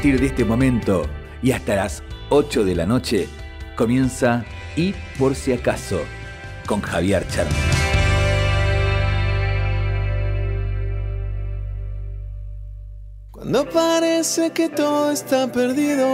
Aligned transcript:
partir 0.00 0.18
de 0.18 0.28
este 0.28 0.46
momento 0.46 1.02
y 1.42 1.52
hasta 1.52 1.76
las 1.76 2.02
8 2.30 2.64
de 2.64 2.74
la 2.74 2.86
noche 2.86 3.28
comienza 3.76 4.46
Y 4.74 4.94
por 5.18 5.34
si 5.34 5.52
acaso 5.52 6.00
con 6.64 6.80
Javier 6.80 7.28
Charma. 7.28 7.52
Cuando 13.30 13.68
parece 13.68 14.52
que 14.52 14.70
todo 14.70 15.10
está 15.10 15.52
perdido, 15.52 16.08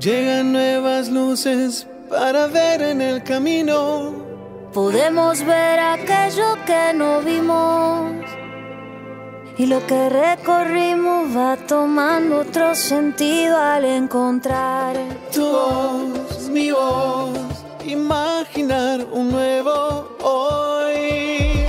llegan 0.00 0.52
nuevas 0.52 1.10
luces 1.10 1.86
para 2.08 2.46
ver 2.46 2.80
en 2.80 3.02
el 3.02 3.22
camino. 3.22 4.14
Podemos 4.72 5.44
ver 5.44 5.78
aquello 5.78 6.56
que 6.64 6.94
no 6.94 7.20
vimos 7.20 8.45
y 9.58 9.66
lo 9.66 9.84
que 9.86 10.08
recorrimos 10.08 11.34
va 11.34 11.56
tomando 11.56 12.40
otro 12.40 12.74
sentido 12.74 13.58
al 13.58 13.84
encontrar 13.84 14.96
tu 15.32 15.44
voz, 15.44 16.48
mi 16.50 16.70
voz, 16.70 17.38
imaginar 17.86 19.06
un 19.12 19.30
nuevo 19.30 20.16
hoy. 20.22 21.64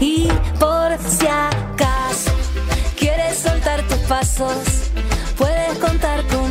Y 0.00 0.28
por 0.58 0.96
si 0.98 1.26
acaso 1.26 2.30
quieres 2.98 3.38
soltar 3.38 3.82
tus 3.88 3.98
pasos, 4.08 4.90
puedes 5.36 5.78
contar 5.78 6.24
conmigo 6.28 6.47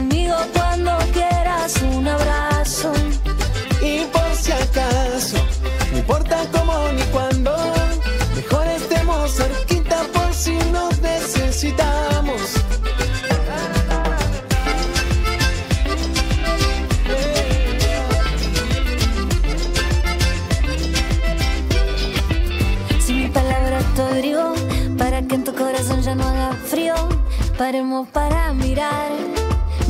paremos 27.58 28.08
para 28.10 28.54
mirar, 28.54 29.12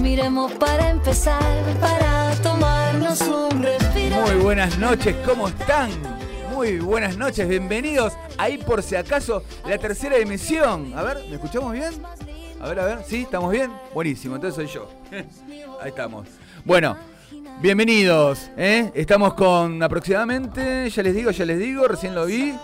miremos 0.02 0.54
para 0.54 0.90
empezar, 0.90 1.44
para 1.82 2.34
tomarnos 2.42 3.20
un 3.22 3.62
respiro. 3.62 4.22
Muy 4.22 4.36
buenas 4.36 4.78
noches, 4.78 5.14
¿cómo 5.26 5.50
están? 5.50 5.92
Muy 6.54 6.80
buenas 6.80 7.18
noches, 7.18 7.48
bienvenidos 7.48 8.14
ahí 8.38 8.58
por 8.58 8.82
si 8.82 8.96
acaso 8.96 9.44
la 9.66 9.78
tercera 9.78 10.16
emisión. 10.16 10.94
A 10.96 11.04
ver, 11.04 11.18
¿me 11.28 11.36
escuchamos 11.36 11.74
bien? 11.74 11.92
A 12.62 12.70
ver, 12.70 12.80
a 12.80 12.86
ver, 12.86 13.04
¿sí? 13.06 13.24
¿Estamos 13.24 13.52
bien? 13.52 13.70
Buenísimo, 13.94 14.36
entonces 14.36 14.56
soy 14.56 14.74
yo. 14.74 14.90
Ahí 15.82 15.90
estamos. 15.90 16.28
Bueno, 16.64 16.98
bienvenidos. 17.60 18.50
¿eh? 18.56 18.92
Estamos 18.96 19.34
con 19.34 19.84
aproximadamente, 19.84 20.90
ya 20.90 21.04
les 21.04 21.14
digo, 21.14 21.32
ya 21.32 21.46
les 21.46 21.60
digo, 21.60 21.86
recién 21.88 22.16
lo 22.16 22.26
vi, 22.26 22.56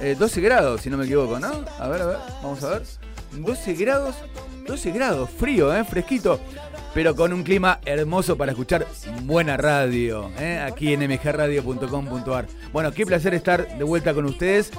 eh, 0.00 0.14
12 0.16 0.40
grados, 0.40 0.80
si 0.80 0.90
no 0.90 0.96
me 0.96 1.04
equivoco, 1.06 1.40
¿no? 1.40 1.48
A 1.78 1.88
ver, 1.88 2.02
a 2.02 2.06
ver, 2.06 2.18
vamos 2.40 2.62
a 2.62 2.70
ver. 2.70 2.82
12 3.38 3.74
grados, 3.74 4.16
12 4.66 4.90
grados, 4.92 5.30
frío, 5.30 5.74
¿eh? 5.74 5.84
fresquito, 5.84 6.40
pero 6.94 7.16
con 7.16 7.32
un 7.32 7.42
clima 7.42 7.80
hermoso 7.84 8.36
para 8.36 8.52
escuchar 8.52 8.86
buena 9.24 9.56
radio, 9.56 10.30
¿eh? 10.38 10.60
aquí 10.60 10.92
en 10.92 11.00
mgradio.com.ar. 11.00 12.46
Bueno, 12.72 12.92
qué 12.92 13.04
placer 13.04 13.34
estar 13.34 13.76
de 13.76 13.84
vuelta 13.84 14.14
con 14.14 14.24
ustedes. 14.24 14.70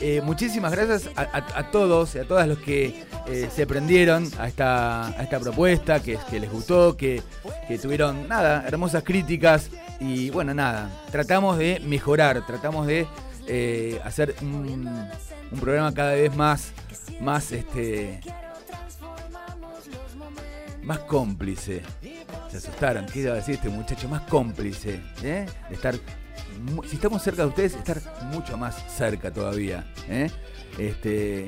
Eh, 0.00 0.20
muchísimas 0.24 0.72
gracias 0.72 1.10
a, 1.16 1.70
todos 1.70 2.14
y 2.14 2.18
a 2.18 2.24
todas 2.24 2.46
los 2.46 2.58
que 2.58 3.04
eh, 3.26 3.48
se 3.54 3.66
prendieron 3.66 4.28
a 4.38 4.48
esta, 4.48 5.08
a 5.08 5.22
esta 5.22 5.40
propuesta, 5.40 6.00
que, 6.00 6.18
les 6.32 6.50
gustó, 6.50 6.96
que, 6.96 7.22
que 7.68 7.78
tuvieron, 7.78 8.28
nada, 8.28 8.64
hermosas 8.66 9.02
críticas 9.02 9.70
y 10.00 10.30
bueno, 10.30 10.54
nada, 10.54 10.90
tratamos 11.10 11.58
de 11.58 11.80
mejorar, 11.84 12.46
tratamos 12.46 12.86
de 12.86 13.06
hacer 14.04 14.34
un, 14.42 15.08
un 15.54 15.60
programa 15.60 15.94
cada 15.94 16.14
vez 16.14 16.34
más, 16.36 16.72
más, 17.20 17.52
este, 17.52 18.20
más 20.82 20.98
cómplice. 21.00 21.82
Se 22.50 22.58
asustaron, 22.58 23.06
¿qué 23.06 23.20
iba 23.20 23.32
a 23.32 23.36
decir 23.36 23.54
este 23.54 23.68
muchacho? 23.68 24.08
Más 24.08 24.22
cómplice, 24.22 25.00
¿eh? 25.22 25.46
Estar, 25.70 25.94
si 26.88 26.96
estamos 26.96 27.22
cerca 27.22 27.42
de 27.42 27.48
ustedes, 27.48 27.74
estar 27.74 28.00
mucho 28.32 28.56
más 28.56 28.76
cerca 28.92 29.32
todavía, 29.32 29.86
¿eh? 30.08 30.30
Este, 30.78 31.46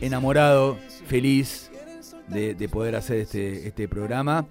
enamorado, 0.00 0.76
feliz 1.06 1.70
de, 2.26 2.54
de 2.54 2.68
poder 2.68 2.96
hacer 2.96 3.18
este, 3.18 3.66
este 3.68 3.88
programa. 3.88 4.46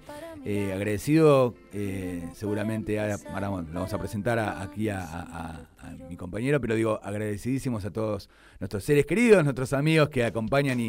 Eh, 0.50 0.72
agradecido, 0.72 1.54
eh, 1.74 2.26
seguramente 2.34 2.98
ahora, 2.98 3.48
lo 3.48 3.66
vamos 3.70 3.92
a 3.92 3.98
presentar 3.98 4.38
aquí 4.38 4.88
a, 4.88 5.68
mi 6.08 6.16
compañero, 6.16 6.58
pero 6.58 6.74
digo, 6.74 6.98
agradecidísimos 7.02 7.84
a 7.84 7.90
todos 7.90 8.30
nuestros 8.58 8.82
seres 8.82 9.04
queridos, 9.04 9.44
nuestros 9.44 9.74
amigos 9.74 10.08
que 10.08 10.24
acompañan 10.24 10.80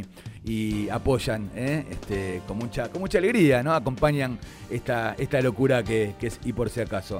y, 0.46 0.88
apoyan 0.88 1.52
¿eh? 1.56 1.84
este, 1.92 2.42
con, 2.48 2.58
mucha, 2.58 2.88
con 2.88 3.02
mucha 3.02 3.18
alegría, 3.18 3.62
¿no? 3.62 3.74
Acompañan 3.74 4.40
esta, 4.69 5.16
esta 5.18 5.42
locura 5.42 5.84
que, 5.84 6.16
es 6.22 6.40
y 6.46 6.53
por 6.53 6.69
si 6.69 6.80
acaso. 6.80 7.19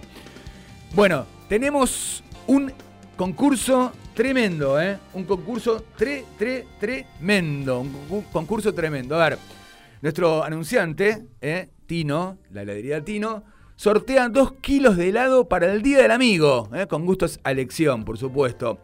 Bueno, 0.95 1.25
tenemos 1.49 2.23
un 2.47 2.72
concurso 3.17 3.91
tremendo. 4.13 4.78
Un 5.13 5.25
concurso 5.25 5.83
tre, 5.97 6.23
tre, 6.38 6.66
tremendo. 6.79 7.81
Un 7.81 7.91
concu- 7.94 8.31
concurso 8.31 8.73
tremendo. 8.73 9.22
A 9.22 9.28
ver, 9.28 9.39
nuestro 10.01 10.41
anunciante. 10.41 11.25
Tino, 11.89 12.38
la 12.51 12.61
heladería 12.61 13.03
Tino, 13.03 13.44
sortea 13.75 14.29
dos 14.29 14.53
kilos 14.61 14.95
de 14.95 15.09
helado 15.09 15.50
para 15.50 15.73
el 15.73 15.81
Día 15.81 15.97
del 16.03 16.11
Amigo, 16.11 16.69
¿eh? 16.72 16.85
con 16.88 17.03
gustos 17.07 17.39
a 17.44 17.50
elección, 17.51 18.05
por 18.05 18.19
supuesto. 18.19 18.77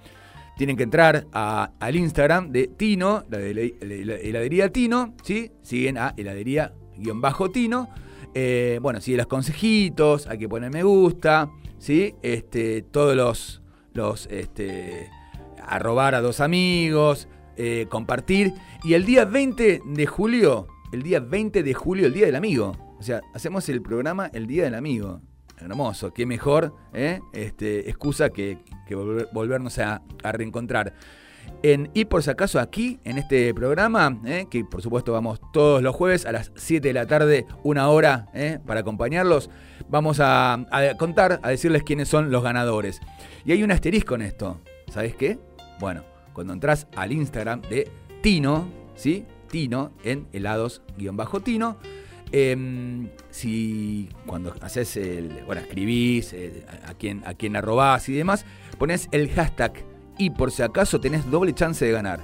Tienen 0.58 0.76
que 0.76 0.82
entrar 0.84 1.28
al 1.32 1.96
Instagram 1.96 2.52
de 2.52 2.66
Tino, 2.68 3.24
la 3.30 3.38
de 3.38 3.54
la- 3.54 3.62
la- 3.86 4.06
la 4.06 4.14
heladería 4.16 4.70
Tino, 4.72 5.14
¿sí? 5.22 5.52
Siguen 5.62 6.00
a 6.00 6.16
heladería-tino. 6.18 7.90
Eh, 8.34 8.80
bueno, 8.82 9.00
siguen 9.02 9.20
los 9.20 9.28
consejitos, 9.28 10.26
hay 10.28 10.40
que 10.40 10.50
poner 10.50 10.72
me 10.72 10.82
gusta, 10.82 11.50
¿sí? 11.78 12.16
Este, 12.24 12.82
todos 12.82 13.16
los, 13.16 13.62
los 13.94 14.28
este, 14.32 15.10
arrobar 15.62 16.16
a 16.16 16.22
dos 16.22 16.40
amigos, 16.40 17.28
eh, 17.56 17.86
compartir. 17.90 18.54
Y 18.84 18.94
el 18.96 19.06
día 19.06 19.26
20 19.26 19.82
de 19.86 20.06
julio, 20.08 20.68
el 20.92 21.04
día 21.04 21.20
20 21.20 21.62
de 21.64 21.74
julio, 21.76 22.08
el 22.08 22.14
día 22.14 22.26
del 22.26 22.36
amigo. 22.36 22.72
Sea, 23.06 23.22
hacemos 23.36 23.70
el 23.70 23.82
programa 23.84 24.32
el 24.34 24.48
día 24.48 24.64
del 24.64 24.74
amigo. 24.76 25.22
Hermoso, 25.60 26.12
qué 26.14 26.26
mejor 26.26 26.76
¿eh? 26.94 27.20
este, 27.34 27.88
excusa 27.90 28.30
que, 28.32 28.58
que 28.88 28.96
volver- 28.98 29.30
volvernos 29.32 29.78
a, 29.80 30.02
a 30.24 30.32
reencontrar. 30.32 30.94
En, 31.62 31.92
y 31.94 32.06
por 32.06 32.24
si 32.24 32.32
acaso 32.32 32.60
aquí, 32.60 33.00
en 33.04 33.20
este 33.20 33.54
programa, 33.54 34.20
¿eh? 34.26 34.48
que 34.50 34.66
por 34.66 34.82
supuesto 34.82 35.14
vamos 35.14 35.40
todos 35.54 35.84
los 35.84 35.96
jueves 35.96 36.26
a 36.26 36.32
las 36.32 36.52
7 36.56 36.88
de 36.88 36.94
la 36.96 37.06
tarde, 37.06 37.46
una 37.64 37.90
hora 37.90 38.28
¿eh? 38.34 38.60
para 38.66 38.80
acompañarlos, 38.80 39.50
vamos 39.88 40.20
a, 40.20 40.54
a 40.54 40.98
contar, 40.98 41.40
a 41.44 41.50
decirles 41.50 41.84
quiénes 41.84 42.10
son 42.10 42.32
los 42.32 42.44
ganadores. 42.44 43.00
Y 43.46 43.52
hay 43.52 43.62
un 43.64 43.72
asterisco 43.72 44.16
en 44.16 44.24
esto, 44.24 44.60
¿sabes 44.92 45.16
qué? 45.16 45.38
Bueno, 45.80 46.04
cuando 46.34 46.54
entras 46.54 46.88
al 46.96 47.12
Instagram 47.12 47.62
de 47.62 47.90
Tino, 48.24 48.68
¿sí? 48.96 49.26
Tino, 49.52 49.92
en 50.04 50.28
helados-tino, 50.34 51.78
em, 52.38 53.08
si 53.30 54.10
cuando 54.26 54.54
haces 54.62 54.98
el, 54.98 55.30
bueno, 55.46 55.62
escribís, 55.62 56.34
eh, 56.34 56.66
a, 56.86 56.90
a 56.92 56.94
quién, 56.96 57.24
a 57.26 57.34
quién 57.34 57.56
arrobás 57.56 58.10
y 58.10 58.14
demás, 58.14 58.46
pones 58.78 59.08
el 59.12 59.30
hashtag 59.32 59.72
y 60.18 60.32
por 60.32 60.52
si 60.52 60.62
acaso 60.64 61.00
tenés 61.00 61.30
doble 61.32 61.54
chance 61.54 61.86
de 61.86 61.92
ganar. 61.94 62.20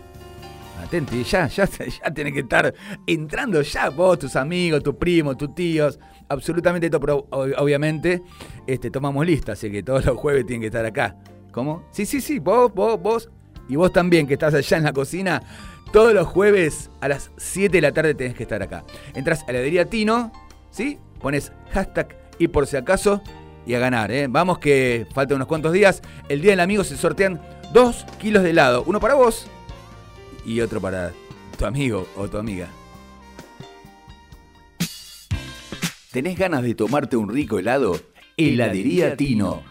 Atento, 0.84 1.16
y 1.16 1.24
ya, 1.24 1.48
ya, 1.48 1.66
ya 2.04 2.14
tenés 2.14 2.34
que 2.34 2.40
estar 2.42 2.74
entrando 3.08 3.62
ya 3.62 3.90
vos, 3.90 4.20
tus 4.20 4.36
amigos, 4.36 4.84
tus 4.84 4.96
primos, 4.96 5.38
tus 5.38 5.54
tíos, 5.56 5.98
absolutamente 6.28 6.90
todo, 6.90 7.00
pero 7.00 7.28
ob- 7.30 7.54
obviamente 7.58 8.22
este, 8.68 8.90
tomamos 8.92 9.26
lista, 9.26 9.54
así 9.54 9.72
que 9.72 9.82
todos 9.84 10.04
los 10.06 10.18
jueves 10.18 10.46
tienen 10.46 10.62
que 10.62 10.68
estar 10.68 10.86
acá. 10.86 11.16
¿Cómo? 11.52 11.86
Sí, 11.92 12.06
sí, 12.06 12.20
sí, 12.20 12.40
vos, 12.40 12.74
vos, 12.74 13.00
vos, 13.02 13.30
y 13.70 13.76
vos 13.78 13.94
también 13.94 14.26
que 14.28 14.34
estás 14.34 14.54
allá 14.54 14.78
en 14.78 14.84
la 14.84 14.92
cocina, 14.94 15.42
todos 15.92 16.14
los 16.14 16.28
jueves 16.28 16.90
a 17.02 17.08
las 17.08 17.32
7 17.38 17.78
de 17.78 17.82
la 17.82 17.92
tarde 17.92 18.16
tenés 18.16 18.36
que 18.36 18.44
estar 18.44 18.62
acá. 18.62 18.84
Entras 19.14 19.44
a 19.44 19.46
la 19.48 19.60
heladería 19.60 19.90
Tino, 19.90 20.32
¿sí? 20.70 21.00
Pones 21.20 21.52
hashtag 21.72 22.18
y 22.40 22.48
por 22.48 22.66
si 22.66 22.78
acaso 22.78 23.22
y 23.66 23.74
a 23.74 23.80
ganar, 23.80 24.12
¿eh? 24.12 24.28
Vamos 24.30 24.60
que 24.60 25.06
faltan 25.14 25.36
unos 25.36 25.48
cuantos 25.48 25.74
días. 25.74 26.02
El 26.30 26.42
día 26.42 26.52
del 26.52 26.62
amigo 26.62 26.84
se 26.84 26.98
sortean 26.98 27.42
dos 27.74 28.06
kilos 28.20 28.44
de 28.44 28.52
helado, 28.52 28.84
uno 28.86 29.00
para 29.00 29.14
vos 29.14 29.48
y 30.46 30.62
otro 30.62 30.82
para 30.82 31.12
tu 31.58 31.66
amigo 31.66 32.08
o 32.16 32.28
tu 32.28 32.38
amiga. 32.38 32.68
¿Tenés 36.12 36.38
ganas 36.38 36.64
de 36.64 36.76
tomarte 36.76 37.16
un 37.16 37.30
rico 37.30 37.60
helado? 37.60 37.98
Heladería 38.38 39.16
Tino. 39.16 39.71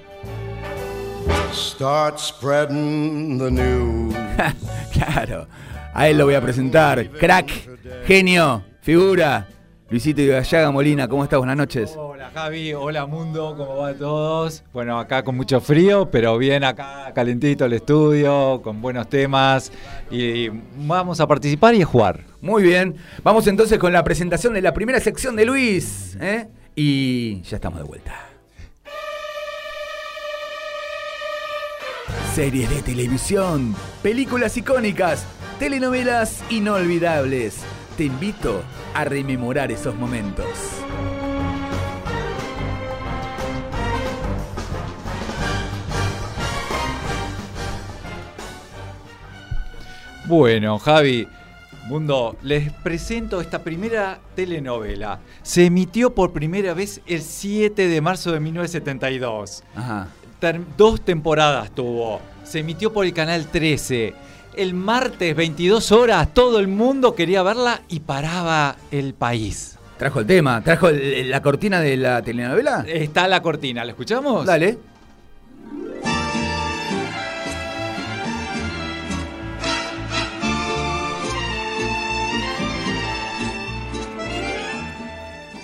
Start 1.52 2.18
spreading 2.18 3.38
the 3.38 3.50
news. 3.50 4.14
claro, 4.92 5.46
a 5.92 6.08
él 6.08 6.16
lo 6.16 6.24
voy 6.24 6.34
a 6.34 6.40
presentar. 6.40 7.10
Crack, 7.10 7.50
genio, 8.06 8.64
figura, 8.80 9.46
Luisito 9.92 10.22
y 10.22 10.26
Gallaga 10.26 10.70
Molina, 10.70 11.06
¿cómo 11.06 11.22
estás? 11.22 11.36
Buenas 11.36 11.58
noches. 11.58 11.94
Hola 11.98 12.30
Javi, 12.32 12.72
hola 12.72 13.04
mundo, 13.04 13.54
¿cómo 13.54 13.76
va 13.76 13.92
todos? 13.92 14.64
Bueno, 14.72 14.98
acá 14.98 15.22
con 15.22 15.36
mucho 15.36 15.60
frío, 15.60 16.10
pero 16.10 16.38
bien 16.38 16.64
acá, 16.64 17.12
calentito 17.14 17.66
el 17.66 17.74
estudio, 17.74 18.62
con 18.64 18.80
buenos 18.80 19.10
temas 19.10 19.70
y 20.10 20.48
vamos 20.76 21.20
a 21.20 21.26
participar 21.26 21.74
y 21.74 21.82
a 21.82 21.84
jugar. 21.84 22.24
Muy 22.40 22.62
bien, 22.62 22.96
vamos 23.22 23.46
entonces 23.48 23.78
con 23.78 23.92
la 23.92 24.02
presentación 24.02 24.54
de 24.54 24.62
la 24.62 24.72
primera 24.72 24.98
sección 24.98 25.36
de 25.36 25.44
Luis. 25.44 26.16
¿eh? 26.22 26.48
Y 26.74 27.42
ya 27.42 27.56
estamos 27.56 27.78
de 27.78 27.84
vuelta. 27.84 28.14
Series 32.34 32.70
de 32.70 32.80
televisión, 32.80 33.76
películas 34.02 34.56
icónicas, 34.56 35.26
telenovelas 35.58 36.42
inolvidables 36.48 37.62
te 37.96 38.04
invito 38.04 38.62
a 38.94 39.04
rememorar 39.04 39.70
esos 39.70 39.94
momentos. 39.94 40.46
Bueno, 50.26 50.78
Javi, 50.78 51.28
Mundo, 51.86 52.36
les 52.42 52.72
presento 52.72 53.40
esta 53.40 53.62
primera 53.62 54.18
telenovela. 54.34 55.20
Se 55.42 55.66
emitió 55.66 56.14
por 56.14 56.32
primera 56.32 56.74
vez 56.74 57.02
el 57.06 57.20
7 57.20 57.88
de 57.88 58.00
marzo 58.00 58.32
de 58.32 58.40
1972. 58.40 59.64
Ajá. 59.74 60.08
dos 60.78 61.00
temporadas 61.02 61.70
tuvo. 61.72 62.20
Se 62.44 62.60
emitió 62.60 62.92
por 62.92 63.04
el 63.04 63.12
canal 63.12 63.46
13 63.46 64.14
el 64.54 64.74
martes 64.74 65.34
22 65.34 65.92
horas, 65.92 66.34
todo 66.34 66.58
el 66.58 66.68
mundo 66.68 67.14
quería 67.14 67.42
verla 67.42 67.82
y 67.88 68.00
paraba 68.00 68.76
el 68.90 69.14
país. 69.14 69.78
Trajo 69.98 70.20
el 70.20 70.26
tema, 70.26 70.62
trajo 70.62 70.90
la 70.90 71.42
cortina 71.42 71.80
de 71.80 71.96
la 71.96 72.22
telenovela. 72.22 72.84
Está 72.88 73.28
la 73.28 73.40
cortina, 73.40 73.84
¿la 73.84 73.92
escuchamos? 73.92 74.44
Dale. 74.44 74.78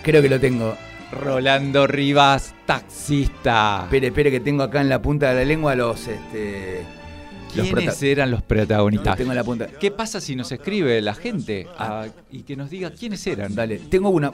Creo 0.02 0.22
que 0.22 0.28
lo 0.28 0.40
tengo. 0.40 0.76
Rolando 1.10 1.86
Rivas, 1.86 2.54
taxista. 2.64 3.80
Espere, 3.84 4.08
espere 4.08 4.30
que 4.30 4.40
tengo 4.40 4.62
acá 4.62 4.80
en 4.80 4.88
la 4.88 5.02
punta 5.02 5.30
de 5.30 5.34
la 5.34 5.44
lengua 5.44 5.74
los 5.74 6.06
este 6.06 6.84
¿Quiénes 7.52 8.02
eran 8.02 8.30
los 8.30 8.42
protagonistas? 8.42 9.16
tengo 9.16 9.34
la 9.34 9.44
punta. 9.44 9.66
¿Qué 9.66 9.90
pasa 9.90 10.20
si 10.20 10.36
nos 10.36 10.50
escribe 10.52 11.00
la 11.00 11.14
gente 11.14 11.66
ah. 11.78 12.06
y 12.30 12.42
que 12.42 12.56
nos 12.56 12.70
diga 12.70 12.90
quiénes 12.90 13.26
eran? 13.26 13.54
Dale, 13.54 13.78
tengo 13.78 14.10
una. 14.10 14.32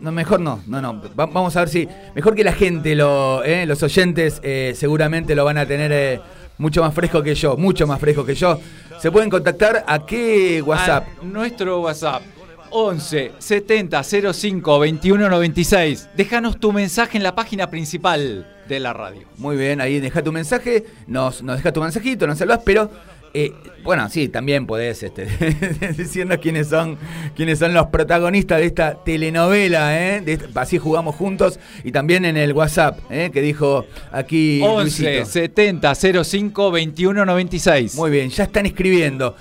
no, 0.00 0.12
mejor 0.12 0.40
no. 0.40 0.62
No, 0.66 0.80
no. 0.80 1.00
vamos 1.14 1.56
a 1.56 1.60
ver 1.60 1.68
si. 1.68 1.88
Mejor 2.14 2.34
que 2.34 2.44
la 2.44 2.52
gente, 2.52 2.94
lo, 2.94 3.42
eh, 3.44 3.66
los 3.66 3.82
oyentes, 3.82 4.40
eh, 4.42 4.72
seguramente 4.76 5.34
lo 5.34 5.44
van 5.44 5.58
a 5.58 5.66
tener 5.66 5.92
eh, 5.92 6.20
mucho 6.58 6.82
más 6.82 6.94
fresco 6.94 7.22
que 7.22 7.34
yo. 7.34 7.56
Mucho 7.56 7.86
más 7.86 8.00
fresco 8.00 8.24
que 8.24 8.34
yo. 8.34 8.60
¿Se 9.00 9.10
pueden 9.10 9.30
contactar 9.30 9.84
a 9.86 10.04
qué 10.04 10.62
WhatsApp? 10.62 11.06
nuestro 11.22 11.80
WhatsApp. 11.80 12.22
11 12.70 13.32
70 13.38 14.02
05 14.02 14.78
21 14.78 15.28
96. 15.28 16.08
Déjanos 16.16 16.58
tu 16.58 16.72
mensaje 16.72 17.16
en 17.16 17.22
la 17.22 17.34
página 17.34 17.70
principal 17.70 18.46
de 18.68 18.80
la 18.80 18.92
radio. 18.92 19.22
Muy 19.36 19.56
bien, 19.56 19.80
ahí 19.80 20.00
deja 20.00 20.22
tu 20.22 20.32
mensaje, 20.32 20.84
nos, 21.06 21.42
nos 21.42 21.56
deja 21.56 21.72
tu 21.72 21.80
mensajito, 21.80 22.26
nos 22.26 22.38
salvas, 22.38 22.60
pero 22.64 22.90
eh, 23.34 23.52
bueno, 23.84 24.08
sí, 24.08 24.28
también 24.28 24.66
podés 24.66 25.02
este, 25.02 25.26
diciendo 25.96 26.38
quiénes 26.40 26.68
son, 26.68 26.98
quiénes 27.36 27.58
son 27.58 27.74
los 27.74 27.86
protagonistas 27.86 28.58
de 28.58 28.66
esta 28.66 28.94
telenovela, 29.04 29.98
¿eh? 29.98 30.38
así 30.54 30.78
jugamos 30.78 31.14
juntos, 31.14 31.58
y 31.84 31.92
también 31.92 32.24
en 32.24 32.36
el 32.36 32.52
WhatsApp, 32.52 32.98
¿eh? 33.10 33.30
que 33.32 33.40
dijo 33.40 33.86
aquí 34.12 34.60
11 34.62 35.24
70 35.24 35.94
05 35.94 36.70
21 36.70 37.24
96. 37.24 37.94
Muy 37.96 38.10
bien, 38.10 38.30
ya 38.30 38.44
están 38.44 38.66
escribiendo. 38.66 39.36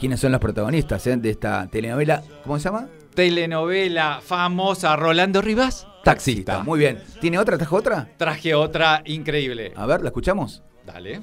¿Quiénes 0.00 0.18
son 0.18 0.32
los 0.32 0.40
protagonistas 0.40 1.06
eh, 1.08 1.16
de 1.18 1.28
esta 1.28 1.66
telenovela? 1.66 2.22
¿Cómo 2.42 2.58
se 2.58 2.64
llama? 2.64 2.88
Telenovela 3.14 4.20
famosa 4.22 4.96
Rolando 4.96 5.42
Rivas. 5.42 5.86
Taxista. 6.02 6.62
Muy 6.62 6.78
bien. 6.78 7.02
¿Tiene 7.20 7.38
otra? 7.38 7.58
¿Trajo 7.58 7.76
otra? 7.76 8.08
Traje 8.16 8.54
otra 8.54 9.02
increíble. 9.04 9.74
A 9.76 9.84
ver, 9.84 10.00
¿la 10.00 10.08
escuchamos? 10.08 10.62
Dale. 10.86 11.20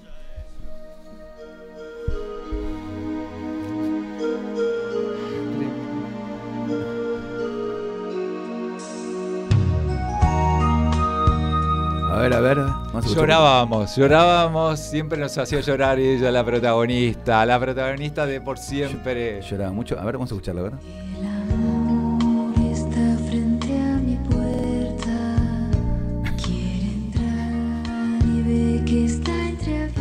A 12.17 12.21
ver, 12.21 12.33
a 12.33 12.39
ver. 12.39 12.57
llorábamos, 13.13 13.95
llorábamos, 13.95 14.79
siempre 14.79 15.19
nos 15.19 15.38
hacía 15.38 15.59
llorar 15.59 16.00
ella, 16.00 16.31
la 16.31 16.43
protagonista, 16.43 17.45
la 17.45 17.59
protagonista 17.59 18.25
de 18.25 18.41
por 18.41 18.57
siempre. 18.57 19.39
Lloraba 19.43 19.71
mucho. 19.71 20.00
A 20.00 20.03
ver, 20.03 20.15
vamos 20.15 20.31
a 20.31 20.33
escucharla, 20.33 20.63
¿verdad? 20.63 20.79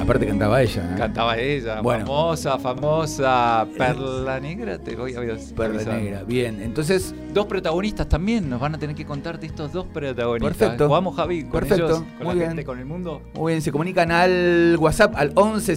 Aparte 0.07 0.25
cantaba 0.25 0.63
ella. 0.63 0.85
¿eh? 0.85 0.95
Cantaba 0.97 1.37
ella, 1.37 1.83
famosa, 1.83 2.57
famosa. 2.61 3.67
Perla 3.77 4.39
Negra, 4.39 4.79
te 4.79 4.95
voy 4.95 5.17
a 5.17 5.21
ver. 5.21 5.37
Perla 5.57 5.83
Negra, 5.83 6.23
bien. 6.23 6.63
Entonces. 6.63 7.13
Dos 7.35 7.47
protagonistas 7.47 8.09
también 8.09 8.49
nos 8.49 8.61
van 8.61 8.77
a 8.77 8.79
tener 8.79 8.95
que 8.95 9.05
contar 9.05 9.41
de 9.41 9.49
estos 9.49 9.73
dos 9.73 9.85
protagonistas. 9.93 10.57
Perfecto. 10.57 10.89
Vamos, 10.89 11.17
Javi, 11.17 11.43
con 11.43 11.59
Perfecto. 11.61 11.97
con 11.97 12.07
Muy 12.19 12.27
la 12.29 12.35
bien. 12.35 12.47
gente, 12.49 12.65
con 12.65 12.79
el 12.79 12.87
mundo. 12.87 13.21
Muy 13.35 13.53
bien, 13.53 13.63
se 13.63 13.73
comunican 13.73 14.13
al 14.13 14.77
WhatsApp 14.79 15.15
al 15.17 15.33
11 15.35 15.75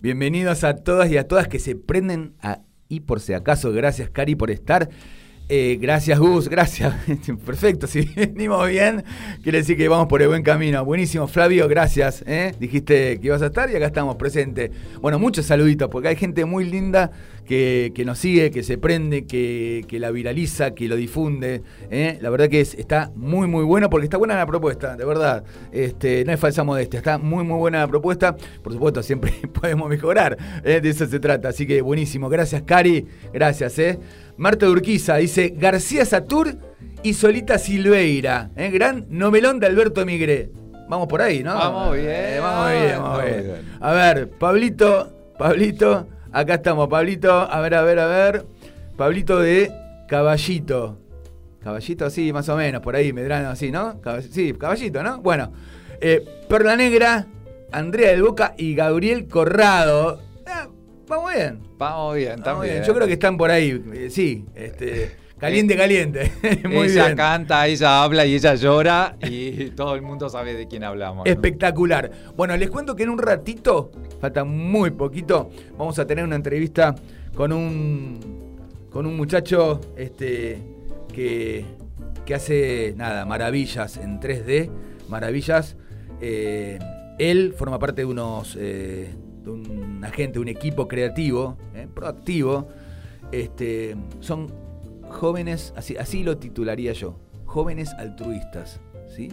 Bienvenidos 0.00 0.64
a 0.64 0.76
todas 0.76 1.10
y 1.12 1.16
a 1.16 1.28
todas 1.28 1.46
que 1.46 1.60
se 1.60 1.76
prenden 1.76 2.34
a, 2.40 2.62
y 2.88 2.98
por 3.00 3.20
si 3.20 3.34
acaso, 3.34 3.70
gracias 3.70 4.10
Cari 4.10 4.34
por 4.34 4.50
estar 4.50 4.88
eh, 5.48 5.78
gracias 5.80 6.18
Gus, 6.18 6.48
gracias. 6.48 6.94
Perfecto, 7.46 7.86
si 7.86 8.02
venimos 8.16 8.68
bien, 8.68 9.04
quiere 9.42 9.58
decir 9.58 9.76
que 9.76 9.88
vamos 9.88 10.06
por 10.06 10.22
el 10.22 10.28
buen 10.28 10.42
camino. 10.42 10.84
Buenísimo, 10.84 11.26
Flavio, 11.28 11.68
gracias. 11.68 12.24
¿eh? 12.26 12.54
Dijiste 12.58 13.18
que 13.20 13.26
ibas 13.26 13.42
a 13.42 13.46
estar 13.46 13.70
y 13.70 13.76
acá 13.76 13.86
estamos 13.86 14.16
presentes. 14.16 14.70
Bueno, 15.00 15.18
muchos 15.18 15.46
saluditos, 15.46 15.88
porque 15.88 16.08
hay 16.08 16.16
gente 16.16 16.44
muy 16.44 16.64
linda 16.64 17.10
que, 17.46 17.92
nos 18.06 18.18
sigue, 18.18 18.50
que 18.50 18.62
se 18.62 18.78
prende, 18.78 19.26
que, 19.26 19.86
la 20.00 20.10
viraliza, 20.10 20.74
que 20.74 20.88
lo 20.88 20.96
difunde. 20.96 21.62
¿eh? 21.90 22.18
La 22.20 22.30
verdad 22.30 22.48
que 22.48 22.60
está 22.60 23.10
muy, 23.14 23.46
muy 23.46 23.64
bueno, 23.64 23.90
porque 23.90 24.04
está 24.04 24.16
buena 24.16 24.36
la 24.36 24.46
propuesta, 24.46 24.96
de 24.96 25.04
verdad. 25.04 25.44
Este, 25.70 26.24
no 26.24 26.32
es 26.32 26.40
falsa 26.40 26.64
modestia, 26.64 26.98
está 26.98 27.18
muy, 27.18 27.44
muy 27.44 27.58
buena 27.58 27.80
la 27.80 27.88
propuesta. 27.88 28.36
Por 28.62 28.72
supuesto, 28.72 29.02
siempre 29.02 29.32
podemos 29.60 29.88
mejorar, 29.88 30.36
de 30.62 30.88
eso 30.88 31.06
se 31.06 31.20
trata. 31.20 31.48
Así 31.48 31.66
que 31.66 31.82
buenísimo. 31.82 32.28
Gracias, 32.28 32.62
Cari. 32.62 33.06
Gracias, 33.32 33.78
¿eh? 33.78 33.98
Marta 34.36 34.68
Urquiza 34.68 35.16
dice 35.16 35.54
García 35.56 36.04
Satur 36.04 36.56
y 37.02 37.14
Solita 37.14 37.58
Silveira. 37.58 38.50
¿eh? 38.56 38.70
Gran 38.70 39.06
novelón 39.08 39.60
de 39.60 39.66
Alberto 39.66 40.04
Migré. 40.06 40.50
Vamos 40.88 41.08
por 41.08 41.22
ahí, 41.22 41.42
¿no? 41.42 41.54
Vamos 41.54 41.96
bien. 41.96 42.08
Eh, 42.08 42.38
vamos 42.40 42.70
bien, 42.70 43.02
vamos 43.02 43.24
bien. 43.24 43.78
A 43.80 43.92
ver, 43.92 44.30
Pablito, 44.30 45.12
Pablito, 45.38 46.06
acá 46.32 46.54
estamos, 46.54 46.88
Pablito, 46.88 47.32
a 47.32 47.60
ver, 47.60 47.74
a 47.74 47.82
ver, 47.82 47.98
a 47.98 48.06
ver. 48.06 48.46
Pablito 48.96 49.40
de 49.40 49.70
Caballito. 50.08 50.98
Caballito, 51.62 52.10
sí, 52.10 52.32
más 52.32 52.48
o 52.48 52.56
menos, 52.56 52.82
por 52.82 52.96
ahí, 52.96 53.12
Medrano, 53.12 53.50
así, 53.50 53.70
¿no? 53.70 54.00
sí, 54.30 54.52
Caballito, 54.52 55.02
¿no? 55.02 55.20
Bueno, 55.20 55.52
eh, 56.00 56.22
Perla 56.48 56.76
Negra, 56.76 57.26
Andrea 57.70 58.10
del 58.10 58.22
Boca 58.22 58.54
y 58.58 58.74
Gabriel 58.74 59.28
Corrado. 59.28 60.20
Vamos 61.12 61.34
bien. 61.34 61.60
Vamos 61.76 62.16
bien, 62.16 62.42
también. 62.42 62.82
Yo 62.84 62.94
creo 62.94 63.06
que 63.06 63.12
están 63.12 63.36
por 63.36 63.50
ahí, 63.50 63.82
eh, 63.92 64.08
sí, 64.08 64.46
este, 64.54 65.14
caliente, 65.36 65.76
caliente. 65.76 66.32
Muy 66.70 66.86
ella 66.86 67.14
canta, 67.14 67.66
ella 67.66 68.02
habla 68.02 68.24
y 68.24 68.34
ella 68.34 68.54
llora 68.54 69.16
y 69.20 69.70
todo 69.76 69.94
el 69.94 70.00
mundo 70.00 70.30
sabe 70.30 70.54
de 70.54 70.66
quién 70.66 70.84
hablamos. 70.84 71.26
Espectacular. 71.26 72.10
Bueno, 72.34 72.56
les 72.56 72.70
cuento 72.70 72.96
que 72.96 73.02
en 73.02 73.10
un 73.10 73.18
ratito, 73.18 73.92
falta 74.22 74.44
muy 74.44 74.92
poquito, 74.92 75.50
vamos 75.76 75.98
a 75.98 76.06
tener 76.06 76.24
una 76.24 76.36
entrevista 76.36 76.94
con 77.34 77.52
un 77.52 78.88
con 78.90 79.04
un 79.04 79.14
muchacho 79.14 79.82
este 79.98 80.62
que, 81.12 81.66
que 82.24 82.34
hace 82.34 82.94
nada, 82.96 83.26
maravillas 83.26 83.98
en 83.98 84.18
3D, 84.18 84.70
maravillas. 85.10 85.76
Eh, 86.22 86.78
él 87.18 87.54
forma 87.54 87.78
parte 87.78 88.00
de 88.00 88.06
unos 88.06 88.56
eh, 88.58 89.14
de 89.42 89.50
un 89.50 90.04
agente, 90.04 90.38
un 90.38 90.48
equipo 90.48 90.88
creativo, 90.88 91.56
¿eh? 91.74 91.88
proactivo, 91.92 92.68
este, 93.30 93.96
son 94.20 94.48
jóvenes, 95.08 95.72
así, 95.76 95.96
así 95.96 96.22
lo 96.22 96.38
titularía 96.38 96.92
yo, 96.92 97.18
jóvenes 97.44 97.92
altruistas, 97.98 98.80
¿sí? 99.08 99.30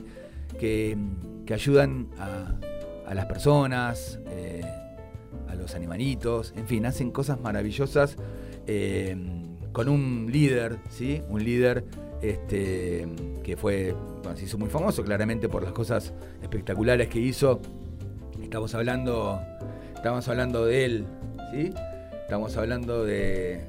que, 0.60 0.98
ayudan 1.52 2.10
a, 2.20 3.14
las 3.14 3.26
personas, 3.26 4.20
eh, 4.28 4.62
a 5.48 5.56
los 5.56 5.74
animalitos, 5.74 6.54
en 6.56 6.68
fin, 6.68 6.86
hacen 6.86 7.10
cosas 7.10 7.42
maravillosas 7.42 8.18
eh, 8.68 9.18
con 9.72 9.90
un 9.90 10.30
líder, 10.32 10.78
¿sí? 10.90 11.24
un 11.28 11.44
líder 11.44 11.86
este, 12.22 13.08
que 13.44 13.58
fue, 13.58 13.96
se 14.36 14.46
hizo 14.46 14.58
muy 14.58 14.70
famoso 14.70 15.04
claramente 15.04 15.50
por 15.50 15.64
las 15.64 15.72
cosas 15.72 16.14
espectaculares 16.42 17.08
que 17.08 17.20
hizo. 17.20 17.62
Estamos 18.42 18.76
hablando 18.76 19.40
Estamos 20.00 20.26
hablando 20.30 20.66
de 20.66 20.86
él, 20.86 21.06
¿sí? 21.52 21.74
Estamos 22.22 22.56
hablando 22.56 23.04
de, 23.04 23.60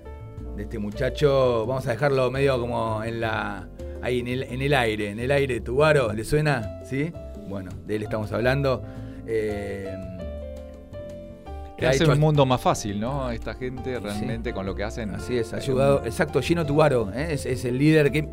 este 0.57 0.79
muchacho. 0.79 1.67
Vamos 1.67 1.89
a 1.89 1.91
dejarlo 1.91 2.31
medio 2.31 2.61
como 2.61 3.03
en 3.03 3.21
la. 3.21 3.67
ahí 4.01 4.21
en 4.21 4.29
el, 4.29 4.43
en 4.45 4.63
el 4.63 4.73
aire, 4.73 5.11
en 5.11 5.19
el 5.19 5.33
aire. 5.33 5.61
¿Tubaro? 5.61 6.13
¿Le 6.13 6.23
suena? 6.23 6.83
¿Sí? 6.85 7.13
Bueno, 7.49 7.73
de 7.85 7.97
él 7.97 8.05
estamos 8.05 8.31
hablando. 8.31 8.81
Eh, 9.27 9.93
hace 11.85 12.07
un 12.07 12.21
mundo 12.21 12.47
más 12.47 12.61
fácil, 12.61 13.01
¿no? 13.01 13.33
Esta 13.33 13.55
gente 13.55 13.99
realmente 13.99 14.53
con 14.53 14.65
lo 14.65 14.77
que 14.77 14.85
hacen. 14.85 15.13
Así 15.13 15.37
es, 15.37 15.53
ha 15.53 15.57
ayudado. 15.57 16.05
Exacto, 16.05 16.41
Gino 16.41 16.65
Tubaro, 16.65 17.11
¿eh? 17.13 17.33
es, 17.33 17.65
el 17.65 17.77
líder 17.77 18.13
que. 18.13 18.29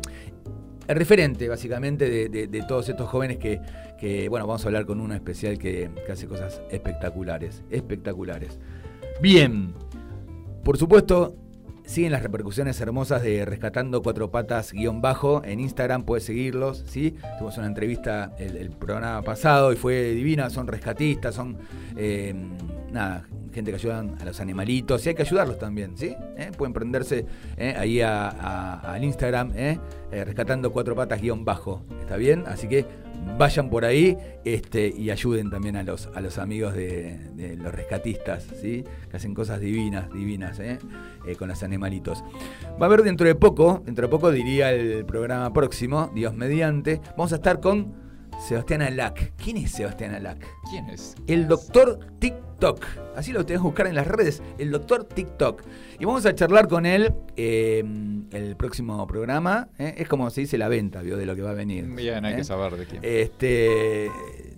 El 0.88 0.96
referente, 0.96 1.48
básicamente, 1.48 2.28
de 2.28 2.64
todos 2.66 2.88
estos 2.88 3.08
jóvenes 3.08 3.36
que, 3.36 3.60
que 3.98 4.28
bueno, 4.28 4.46
vamos 4.46 4.64
a 4.64 4.68
hablar 4.68 4.86
con 4.86 5.00
uno 5.00 5.14
especial 5.14 5.58
que, 5.58 5.90
hace 6.10 6.26
cosas 6.26 6.62
espectaculares, 6.70 7.62
espectaculares. 7.68 8.58
Bien, 9.20 9.74
por 10.64 10.78
supuesto, 10.78 11.34
siguen 11.88 12.12
las 12.12 12.22
repercusiones 12.22 12.78
hermosas 12.82 13.22
de 13.22 13.46
Rescatando 13.46 14.02
Cuatro 14.02 14.30
Patas 14.30 14.72
guion 14.72 15.00
bajo. 15.00 15.42
En 15.42 15.58
Instagram 15.58 16.04
puedes 16.04 16.24
seguirlos, 16.24 16.84
¿sí? 16.86 17.16
Tuvimos 17.38 17.56
una 17.56 17.66
entrevista 17.66 18.34
el, 18.38 18.70
programa 18.70 19.22
pasado 19.22 19.72
y 19.72 19.76
fue 19.76 20.10
divina. 20.10 20.50
Son 20.50 20.66
rescatistas, 20.66 21.34
son, 21.34 21.56
eh, 21.96 22.34
nada, 22.92 23.26
gente 23.54 23.70
que 23.70 23.76
ayudan 23.76 24.16
a 24.20 24.24
los 24.26 24.38
animalitos 24.40 25.04
y 25.06 25.08
hay 25.08 25.14
que 25.14 25.22
ayudarlos 25.22 25.58
también, 25.58 25.96
¿sí? 25.96 26.14
¿Eh? 26.36 26.50
Pueden 26.56 26.74
prenderse 26.74 27.24
¿eh? 27.56 27.74
ahí 27.76 28.02
al 28.02 29.02
Instagram, 29.02 29.52
Rescatando 30.10 30.70
Cuatro 30.72 30.94
Patas 30.94 31.22
guion 31.22 31.46
bajo. 31.46 31.82
¿Está 32.00 32.16
bien? 32.16 32.44
Así 32.46 32.68
que 32.68 32.84
vayan 33.38 33.70
por 33.70 33.84
ahí 33.84 34.16
este, 34.44 34.88
y 34.88 35.10
ayuden 35.10 35.50
también 35.50 35.76
a 35.76 35.82
los, 35.82 36.08
a 36.14 36.20
los 36.20 36.38
amigos 36.38 36.74
de, 36.74 37.56
los 37.58 37.74
rescatistas, 37.74 38.46
¿sí? 38.60 38.84
que 39.10 39.16
hacen 39.16 39.34
cosas 39.34 39.60
divinas, 39.60 40.12
divinas 40.12 40.58
¿eh? 40.60 40.78
Eh, 41.26 41.36
con 41.36 41.48
los 41.48 41.62
animalitos. 41.62 42.24
Va 42.80 42.82
a 42.82 42.84
haber 42.86 43.02
dentro 43.02 43.26
de 43.26 43.34
poco, 43.34 43.82
dentro 43.84 44.06
de 44.06 44.10
poco 44.10 44.30
diría 44.30 44.72
el 44.72 45.04
programa 45.04 45.52
próximo, 45.52 46.10
Dios 46.14 46.34
mediante, 46.34 47.00
vamos 47.16 47.32
a 47.32 47.36
estar 47.36 47.60
con 47.60 48.07
Sebastián 48.38 48.82
Alac. 48.82 49.32
¿Quién 49.36 49.56
es 49.58 49.72
Sebastián 49.72 50.14
Alac? 50.14 50.46
¿Quién 50.70 50.88
es? 50.88 51.16
El 51.26 51.48
doctor 51.48 51.98
TikTok. 52.20 52.84
Así 53.16 53.32
lo 53.32 53.44
tenés 53.44 53.60
que 53.60 53.66
buscar 53.66 53.88
en 53.88 53.96
las 53.96 54.06
redes. 54.06 54.42
El 54.58 54.70
doctor 54.70 55.04
TikTok. 55.04 55.62
Y 55.98 56.04
vamos 56.04 56.24
a 56.24 56.34
charlar 56.34 56.68
con 56.68 56.86
él 56.86 57.12
eh, 57.36 57.84
el 58.30 58.56
próximo 58.56 59.04
programa. 59.08 59.68
¿eh? 59.78 59.96
Es 59.98 60.08
como 60.08 60.30
se 60.30 60.42
dice 60.42 60.56
la 60.56 60.68
venta, 60.68 61.02
¿vio? 61.02 61.16
De 61.16 61.26
lo 61.26 61.34
que 61.34 61.42
va 61.42 61.50
a 61.50 61.54
venir. 61.54 61.84
Bien, 61.86 62.24
hay 62.24 62.34
¿eh? 62.34 62.36
que 62.36 62.44
saber 62.44 62.76
de 62.76 62.86
quién. 62.86 63.00
Este. 63.02 64.08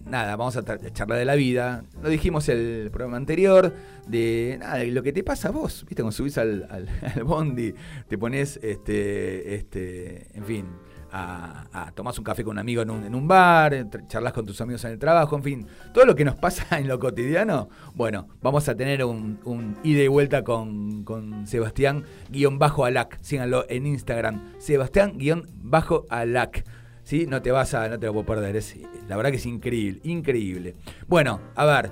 Nada, 0.04 0.36
vamos 0.36 0.56
a 0.56 0.62
charlar 0.92 1.18
de 1.18 1.24
la 1.24 1.34
vida. 1.34 1.84
Lo 2.02 2.10
dijimos 2.10 2.48
el 2.50 2.90
programa 2.92 3.16
anterior. 3.16 3.74
De 4.06 4.58
nada, 4.60 4.84
lo 4.84 5.02
que 5.02 5.12
te 5.12 5.24
pasa 5.24 5.48
a 5.48 5.52
vos. 5.52 5.84
¿Viste? 5.88 6.02
Cuando 6.02 6.12
subís 6.12 6.36
al, 6.36 6.66
al 6.70 7.24
bondi, 7.24 7.74
te 8.08 8.18
pones. 8.18 8.60
Este. 8.62 9.54
Este. 9.54 10.28
En 10.36 10.44
fin 10.44 10.66
a, 11.12 11.90
tomás 11.94 12.18
un 12.18 12.24
café 12.24 12.44
con 12.44 12.52
un 12.52 12.58
amigo 12.58 12.82
en 12.82 12.90
un, 12.90 13.04
en 13.04 13.14
un 13.14 13.26
bar, 13.26 13.88
charlas 14.06 14.32
con 14.32 14.46
tus 14.46 14.60
amigos 14.60 14.84
en 14.84 14.92
el 14.92 14.98
trabajo, 14.98 15.36
en 15.36 15.42
fin, 15.42 15.66
todo 15.92 16.04
lo 16.04 16.14
que 16.14 16.24
nos 16.24 16.36
pasa 16.36 16.78
en 16.78 16.88
lo 16.88 16.98
cotidiano, 16.98 17.68
bueno, 17.94 18.28
vamos 18.42 18.68
a 18.68 18.76
tener 18.76 19.04
un, 19.04 19.40
un 19.44 19.76
ida 19.82 20.02
y 20.02 20.08
vuelta 20.08 20.44
con, 20.44 21.04
con 21.04 21.46
Sebastián 21.46 22.04
guion 22.30 22.58
bajo 22.58 22.84
Alac, 22.84 23.18
síganlo 23.20 23.64
en 23.68 23.86
Instagram, 23.86 24.54
Sebastián 24.58 25.18
guion 25.18 25.48
bajo 25.54 26.06
Alac. 26.10 26.64
¿Sí? 27.02 27.26
No 27.26 27.42
te 27.42 27.50
vas 27.50 27.74
a, 27.74 27.88
no 27.88 27.98
te 27.98 28.06
lo 28.06 28.12
puedo 28.12 28.26
perder, 28.26 28.62
la 29.08 29.16
verdad 29.16 29.30
que 29.30 29.38
es 29.38 29.46
increíble, 29.46 30.00
increíble. 30.04 30.76
Bueno, 31.08 31.40
a 31.56 31.64
ver, 31.64 31.90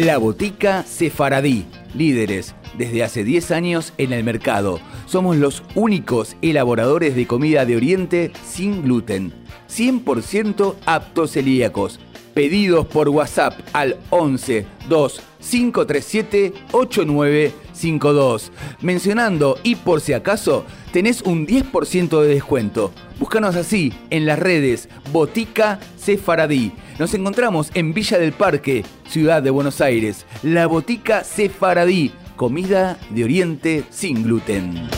La 0.00 0.16
Botica 0.16 0.82
Sefaradí, 0.82 1.66
líderes 1.92 2.54
desde 2.78 3.04
hace 3.04 3.22
10 3.22 3.50
años 3.50 3.92
en 3.98 4.14
el 4.14 4.24
mercado. 4.24 4.80
Somos 5.04 5.36
los 5.36 5.62
únicos 5.74 6.38
elaboradores 6.40 7.14
de 7.14 7.26
comida 7.26 7.66
de 7.66 7.76
Oriente 7.76 8.32
sin 8.42 8.82
gluten, 8.82 9.30
100% 9.68 10.76
aptos 10.86 11.32
celíacos. 11.32 12.00
Pedidos 12.32 12.86
por 12.86 13.10
WhatsApp 13.10 13.60
al 13.74 13.98
11 14.08 14.64
2 14.88 15.22
537 15.50 16.54
8952. 16.72 18.52
Mencionando 18.80 19.58
y 19.62 19.74
por 19.74 20.00
si 20.00 20.14
acaso, 20.14 20.64
tenés 20.92 21.22
un 21.22 21.46
10% 21.46 22.20
de 22.20 22.28
descuento. 22.28 22.92
Búscanos 23.18 23.56
así 23.56 23.92
en 24.10 24.26
las 24.26 24.38
redes 24.38 24.88
Botica 25.12 25.78
Sefaradí. 25.96 26.72
Nos 26.98 27.14
encontramos 27.14 27.70
en 27.74 27.94
Villa 27.94 28.18
del 28.18 28.32
Parque, 28.32 28.84
Ciudad 29.08 29.42
de 29.42 29.50
Buenos 29.50 29.80
Aires. 29.80 30.26
La 30.42 30.66
Botica 30.66 31.24
Sefaradí, 31.24 32.12
comida 32.36 32.98
de 33.10 33.24
Oriente 33.24 33.84
sin 33.90 34.22
gluten. 34.22 34.88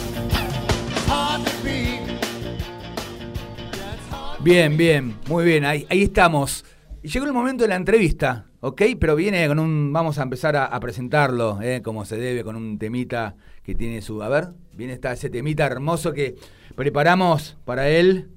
Bien, 4.41 4.77
bien, 4.77 5.17
muy 5.29 5.45
bien, 5.45 5.65
ahí, 5.65 5.87
ahí 5.89 6.03
estamos. 6.03 6.65
Llegó 7.03 7.27
el 7.27 7.33
momento 7.33 7.63
de 7.63 7.69
la 7.69 7.77
entrevista, 7.77 8.47
¿ok? 8.63 8.83
Pero 8.99 9.15
viene 9.15 9.47
con 9.49 9.59
un. 9.59 9.93
Vamos 9.93 10.19
a 10.19 10.23
empezar 10.23 10.57
a, 10.57 10.81
presentarlo, 10.81 11.61
¿eh? 11.61 11.83
como 11.83 12.07
se 12.07 12.17
debe, 12.17 12.43
con 12.43 12.57
un 12.57 12.79
temita 12.79 13.37
que 13.63 13.75
tiene 13.75 14.01
su. 14.01 14.23
A 14.23 14.29
ver, 14.29 14.49
viene 14.73 14.95
está 14.95 15.13
ese 15.13 15.29
temita 15.29 15.67
hermoso 15.67 16.13
que 16.15 16.37
preparamos 16.75 17.59
para 17.67 17.91
él. 17.91 18.31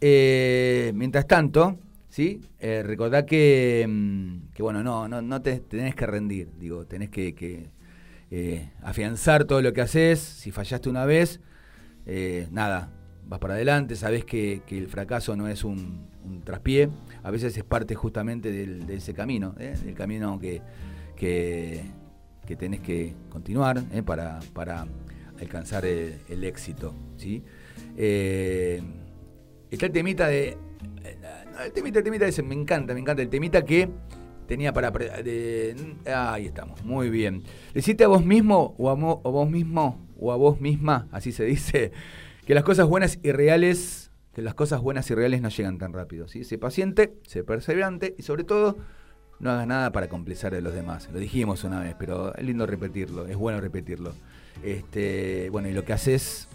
Eh, 0.00 0.92
mientras 0.94 1.26
tanto, 1.26 1.78
¿sí? 2.08 2.40
Eh, 2.58 2.82
recordá 2.84 3.26
que, 3.26 3.84
mm, 3.88 4.52
que, 4.54 4.62
bueno, 4.62 4.82
no, 4.82 5.06
no, 5.08 5.22
no 5.22 5.42
te 5.42 5.60
tenés 5.60 5.94
que 5.94 6.06
rendir, 6.06 6.50
digo, 6.58 6.86
tenés 6.86 7.10
que, 7.10 7.70
eh, 8.30 8.70
afianzar 8.82 9.44
todo 9.44 9.60
lo 9.60 9.72
que 9.72 9.80
haces. 9.82 10.20
Si 10.20 10.50
fallaste 10.50 10.88
una 10.88 11.04
vez, 11.04 11.40
eh, 12.06 12.48
nada, 12.50 12.90
vas 13.28 13.38
para 13.38 13.54
adelante, 13.54 13.94
sabés 13.94 14.24
que, 14.24 14.62
el 14.68 14.88
fracaso 14.88 15.36
no 15.36 15.48
es 15.48 15.64
un, 15.64 16.08
traspié, 16.44 16.88
a 17.22 17.30
veces 17.30 17.56
es 17.56 17.64
parte 17.64 17.94
justamente 17.94 18.50
de 18.50 18.94
ese 18.94 19.14
camino, 19.14 19.52
del 19.52 19.94
camino 19.94 20.38
que, 20.38 20.62
que, 21.16 21.84
tenés 22.56 22.80
que 22.80 23.14
continuar 23.28 23.82
para, 24.04 24.40
para 24.52 24.86
alcanzar 25.38 25.84
el, 25.84 26.44
éxito. 26.44 26.94
¿sí? 27.16 27.44
está 27.96 29.86
el 29.86 29.92
temita 29.92 30.26
de 30.28 30.56
el 31.64 31.72
temita, 31.72 31.98
el 31.98 32.04
temita 32.04 32.26
ese, 32.26 32.42
me 32.42 32.54
encanta, 32.54 32.94
me 32.94 33.00
encanta. 33.00 33.22
El 33.22 33.28
temita 33.28 33.64
que 33.64 33.88
tenía 34.46 34.72
para... 34.72 34.92
ahí 36.32 36.46
estamos, 36.46 36.84
muy 36.84 37.10
bien. 37.10 37.42
Decite 37.74 38.04
a 38.04 38.08
vos 38.08 38.24
mismo 38.24 38.74
o 38.78 38.90
a, 38.90 38.94
vos 38.94 39.50
mismo 39.50 40.06
o 40.18 40.32
a 40.32 40.36
vos 40.36 40.60
misma, 40.60 41.08
así 41.12 41.32
se 41.32 41.44
dice, 41.44 41.92
que 42.48 42.54
las 42.54 42.64
cosas 42.64 42.88
buenas 42.88 43.18
y 43.22 43.30
reales, 43.30 44.10
que 44.32 44.40
las 44.40 44.54
cosas 44.54 44.80
buenas 44.80 45.10
y 45.10 45.14
reales 45.14 45.42
no 45.42 45.50
llegan 45.50 45.76
tan 45.76 45.92
rápido. 45.92 46.28
¿sí? 46.28 46.44
Sé 46.44 46.56
paciente, 46.56 47.12
sé 47.26 47.44
perseverante 47.44 48.14
y 48.16 48.22
sobre 48.22 48.42
todo 48.42 48.78
no 49.38 49.50
hagas 49.50 49.66
nada 49.66 49.92
para 49.92 50.08
complacer 50.08 50.54
a 50.54 50.60
los 50.62 50.72
demás. 50.72 51.10
Lo 51.12 51.18
dijimos 51.18 51.62
una 51.64 51.80
vez, 51.80 51.94
pero 51.98 52.34
es 52.34 52.42
lindo 52.42 52.64
repetirlo, 52.64 53.26
es 53.26 53.36
bueno 53.36 53.60
repetirlo. 53.60 54.14
Este, 54.62 55.50
bueno, 55.50 55.68
y 55.68 55.74
lo 55.74 55.84
que 55.84 55.92
haces 55.92 56.48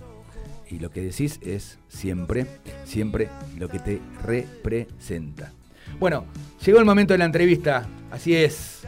y 0.67 0.79
lo 0.79 0.89
que 0.89 1.03
decís 1.03 1.39
es 1.43 1.77
siempre, 1.89 2.47
siempre 2.85 3.29
lo 3.59 3.69
que 3.69 3.77
te 3.77 4.01
representa. 4.23 5.53
Bueno, 5.99 6.25
llegó 6.65 6.79
el 6.79 6.85
momento 6.85 7.13
de 7.13 7.19
la 7.19 7.25
entrevista, 7.25 7.87
así 8.09 8.35
es, 8.35 8.87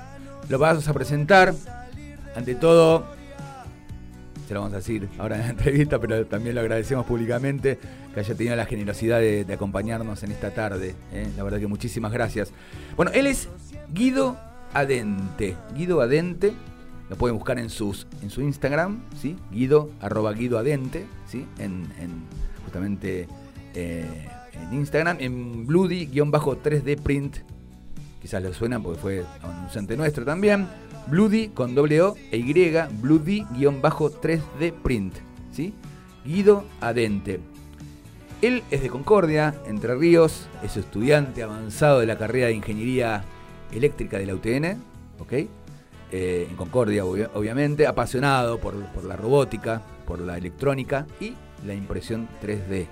lo 0.49 0.57
vamos 0.57 0.87
a 0.87 0.93
presentar. 0.95 1.53
Ante 2.35 2.55
todo, 2.55 3.05
se 4.47 4.53
lo 4.53 4.61
vamos 4.61 4.73
a 4.73 4.77
decir 4.77 5.09
ahora 5.17 5.35
en 5.35 5.41
la 5.41 5.49
entrevista, 5.49 5.99
pero 5.99 6.25
también 6.25 6.55
lo 6.55 6.61
agradecemos 6.61 7.05
públicamente 7.05 7.79
que 8.13 8.19
haya 8.19 8.35
tenido 8.35 8.55
la 8.55 8.65
generosidad 8.65 9.19
de, 9.19 9.45
acompañarnos 9.53 10.23
en 10.23 10.31
esta 10.31 10.51
tarde. 10.51 10.95
¿eh? 11.11 11.27
La 11.37 11.43
verdad 11.43 11.59
que 11.59 11.67
muchísimas 11.67 12.11
gracias. 12.11 12.51
Bueno, 12.95 13.11
él 13.13 13.27
es 13.27 13.49
Guido 13.93 14.37
Adente. 14.73 15.55
Guido 15.75 16.01
Adente 16.01 16.53
lo 17.09 17.15
pueden 17.17 17.37
buscar 17.37 17.59
en, 17.59 17.69
sus, 17.69 18.07
en 18.21 18.29
su 18.29 18.41
Instagram, 18.41 19.01
¿sí? 19.21 19.35
Guido, 19.51 19.91
arroba 20.01 20.33
Guido 20.33 20.57
Adente, 20.57 21.05
¿sí? 21.27 21.45
En, 21.59 21.85
justamente 22.63 23.27
eh, 23.75 24.27
en 24.53 24.73
Instagram, 24.73 25.17
en 25.19 25.67
Bloody-3D 25.67 26.99
Print. 26.99 27.37
Quizás 28.21 28.41
les 28.41 28.55
suena 28.55 28.79
porque 28.81 28.99
fue 28.99 29.25
anunciante 29.43 29.95
nuestro 29.95 30.25
también. 30.25 30.67
Bloody 31.07 31.49
con 31.49 31.75
doble 31.75 32.01
O 32.01 32.15
e 32.31 32.37
Y, 32.37 32.53
Bloody-3D 32.53 34.73
Print, 34.81 35.13
¿sí? 35.51 35.73
Guido 36.25 36.65
Adente. 36.81 37.39
Él 38.41 38.63
es 38.71 38.81
de 38.81 38.89
Concordia, 38.89 39.55
Entre 39.67 39.95
Ríos, 39.95 40.47
es 40.63 40.77
estudiante 40.77 41.43
avanzado 41.43 41.99
de 41.99 42.05
la 42.05 42.17
carrera 42.17 42.47
de 42.47 42.53
Ingeniería 42.53 43.23
Eléctrica 43.71 44.17
de 44.17 44.25
la 44.25 44.35
UTN, 44.35 44.81
¿ok? 45.19 45.33
Eh, 46.11 46.47
en 46.49 46.55
Concordia 46.55 47.05
obviamente, 47.05 47.87
apasionado 47.87 48.59
por, 48.59 48.75
la 49.03 49.15
robótica, 49.15 49.81
por 50.05 50.19
la 50.19 50.37
electrónica 50.37 51.05
y 51.19 51.33
la 51.65 51.73
impresión 51.73 52.27
3D. 52.41 52.87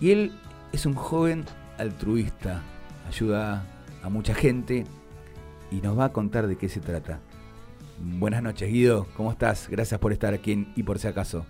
Y 0.00 0.10
él 0.10 0.32
es 0.72 0.86
un 0.86 0.94
joven 0.94 1.44
altruista, 1.78 2.62
ayuda 3.08 3.64
a 4.02 4.08
mucha 4.08 4.34
gente 4.34 4.86
y 5.70 5.76
nos 5.76 5.98
va 5.98 6.06
a 6.06 6.12
contar 6.12 6.46
de 6.46 6.56
qué 6.56 6.68
se 6.68 6.80
trata. 6.80 7.20
Buenas 8.00 8.42
noches, 8.42 8.70
Guido. 8.70 9.06
¿Cómo 9.16 9.32
estás? 9.32 9.68
Gracias 9.68 9.98
por 9.98 10.12
estar 10.12 10.32
aquí 10.32 10.52
en 10.52 10.72
Y 10.76 10.82
por 10.82 10.98
si 10.98 11.08
acaso. 11.08 11.44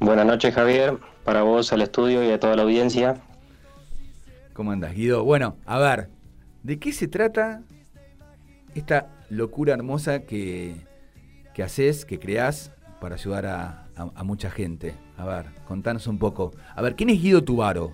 Buenas 0.00 0.26
noches, 0.26 0.54
Javier. 0.54 0.98
Para 1.24 1.42
vos, 1.42 1.72
al 1.72 1.82
estudio 1.82 2.22
y 2.22 2.30
a 2.30 2.38
toda 2.38 2.56
la 2.56 2.62
audiencia. 2.62 3.20
¿Cómo 4.52 4.70
andas, 4.70 4.94
Guido? 4.94 5.24
Bueno, 5.24 5.56
a 5.66 5.78
ver, 5.78 6.08
¿de 6.62 6.78
qué 6.78 6.92
se 6.92 7.08
trata 7.08 7.62
esta 8.74 9.08
locura 9.30 9.74
hermosa 9.74 10.20
que, 10.20 10.76
que 11.54 11.62
haces, 11.62 12.04
que 12.04 12.18
creás 12.18 12.70
para 13.00 13.14
ayudar 13.14 13.46
a, 13.46 13.86
mucha 14.24 14.50
gente? 14.50 14.94
A 15.16 15.24
ver, 15.24 15.46
contanos 15.66 16.06
un 16.06 16.18
poco. 16.18 16.52
A 16.74 16.82
ver, 16.82 16.94
¿quién 16.94 17.10
es 17.10 17.20
Guido 17.20 17.42
Tubaro? 17.42 17.92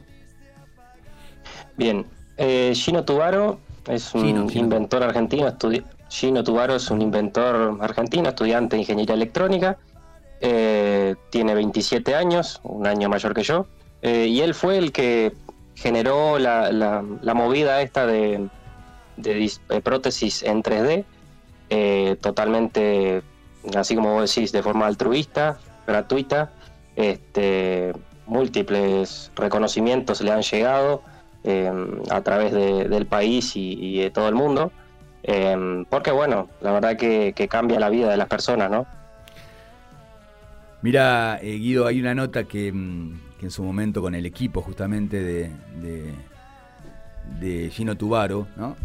Bien, 1.76 2.06
eh, 2.36 2.72
Gino 2.74 3.04
Tubaro 3.04 3.60
es 3.88 4.14
un 4.14 4.50
inventor 4.54 5.02
argentino, 5.02 5.52
Gino 6.08 6.44
Tubaro 6.44 6.76
es 6.76 6.90
un 6.90 7.02
inventor 7.02 7.78
argentino, 7.80 8.28
estudiante 8.28 8.76
de 8.76 8.82
ingeniería 8.82 9.14
electrónica, 9.14 9.78
eh, 10.40 11.14
tiene 11.30 11.54
27 11.54 12.14
años, 12.14 12.60
un 12.62 12.86
año 12.86 13.08
mayor 13.08 13.34
que 13.34 13.42
yo, 13.42 13.66
eh, 14.02 14.26
y 14.26 14.40
él 14.40 14.54
fue 14.54 14.78
el 14.78 14.92
que 14.92 15.32
generó 15.74 16.38
la, 16.38 16.70
la, 16.70 17.34
movida 17.34 17.82
esta 17.82 18.06
de, 18.06 18.48
de, 19.16 19.50
prótesis 19.82 20.42
en 20.42 20.62
3D, 20.62 21.04
eh, 21.70 22.16
totalmente, 22.20 23.22
así 23.76 23.94
como 23.94 24.14
vos 24.14 24.34
decís, 24.34 24.52
de 24.52 24.62
forma 24.62 24.86
altruista, 24.86 25.58
gratuita, 25.86 26.52
este, 26.96 27.92
múltiples 28.26 29.30
reconocimientos 29.34 30.20
le 30.20 30.30
han 30.30 30.42
llegado 30.42 31.02
a 31.44 32.20
través 32.22 32.52
del 32.52 33.06
país 33.06 33.52
y 33.54 33.98
de 33.98 34.10
todo 34.10 34.28
el 34.28 34.34
mundo. 34.34 34.72
Em, 35.26 35.86
porque 35.86 36.10
bueno, 36.10 36.50
la 36.60 36.72
verdad 36.72 36.96
que, 36.98 37.32
cambia 37.48 37.80
la 37.80 37.88
vida 37.88 38.10
de 38.10 38.18
las 38.18 38.28
personas, 38.28 38.70
¿no? 38.70 38.86
Mira, 40.82 41.38
eh, 41.40 41.56
Guido, 41.56 41.86
hay 41.86 41.98
una 41.98 42.14
nota 42.14 42.44
que, 42.44 42.70
mm, 42.70 43.20
en 43.40 43.50
su 43.50 43.62
momento 43.62 44.02
con 44.02 44.14
el 44.14 44.26
equipo 44.26 44.60
justamente 44.60 45.22
de, 45.22 45.50
de, 47.40 47.70
Gino 47.70 47.96
Tubaro, 47.96 48.46
¿no? 48.56 48.76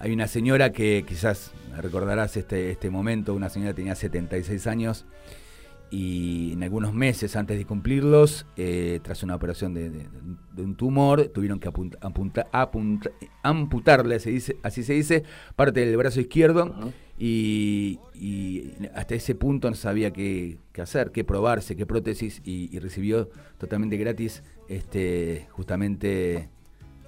Hay 0.00 0.12
una 0.12 0.26
señora 0.26 0.72
que 0.72 1.04
quizás 1.06 1.52
recordarás 1.80 2.36
este, 2.36 2.70
este 2.72 2.90
momento, 2.90 3.32
una 3.34 3.48
señora 3.48 3.70
que 3.70 3.76
tenía 3.76 3.94
76 3.94 4.66
años 4.66 5.04
y 5.94 6.54
en 6.54 6.62
algunos 6.64 6.92
meses 6.92 7.36
antes 7.36 7.56
de 7.56 7.64
cumplirlos, 7.64 8.46
eh, 8.56 8.98
tras 9.04 9.22
una 9.22 9.36
operación 9.36 9.74
de, 9.74 10.08
un 10.56 10.74
tumor, 10.74 11.28
tuvieron 11.28 11.60
que 11.60 11.70
amputarle, 13.42 14.18
se 14.18 14.30
dice, 14.30 14.56
así 14.64 14.82
se 14.82 14.94
dice, 14.94 15.22
parte 15.54 15.86
del 15.86 15.96
brazo 15.96 16.20
izquierdo 16.20 16.92
y, 17.16 18.00
hasta 18.92 19.14
ese 19.14 19.36
punto 19.36 19.70
no 19.70 19.76
sabía 19.76 20.12
qué, 20.12 20.58
hacer, 20.82 21.12
qué 21.12 21.22
probarse, 21.22 21.76
qué 21.76 21.86
prótesis 21.86 22.42
y, 22.44 22.76
recibió 22.80 23.30
totalmente 23.58 23.96
gratis 23.96 24.42
este 24.68 25.46
justamente 25.50 26.48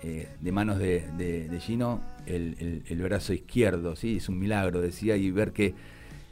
eh, 0.05 0.29
de 0.41 0.53
manos 0.53 0.79
de, 0.79 1.59
Gino 1.61 2.03
el, 2.25 2.85
el, 2.87 3.03
brazo 3.03 3.33
izquierdo, 3.33 3.97
¿sí? 3.97 4.19
es 4.19 4.29
un 4.29 4.39
milagro, 4.39 4.81
decía, 4.81 5.17
y 5.17 5.33
ver 5.33 5.53
que 5.53 5.75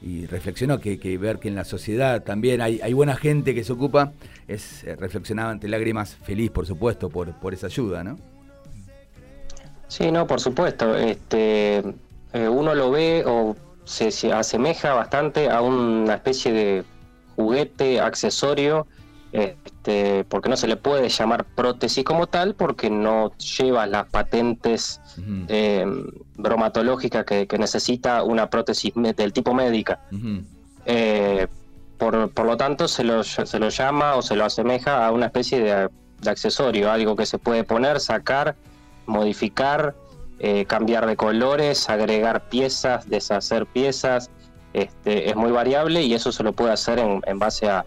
y 0.02 0.26
reflexionó 0.26 0.80
que, 0.80 0.96
ver 1.18 1.38
que 1.38 1.48
en 1.48 1.54
la 1.54 1.64
sociedad 1.64 2.22
también 2.22 2.60
hay, 2.60 2.80
hay 2.82 2.92
buena 2.92 3.16
gente 3.16 3.54
que 3.54 3.64
se 3.64 3.72
ocupa, 3.72 4.12
es 4.48 4.84
eh, 4.84 4.96
reflexionaba 4.96 5.50
ante 5.50 5.68
lágrimas, 5.68 6.16
feliz 6.22 6.50
por 6.50 6.66
supuesto 6.66 7.08
por, 7.08 7.32
por 7.34 7.54
esa 7.54 7.66
ayuda, 7.66 8.04
¿no? 8.04 8.18
Sí, 9.88 10.10
no, 10.10 10.26
por 10.26 10.40
supuesto. 10.40 10.96
Este, 10.96 11.78
eh, 12.32 12.48
uno 12.48 12.74
lo 12.74 12.90
ve 12.90 13.22
o 13.26 13.56
se, 13.84 14.10
se, 14.10 14.32
asemeja 14.32 14.92
bastante 14.92 15.48
a 15.48 15.60
una 15.60 16.14
especie 16.14 16.52
de 16.52 16.84
juguete, 17.36 18.00
accesorio 18.00 18.86
este, 19.34 20.22
porque 20.28 20.48
no 20.48 20.56
se 20.56 20.68
le 20.68 20.76
puede 20.76 21.08
llamar 21.08 21.44
prótesis 21.44 22.04
como 22.04 22.28
tal, 22.28 22.54
porque 22.54 22.88
no 22.88 23.36
lleva 23.36 23.84
las 23.84 24.06
patentes 24.06 25.00
eh, 25.48 25.84
bromatológicas 26.36 27.24
que, 27.24 27.48
necesita 27.58 28.22
una 28.22 28.48
prótesis 28.48 28.92
del 28.94 29.32
tipo 29.32 29.52
médica. 29.52 29.98
Eh, 30.86 31.48
por, 31.98 32.44
lo 32.46 32.56
tanto, 32.56 32.86
se 32.86 33.02
lo, 33.02 33.24
se 33.24 33.58
lo 33.58 33.70
llama 33.70 34.14
o 34.14 34.22
se 34.22 34.36
lo 34.36 34.44
asemeja 34.44 35.04
a 35.04 35.10
una 35.10 35.26
especie 35.26 35.60
de, 35.60 35.90
accesorio, 36.30 36.92
algo 36.92 37.16
que 37.16 37.26
se 37.26 37.38
puede 37.38 37.64
poner, 37.64 37.98
sacar, 37.98 38.54
modificar, 39.06 39.96
eh, 40.38 40.64
cambiar 40.64 41.06
de 41.06 41.16
colores, 41.16 41.90
agregar 41.90 42.48
piezas, 42.48 43.10
deshacer 43.10 43.66
piezas. 43.66 44.30
Este, 44.74 45.28
es 45.28 45.34
muy 45.34 45.50
variable 45.50 46.02
y 46.02 46.14
eso 46.14 46.30
se 46.30 46.44
lo 46.44 46.52
puede 46.52 46.72
hacer 46.72 46.98
en 46.98 47.38
base 47.38 47.68
a, 47.68 47.84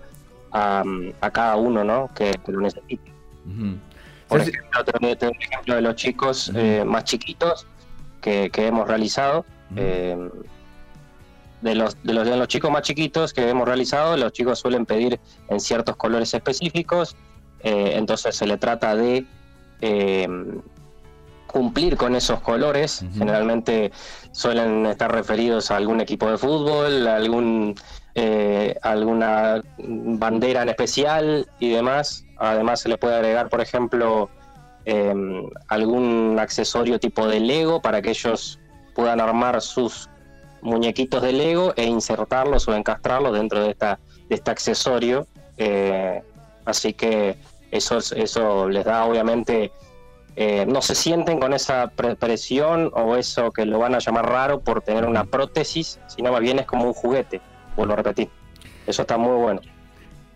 a, 0.52 0.84
cada 1.32 1.56
uno 1.56 1.84
¿no? 1.84 2.10
que, 2.14 2.34
lo 2.48 2.62
necesite. 2.62 3.12
Por 4.28 4.42
ejemplo, 4.42 4.84
tengo, 5.16 5.34
un 5.34 5.42
ejemplo 5.42 5.76
de 5.76 5.82
los 5.82 5.96
chicos 5.96 6.52
eh, 6.56 6.84
más 6.86 7.06
chiquitos 7.06 7.66
que, 8.22 8.52
hemos 8.56 8.88
realizado. 8.88 9.46
Eh, 9.76 10.30
de 11.62 11.76
los, 11.76 12.02
de, 12.04 12.14
los, 12.14 12.26
de 12.26 12.38
los 12.38 12.48
chicos 12.48 12.70
más 12.70 12.84
chiquitos 12.84 13.34
que 13.34 13.50
hemos 13.50 13.68
realizado, 13.68 14.16
los 14.16 14.32
chicos 14.32 14.60
suelen 14.60 14.86
pedir 14.86 15.20
en 15.50 15.60
ciertos 15.60 15.96
colores 15.96 16.34
específicos, 16.34 17.16
eh, 17.62 17.94
entonces 17.96 18.36
se 18.36 18.46
le 18.46 18.58
trata 18.58 18.96
de 18.96 19.26
cumplir 21.48 21.98
con 21.98 22.16
esos 22.16 22.40
colores. 22.42 23.04
Generalmente 23.18 23.92
suelen 24.32 24.86
estar 24.86 25.12
referidos 25.12 25.72
a 25.72 25.78
algún 25.78 26.02
equipo 26.02 26.30
de 26.30 26.38
fútbol, 26.38 27.08
a 27.08 27.16
algún 27.16 27.76
eh, 28.20 28.76
alguna 28.82 29.62
bandera 29.78 30.64
en 30.64 30.70
especial 30.70 31.48
y 31.60 31.70
demás. 31.70 32.26
Además 32.38 32.80
se 32.80 32.90
le 32.90 32.98
puede 32.98 33.16
agregar, 33.16 33.48
por 33.48 33.62
ejemplo, 33.62 34.32
em, 34.86 35.48
algún 35.68 36.36
accesorio 36.40 37.00
tipo 37.00 37.28
de 37.28 37.40
Lego 37.40 37.80
para 37.80 38.02
que 38.02 38.10
ellos 38.10 38.60
puedan 38.96 39.22
armar 39.22 39.62
sus 39.62 40.10
muñequitos 40.64 41.22
de 41.22 41.32
Lego 41.32 41.74
e 41.76 41.86
insertarlos 41.86 42.68
o 42.68 42.76
encastrarlos 42.76 43.34
dentro 43.34 43.62
de, 43.62 43.70
esta, 43.70 44.00
de 44.28 44.36
este 44.36 44.50
accesorio. 44.50 45.28
Eh, 45.58 46.24
así 46.66 46.94
que 46.94 47.38
eso, 47.70 48.00
eso 48.00 48.68
les 48.68 48.84
da 48.84 49.06
obviamente... 49.06 49.72
Eh, 50.40 50.68
no 50.68 50.84
se 50.84 50.94
sienten 50.94 51.40
con 51.40 51.52
esa 51.54 51.88
presión 52.20 52.92
o 52.94 53.16
eso 53.16 53.52
que 53.52 53.66
lo 53.66 53.80
van 53.80 53.96
a 53.96 54.00
llamar 54.00 54.30
raro 54.30 54.60
por 54.60 54.84
tener 54.84 55.06
una 55.06 55.24
prótesis, 55.24 56.00
sino 56.06 56.32
más 56.32 56.42
bien 56.42 56.60
es 56.60 56.68
como 56.68 56.86
un 56.86 56.94
juguete 56.94 57.42
vuelvo 57.78 57.94
a 57.94 57.98
repetir. 57.98 58.28
Eso 58.86 59.04
está 59.04 59.18
muy 59.18 59.38
bueno. 59.38 59.62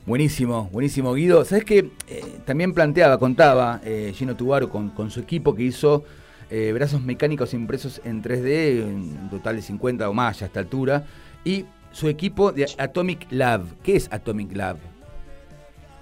Buenísimo, 0.06 0.70
buenísimo 0.72 1.14
Guido. 1.14 1.44
Sabes 1.44 1.66
que 1.66 1.92
eh, 2.08 2.40
también 2.46 2.74
planteaba, 2.74 3.18
contaba 3.20 3.82
eh, 3.84 4.14
Gino 4.16 4.36
Tubaro 4.36 4.70
con, 4.70 5.12
su 5.12 5.20
equipo 5.20 5.54
que 5.54 5.64
hizo 5.64 6.04
eh, 6.50 6.72
brazos 6.74 7.02
mecánicos 7.02 7.54
impresos 7.54 8.02
en 8.04 8.24
3D, 8.24 8.84
un 8.84 9.30
total 9.30 9.58
de 9.58 9.62
50 9.62 10.10
o 10.10 10.14
más 10.14 10.42
a 10.42 10.46
esta 10.46 10.60
altura, 10.60 11.06
y 11.44 11.66
su 11.92 12.08
equipo 12.08 12.52
de 12.52 12.68
Atomic 12.78 13.28
Lab. 13.30 13.64
¿Qué 13.84 13.96
es 13.96 14.08
Atomic 14.12 14.56
Lab? 14.56 14.78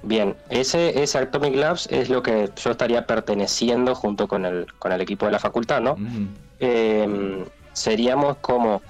Bien, 0.01 0.35
ese, 0.49 1.01
ese 1.01 1.17
Atomic 1.17 1.55
Labs 1.55 1.87
es 1.91 2.09
lo 2.09 2.23
que 2.23 2.49
yo 2.55 2.71
estaría 2.71 3.05
perteneciendo 3.05 3.93
junto 3.95 4.27
con 4.29 4.45
el, 4.45 4.65
con 4.79 4.93
el 4.93 5.01
equipo 5.01 5.25
de 5.25 5.33
la 5.33 5.39
facultad, 5.39 5.81
¿no? 5.81 5.97
Em, 6.59 7.43
seríamos 7.73 8.37
como 8.37 8.81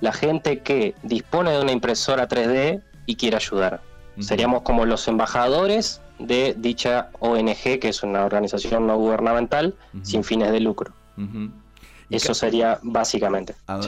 la 0.00 0.12
gente 0.12 0.60
que 0.60 0.94
dispone 1.02 1.52
de 1.52 1.60
una 1.60 1.72
impresora 1.72 2.28
3D 2.28 2.82
y 3.06 3.16
quiere 3.16 3.36
ayudar. 3.36 3.80
Seríamos 4.18 4.62
como 4.62 4.86
los 4.86 5.06
embajadores 5.08 6.00
de 6.18 6.54
dicha 6.56 7.10
ONG, 7.18 7.78
que 7.80 7.88
es 7.88 8.02
una 8.02 8.24
organización 8.24 8.86
no 8.86 8.96
gubernamental 8.96 9.74
sin 10.02 10.24
fines 10.24 10.52
de 10.52 10.60
lucro. 10.60 10.92
Eso 12.08 12.34
sería 12.34 12.78
básicamente. 12.82 13.54
A, 13.66 13.78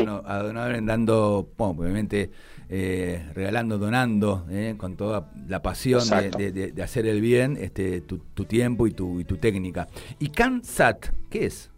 dando, 0.83 1.49
obviamente, 1.57 2.31
eh, 2.69 3.25
regalando, 3.35 3.79
donando, 3.79 4.45
eh, 4.51 4.75
con 4.77 4.97
toda 4.97 5.31
la 5.47 5.63
pasión 5.63 6.03
de, 6.09 6.75
hacer 6.83 7.07
el 7.07 7.21
bien, 7.21 7.57
este, 7.59 8.01
tu, 8.01 8.19
tiempo 8.45 8.87
y 8.87 8.91
tu, 8.91 9.21
y 9.21 9.25
tu 9.25 9.37
técnica. 9.37 9.89
¿Y 10.19 10.29
CanSat 10.29 11.07
qué 11.31 11.47
es? 11.47 11.71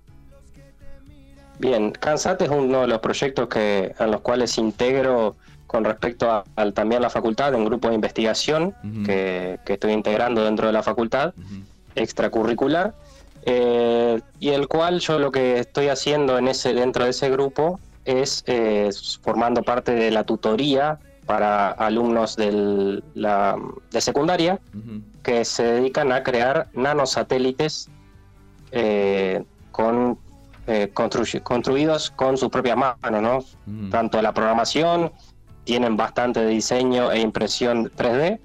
Bien, 1.60 1.90
CanSat 1.92 2.40
es 2.40 2.48
uno 2.48 2.80
de 2.80 2.86
los 2.86 3.00
proyectos 3.00 3.46
que, 3.48 3.94
en 3.98 4.10
los 4.10 4.22
cuales 4.22 4.56
integro 4.56 5.36
con 5.66 5.84
respecto 5.84 6.30
a, 6.30 6.44
también 6.72 7.02
la 7.02 7.10
facultad, 7.10 7.54
un 7.54 7.66
grupo 7.66 7.88
de 7.88 7.96
investigación 7.96 8.74
que, 9.04 9.58
estoy 9.66 9.92
integrando 9.92 10.42
dentro 10.42 10.66
de 10.68 10.72
la 10.72 10.82
facultad, 10.82 11.34
extracurricular, 11.94 12.94
eh, 13.42 14.22
y 14.38 14.48
el 14.48 14.68
cual 14.68 15.00
yo 15.00 15.18
lo 15.18 15.30
que 15.30 15.58
estoy 15.58 15.88
haciendo 15.88 16.38
en 16.38 16.48
ese, 16.48 16.72
dentro 16.72 17.04
de 17.04 17.10
ese 17.10 17.28
grupo 17.28 17.78
es 18.06 18.42
eh, 18.46 18.88
formando 19.20 19.62
parte 19.62 19.92
de 19.92 20.10
la 20.10 20.24
tutoría 20.24 20.98
para 21.26 21.72
alumnos 21.72 22.36
del, 22.36 23.04
la, 23.14 23.58
de 23.90 24.00
secundaria 24.00 24.58
que 25.22 25.44
se 25.44 25.62
dedican 25.62 26.10
a 26.10 26.22
crear 26.22 26.68
nanosatélites 26.72 27.90
eh, 28.72 29.44
con 29.72 30.18
eh, 30.70 30.90
construidos 30.92 32.10
con 32.10 32.36
sus 32.36 32.48
propias 32.48 32.76
manos, 32.76 33.22
¿no? 33.22 33.38
Mm. 33.66 33.90
Tanto 33.90 34.22
la 34.22 34.32
programación, 34.32 35.12
tienen 35.64 35.96
bastante 35.96 36.40
de 36.40 36.46
diseño 36.46 37.12
e 37.12 37.20
impresión 37.20 37.90
3D, 37.96 38.40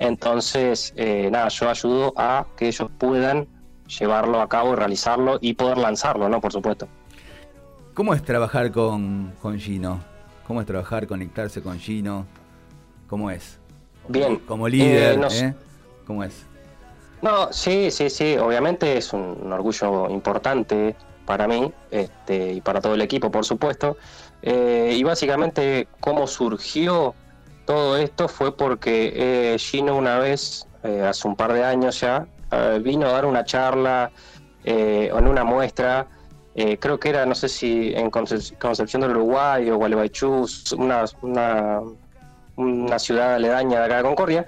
entonces, 0.00 0.94
eh, 0.96 1.28
nada, 1.30 1.48
yo 1.48 1.68
ayudo 1.68 2.14
a 2.16 2.46
que 2.56 2.68
ellos 2.68 2.90
puedan 2.98 3.46
llevarlo 3.98 4.40
a 4.40 4.48
cabo 4.48 4.72
y 4.72 4.76
realizarlo 4.76 5.38
y 5.42 5.52
poder 5.52 5.76
lanzarlo, 5.76 6.28
¿no? 6.28 6.40
Por 6.40 6.52
supuesto. 6.52 6.88
¿Cómo 7.92 8.14
es 8.14 8.22
trabajar 8.22 8.72
con, 8.72 9.34
con 9.42 9.58
Gino? 9.58 10.00
¿Cómo 10.46 10.62
es 10.62 10.66
trabajar, 10.66 11.06
conectarse 11.06 11.60
con 11.60 11.78
Gino? 11.78 12.26
¿Cómo 13.06 13.30
es? 13.30 13.58
Bien. 14.08 14.38
Como 14.38 14.66
líder, 14.66 15.20
eh, 15.20 15.38
¿eh? 15.38 15.54
¿Cómo 16.06 16.24
es? 16.24 16.46
No, 17.20 17.52
sí, 17.52 17.90
sí, 17.90 18.08
sí. 18.08 18.36
Obviamente 18.38 18.96
es 18.96 19.12
un, 19.12 19.52
orgullo 19.52 20.08
importante 20.08 20.96
para 21.30 21.46
mí 21.46 21.72
este, 21.92 22.54
y 22.54 22.60
para 22.60 22.80
todo 22.80 22.94
el 22.94 23.02
equipo, 23.02 23.30
por 23.30 23.44
supuesto. 23.44 23.96
Eh, 24.42 24.96
y 24.96 25.04
básicamente, 25.04 25.86
cómo 26.00 26.26
surgió 26.26 27.14
todo 27.66 27.96
esto 27.96 28.26
fue 28.26 28.56
porque 28.56 29.12
eh, 29.14 29.56
Gino 29.56 29.96
una 29.96 30.18
vez, 30.18 30.66
hace 30.82 31.28
un 31.28 31.36
par 31.36 31.52
de 31.52 31.62
años 31.62 32.00
ya, 32.00 32.26
vino 32.80 33.06
a 33.06 33.12
dar 33.12 33.26
una 33.26 33.44
charla 33.44 34.10
en 34.64 35.28
una 35.28 35.44
muestra 35.44 36.08
eh, 36.56 36.78
creo 36.78 36.98
que 36.98 37.10
era, 37.10 37.24
no 37.26 37.34
sé 37.34 37.48
si 37.48 37.92
en 37.94 38.10
Concepción 38.10 39.02
del 39.02 39.12
Uruguay 39.12 39.70
o 39.70 39.76
Gualeguaychú, 39.76 40.46
una, 40.76 41.04
una, 41.22 41.80
una, 42.56 42.98
ciudad 42.98 43.36
aledaña 43.36 43.78
de 43.78 43.84
acá 43.84 43.96
de 43.98 44.02
Concordia. 44.02 44.46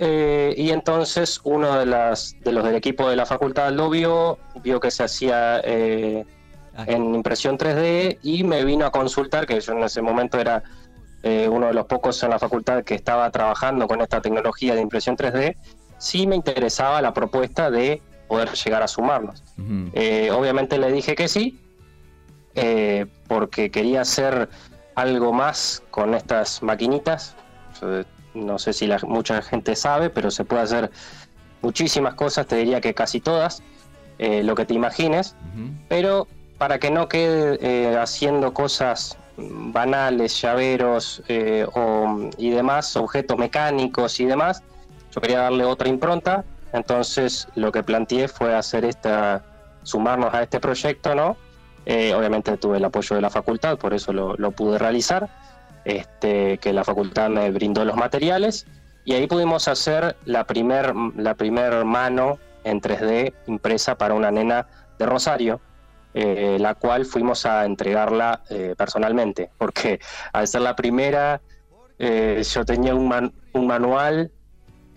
Eh, 0.00 0.54
y 0.56 0.70
entonces 0.70 1.40
uno 1.42 1.76
de, 1.78 1.86
las, 1.86 2.36
de 2.40 2.52
los 2.52 2.64
del 2.64 2.76
equipo 2.76 3.08
de 3.08 3.16
la 3.16 3.26
facultad 3.26 3.72
lo 3.72 3.90
vio, 3.90 4.38
vio 4.62 4.78
que 4.78 4.90
se 4.90 5.02
hacía 5.02 5.60
eh, 5.64 6.24
ah. 6.76 6.84
en 6.86 7.14
impresión 7.14 7.58
3D 7.58 8.18
y 8.22 8.44
me 8.44 8.64
vino 8.64 8.86
a 8.86 8.92
consultar, 8.92 9.46
que 9.46 9.60
yo 9.60 9.72
en 9.72 9.82
ese 9.82 10.02
momento 10.02 10.38
era 10.38 10.62
uno 11.50 11.66
de 11.66 11.74
los 11.74 11.84
pocos 11.86 12.22
en 12.22 12.30
la 12.30 12.38
facultad 12.38 12.84
que 12.84 12.94
estaba 12.94 13.28
trabajando 13.30 13.86
con 13.86 14.00
esta 14.00 14.22
tecnología 14.22 14.74
de 14.74 14.80
impresión 14.80 15.14
3D, 15.14 15.56
sí 15.98 16.26
me 16.26 16.36
interesaba 16.36 17.02
la 17.02 17.12
propuesta 17.12 17.70
de 17.70 18.00
poder 18.28 18.52
llegar 18.52 18.82
a 18.82 18.88
sumarnos. 18.88 19.42
Eh, 19.94 20.30
obviamente 20.30 20.78
le 20.78 20.92
dije 20.92 21.14
que 21.14 21.28
sí, 21.28 21.58
eh, 22.54 23.06
porque 23.26 23.70
quería 23.70 24.02
hacer 24.02 24.48
algo 24.94 25.32
más 25.32 25.82
con 25.90 26.14
estas 26.14 26.62
maquinitas. 26.62 27.34
No 28.34 28.58
sé 28.58 28.72
si 28.72 28.86
la, 28.86 28.98
mucha 29.06 29.42
gente 29.42 29.76
sabe, 29.76 30.10
pero 30.10 30.30
se 30.30 30.44
puede 30.44 30.62
hacer 30.62 30.90
muchísimas 31.62 32.14
cosas, 32.14 32.46
te 32.46 32.56
diría 32.56 32.80
que 32.80 32.94
casi 32.94 33.20
todas, 33.20 33.62
eh, 34.18 34.42
lo 34.42 34.54
que 34.54 34.64
te 34.64 34.74
imagines, 34.74 35.34
pero 35.88 36.26
para 36.56 36.78
que 36.78 36.90
no 36.90 37.08
quede 37.08 37.96
haciendo 37.96 38.52
cosas 38.52 39.16
banales, 39.36 40.40
llaveros 40.40 41.22
y 41.28 42.50
demás, 42.50 42.96
objetos 42.96 43.38
mecánicos 43.38 44.18
y 44.18 44.24
demás, 44.26 44.62
yo 45.14 45.20
quería 45.20 45.40
darle 45.40 45.64
otra 45.64 45.88
impronta. 45.88 46.44
Entonces 46.72 47.48
lo 47.54 47.72
que 47.72 47.82
planteé 47.82 48.28
fue 48.28 48.54
hacer 48.54 48.84
esta, 48.84 49.42
sumarnos 49.82 50.34
a 50.34 50.42
este 50.42 50.60
proyecto, 50.60 51.14
¿no? 51.14 51.36
Eh, 51.86 52.12
obviamente 52.14 52.56
tuve 52.58 52.76
el 52.76 52.84
apoyo 52.84 53.16
de 53.16 53.22
la 53.22 53.30
facultad, 53.30 53.78
por 53.78 53.94
eso 53.94 54.12
lo, 54.12 54.50
pude 54.50 54.78
realizar, 54.78 55.28
este, 55.88 56.58
que 56.58 56.72
la 56.72 56.84
facultad 56.84 57.28
me 57.30 57.50
brindó 57.50 57.84
los 57.84 57.96
materiales 57.96 58.66
y 59.04 59.14
ahí 59.14 59.26
pudimos 59.26 59.68
hacer 59.68 60.16
la 60.24 60.44
primer, 60.44 60.94
la 61.16 61.34
primer 61.34 61.84
mano 61.84 62.38
en 62.64 62.80
3D 62.80 63.32
impresa 63.46 63.96
para 63.96 64.14
una 64.14 64.30
nena 64.30 64.66
de 64.98 65.06
Rosario, 65.06 65.60
eh, 66.14 66.58
la 66.60 66.74
cual 66.74 67.04
fuimos 67.04 67.46
a 67.46 67.64
entregarla 67.64 68.42
eh, 68.50 68.74
personalmente, 68.76 69.50
porque 69.58 69.98
al 70.32 70.46
ser 70.46 70.62
la 70.62 70.76
primera 70.76 71.40
yo 71.98 72.64
tenía 72.64 72.94
un, 72.94 73.32
un 73.52 73.66
manual 73.66 74.30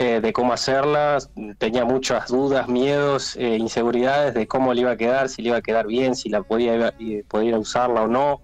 eh, 0.04 0.20
de 0.20 0.34
cómo 0.34 0.52
hacerla, 0.52 1.20
tenía 1.60 1.86
muchas 1.86 2.30
dudas, 2.30 2.68
miedos, 2.68 3.36
eh, 3.36 3.58
inseguridades 3.58 4.34
de 4.34 4.48
cómo 4.48 4.74
le 4.74 4.82
iba 4.82 4.90
a 4.90 4.98
quedar, 4.98 5.30
si 5.30 5.44
le 5.44 5.50
iba 5.50 5.58
a 5.58 5.62
quedar 5.62 5.86
bien, 5.86 6.16
si 6.16 6.28
la 6.28 6.42
podía, 6.42 6.92
podía 7.28 7.60
usarla 7.60 8.02
o 8.02 8.08
no. 8.08 8.42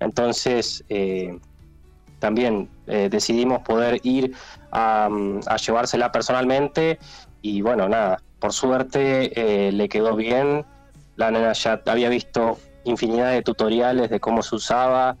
Entonces, 0.00 0.84
eh, 0.90 1.38
también 2.18 2.68
decidimos 2.86 3.60
poder 3.62 4.00
ir 4.02 4.34
a, 4.72 5.08
llevársela 5.64 6.10
personalmente 6.10 6.98
y 7.42 7.62
bueno, 7.62 7.88
nada, 7.88 8.22
por 8.40 8.52
suerte 8.52 9.70
le 9.72 9.88
quedó 9.88 10.16
bien. 10.16 10.64
La 11.16 11.30
nena 11.30 11.52
ya 11.52 11.80
había 11.86 12.08
visto 12.08 12.58
infinidad 12.84 13.32
de 13.32 13.42
tutoriales 13.42 14.10
de 14.10 14.20
cómo 14.20 14.42
se 14.42 14.56
usaba, 14.56 15.16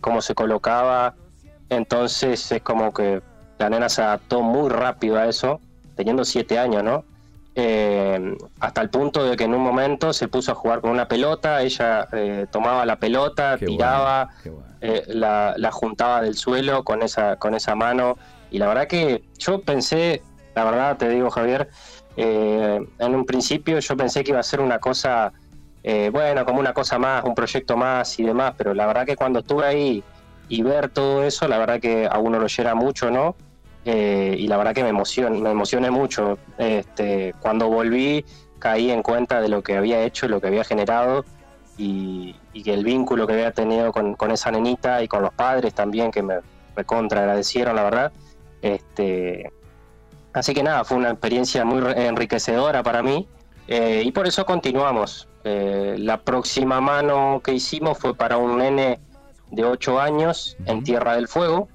cómo 0.00 0.20
se 0.20 0.34
colocaba. 0.34 1.14
Entonces 1.70 2.50
es 2.52 2.62
como 2.62 2.92
que 2.92 3.22
la 3.58 3.70
nena 3.70 3.88
se 3.88 4.02
adaptó 4.02 4.42
muy 4.42 4.70
rápido 4.70 5.18
a 5.18 5.26
eso, 5.26 5.60
teniendo 5.96 6.24
siete 6.24 6.58
años, 6.58 6.82
¿no? 6.82 7.04
Eh, 7.54 8.36
hasta 8.60 8.80
el 8.82 8.90
punto 8.90 9.24
de 9.24 9.36
que 9.36 9.44
en 9.44 9.54
un 9.54 9.62
momento 9.62 10.12
se 10.12 10.28
puso 10.28 10.52
a 10.52 10.54
jugar 10.54 10.80
con 10.80 10.90
una 10.90 11.08
pelota, 11.08 11.62
ella 11.62 12.06
eh, 12.12 12.46
tomaba 12.50 12.86
la 12.86 13.00
pelota, 13.00 13.58
tiraba, 13.58 14.28
eh, 14.80 15.02
la, 15.08 15.70
juntaba 15.72 16.22
del 16.22 16.36
suelo 16.36 16.84
con 16.84 17.02
esa, 17.02 17.36
con 17.36 17.54
esa 17.54 17.74
mano. 17.74 18.16
Y 18.50 18.58
la 18.58 18.68
verdad 18.68 18.86
que 18.86 19.24
yo 19.38 19.60
pensé, 19.60 20.22
la 20.54 20.64
verdad 20.64 20.96
te 20.98 21.08
digo 21.08 21.30
Javier, 21.30 21.68
en 22.16 23.14
un 23.14 23.24
principio 23.24 23.78
yo 23.78 23.96
pensé 23.96 24.24
que 24.24 24.30
iba 24.30 24.40
a 24.40 24.44
ser 24.44 24.60
una 24.60 24.78
cosa, 24.78 25.32
bueno, 26.12 26.44
como 26.44 26.60
una 26.60 26.72
cosa 26.72 26.98
más, 26.98 27.24
un 27.24 27.34
proyecto 27.34 27.76
más 27.76 28.18
y 28.18 28.24
demás, 28.24 28.54
pero 28.56 28.72
la 28.72 28.86
verdad 28.86 29.04
que 29.04 29.16
cuando 29.16 29.40
estuve 29.40 29.66
ahí 29.66 30.04
y 30.48 30.62
ver 30.62 30.88
todo 30.88 31.24
eso, 31.24 31.46
la 31.48 31.58
verdad 31.58 31.80
que 31.80 32.08
a 32.10 32.18
uno 32.18 32.38
lo 32.38 32.46
llena 32.46 32.74
mucho, 32.74 33.10
¿no? 33.10 33.36
Eh, 33.90 34.36
y 34.38 34.48
la 34.48 34.58
verdad 34.58 34.74
que 34.74 34.82
me 34.82 34.90
emocioné, 34.90 35.40
me 35.40 35.50
emocioné 35.50 35.90
mucho. 35.90 36.38
Este, 36.58 37.34
cuando 37.40 37.70
volví 37.70 38.22
caí 38.58 38.90
en 38.90 39.02
cuenta 39.02 39.40
de 39.40 39.48
lo 39.48 39.62
que 39.62 39.78
había 39.78 40.02
hecho, 40.02 40.28
lo 40.28 40.42
que 40.42 40.48
había 40.48 40.62
generado 40.62 41.24
y, 41.78 42.36
que 42.62 42.74
el 42.74 42.84
vínculo 42.84 43.26
que 43.26 43.32
había 43.32 43.52
tenido 43.52 43.90
con, 43.90 44.30
esa 44.30 44.50
nenita 44.50 45.02
y 45.02 45.08
con 45.08 45.22
los 45.22 45.32
padres 45.32 45.72
también 45.72 46.10
que 46.10 46.22
me, 46.22 46.34
me 46.76 46.84
contra 46.84 47.20
agradecieron, 47.20 47.76
la 47.76 47.82
verdad. 47.82 48.12
Este, 48.60 49.50
así 50.34 50.52
que 50.52 50.62
nada, 50.62 50.84
fue 50.84 50.98
una 50.98 51.08
experiencia 51.08 51.64
muy 51.64 51.82
enriquecedora 51.96 52.82
para 52.82 53.02
mí 53.02 53.26
eh, 53.68 54.02
y 54.04 54.12
por 54.12 54.26
eso 54.26 54.44
continuamos. 54.44 55.28
Eh, 55.44 55.96
la 55.98 56.20
próxima 56.20 56.82
mano 56.82 57.40
que 57.42 57.54
hicimos 57.54 57.96
fue 57.96 58.14
para 58.14 58.36
un 58.36 58.58
nene 58.58 59.00
de 59.50 59.64
8 59.64 59.98
años 59.98 60.58
en 60.66 60.84
Tierra 60.84 61.14
del 61.14 61.26
Fuego 61.26 61.68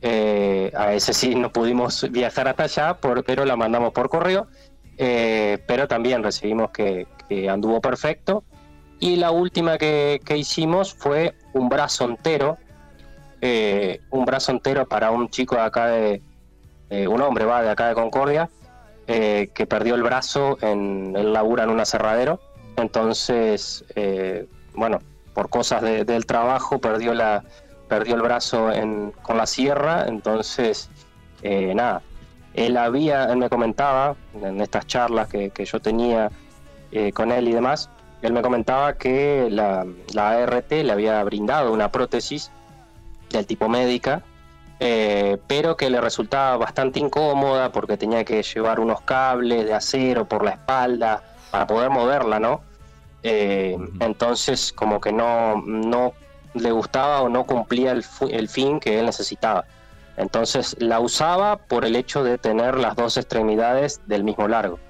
eh, 0.00 0.70
a 0.76 0.94
ese 0.94 1.12
sí 1.12 1.34
no 1.34 1.52
pudimos 1.52 2.06
viajar 2.10 2.48
hasta 2.48 2.64
allá, 2.64 2.98
pero 3.00 3.44
la 3.44 3.56
mandamos 3.56 3.92
por 3.92 4.08
correo. 4.08 4.48
Eh, 4.96 5.58
pero 5.66 5.86
también 5.86 6.22
recibimos 6.22 6.70
que, 6.70 7.06
anduvo 7.50 7.80
perfecto. 7.80 8.44
Y 9.00 9.16
la 9.16 9.30
última 9.30 9.78
que, 9.78 10.20
hicimos 10.36 10.94
fue 10.94 11.34
un 11.52 11.68
brazo 11.68 12.04
entero, 12.04 12.58
eh, 13.40 14.00
un 14.10 14.24
brazo 14.24 14.50
entero 14.52 14.86
para 14.86 15.10
un 15.10 15.28
chico 15.28 15.54
de 15.54 15.60
acá 15.62 15.86
de, 15.86 16.22
un 17.06 17.20
hombre 17.20 17.44
va 17.44 17.62
de 17.62 17.70
acá 17.70 17.88
de 17.88 17.94
Concordia, 17.94 18.48
que 19.06 19.66
perdió 19.68 19.94
el 19.94 20.02
brazo 20.02 20.58
en 20.60 21.14
el 21.16 21.32
labura 21.32 21.64
en 21.64 21.70
un 21.70 21.80
aserradero. 21.80 22.40
Entonces, 22.76 23.84
bueno, 24.74 24.98
por 25.34 25.48
cosas 25.48 25.82
del 25.82 26.26
trabajo 26.26 26.80
perdió 26.80 27.14
la, 27.14 27.44
perdió 27.88 28.14
el 28.14 28.22
brazo 28.22 28.70
con 29.22 29.36
la 29.36 29.46
sierra, 29.46 30.06
entonces, 30.06 30.88
eh, 31.42 31.72
nada, 31.74 32.02
él 32.54 32.76
había, 32.76 33.24
él 33.24 33.38
me 33.38 33.48
comentaba 33.48 34.14
en 34.40 34.60
estas 34.60 34.86
charlas 34.86 35.28
que, 35.28 35.50
yo 35.64 35.80
tenía 35.80 36.30
eh, 36.92 37.12
con 37.12 37.32
él 37.32 37.48
y 37.48 37.52
demás, 37.52 37.90
él 38.22 38.32
me 38.32 38.42
comentaba 38.42 38.94
que 38.94 39.48
la, 39.50 39.86
la, 40.12 40.30
ART 40.30 40.70
le 40.70 40.92
había 40.92 41.22
brindado 41.24 41.72
una 41.72 41.90
prótesis 41.90 42.50
del 43.30 43.46
tipo 43.46 43.68
médica, 43.68 44.22
eh, 44.80 45.38
pero 45.46 45.76
que 45.76 45.90
le 45.90 46.00
resultaba 46.00 46.56
bastante 46.56 47.00
incómoda 47.00 47.72
porque 47.72 47.96
tenía 47.96 48.24
que 48.24 48.42
llevar 48.42 48.80
unos 48.80 49.00
cables 49.02 49.66
de 49.66 49.74
acero 49.74 50.26
por 50.26 50.44
la 50.44 50.52
espalda 50.52 51.22
para 51.50 51.66
poder 51.66 51.90
moverla, 51.90 52.38
¿no? 52.38 52.66
entonces, 53.20 54.72
como 54.72 55.00
que 55.00 55.12
no, 55.12 55.60
no 55.66 56.14
le 56.54 56.70
gustaba 56.72 57.22
o 57.22 57.28
no 57.28 57.44
cumplía 57.44 57.92
el, 57.92 58.04
el 58.30 58.48
fin 58.48 58.80
que 58.80 58.98
él 58.98 59.06
necesitaba. 59.06 59.64
Entonces 60.16 60.76
la 60.80 60.98
usaba 60.98 61.56
por 61.56 61.84
el 61.84 61.94
hecho 61.94 62.24
de 62.24 62.38
tener 62.38 62.76
las 62.76 62.96
dos 62.96 63.16
extremidades 63.16 64.00
del 64.06 64.24
mismo 64.24 64.48
largo, 64.48 64.80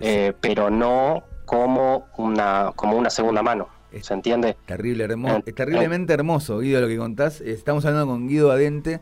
eh, 0.00 0.32
pero 0.40 0.70
no 0.70 1.24
como 1.44 2.06
una, 2.16 2.72
como 2.74 2.96
una 2.96 3.10
segunda 3.10 3.42
mano. 3.42 3.68
¿Se 4.00 4.14
entiende? 4.14 4.56
Terrible, 4.64 5.04
hermoso, 5.04 5.42
terriblemente 5.54 6.14
hermoso, 6.14 6.60
Guido, 6.60 6.80
lo 6.80 6.88
que 6.88 6.96
contás. 6.96 7.42
Estamos 7.42 7.84
hablando 7.84 8.06
con 8.06 8.26
Guido 8.26 8.50
Adente, 8.50 9.00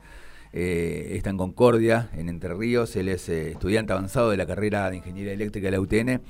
eh, 0.52 1.12
está 1.14 1.30
en 1.30 1.36
Concordia, 1.36 2.10
en 2.14 2.28
Entre 2.28 2.52
Ríos. 2.52 2.96
Él 2.96 3.08
es 3.08 3.28
eh, 3.28 3.52
estudiante 3.52 3.92
avanzado 3.92 4.30
de 4.30 4.36
la 4.36 4.46
carrera 4.46 4.90
de 4.90 4.96
Ingeniería 4.96 5.32
Eléctrica 5.32 5.66
de 5.66 5.70
la 5.70 5.80
UTN. 5.80 6.22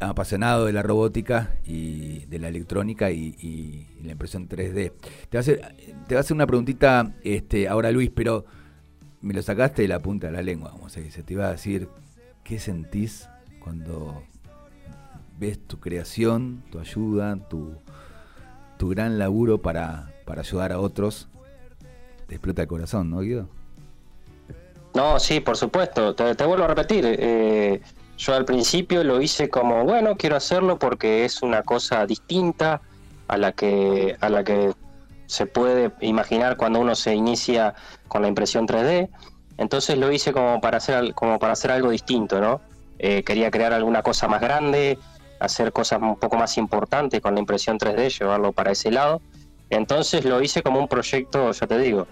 Apasionado 0.00 0.66
de 0.66 0.72
la 0.72 0.82
robótica 0.82 1.56
y 1.64 2.26
de 2.26 2.38
la 2.38 2.48
electrónica 2.48 3.10
y, 3.10 3.88
la 4.02 4.12
impresión 4.12 4.48
3D. 4.48 4.92
Te 5.28 5.36
va 5.36 5.38
a 5.38 5.40
hacer, 5.40 5.74
te 6.08 6.32
una 6.32 6.46
preguntita 6.46 7.14
este, 7.22 7.68
ahora 7.68 7.90
Luis, 7.92 8.10
pero 8.14 8.44
me 9.20 9.34
lo 9.34 9.42
sacaste 9.42 9.82
de 9.82 9.88
la 9.88 10.00
punta 10.00 10.26
de 10.26 10.32
la 10.32 10.42
lengua, 10.42 10.70
vamos 10.72 10.96
a 10.96 11.00
decir. 11.00 11.24
Te 11.24 11.32
iba 11.34 11.46
a 11.46 11.52
decir, 11.52 11.88
¿qué 12.44 12.58
sentís 12.58 13.28
cuando 13.60 14.22
ves 15.38 15.58
tu 15.66 15.78
creación, 15.78 16.62
tu 16.70 16.78
ayuda, 16.80 17.36
tu, 17.48 17.76
tu 18.78 18.88
gran 18.88 19.18
laburo 19.18 19.62
para, 19.62 20.12
para 20.24 20.40
ayudar 20.40 20.72
a 20.72 20.80
otros? 20.80 21.28
Te 22.26 22.34
explota 22.34 22.62
el 22.62 22.68
corazón, 22.68 23.10
¿no, 23.10 23.20
Guido? 23.20 23.48
No, 24.94 25.18
sí, 25.18 25.40
por 25.40 25.56
supuesto. 25.56 26.14
Te, 26.14 26.44
vuelvo 26.44 26.64
a 26.64 26.68
repetir. 26.68 27.04
Eh, 27.06 27.80
yo 28.18 28.34
al 28.34 28.44
principio 28.44 29.04
lo 29.04 29.20
hice 29.20 29.48
como, 29.48 29.84
bueno, 29.84 30.16
quiero 30.16 30.36
hacerlo 30.36 30.78
porque 30.78 31.24
es 31.24 31.42
una 31.42 31.62
cosa 31.62 32.06
distinta 32.06 32.80
a 33.28 33.36
la 33.36 33.52
que, 33.52 34.16
a 34.20 34.28
la 34.28 34.44
que 34.44 34.72
se 35.26 35.46
puede 35.46 35.92
imaginar 36.00 36.56
cuando 36.56 36.80
uno 36.80 36.94
se 36.94 37.14
inicia 37.14 37.74
con 38.08 38.22
la 38.22 38.28
impresión 38.28 38.66
3D. 38.66 39.08
Entonces 39.56 39.96
lo 39.98 40.12
hice 40.12 40.32
como 40.32 40.60
para 40.60 40.78
hacer, 40.78 41.14
como 41.14 41.38
para 41.38 41.54
hacer 41.54 41.70
algo 41.70 41.90
distinto, 41.90 42.40
¿no? 42.40 42.60
Eh, 42.98 43.24
quería 43.24 43.50
crear 43.50 43.72
alguna 43.72 44.02
cosa 44.02 44.28
más 44.28 44.40
grande, 44.40 44.98
hacer 45.40 45.72
cosas 45.72 46.00
un 46.00 46.16
poco 46.16 46.36
más 46.36 46.56
importantes 46.58 47.20
con 47.20 47.34
la 47.34 47.40
impresión 47.40 47.78
3D, 47.78 48.18
llevarlo 48.18 48.52
para 48.52 48.72
ese 48.72 48.90
lado. 48.90 49.22
Entonces 49.70 50.24
lo 50.24 50.42
hice 50.42 50.62
como 50.62 50.78
un 50.78 50.88
proyecto, 50.88 51.50
ya 51.52 51.66
te 51.66 51.78
digo. 51.78 52.06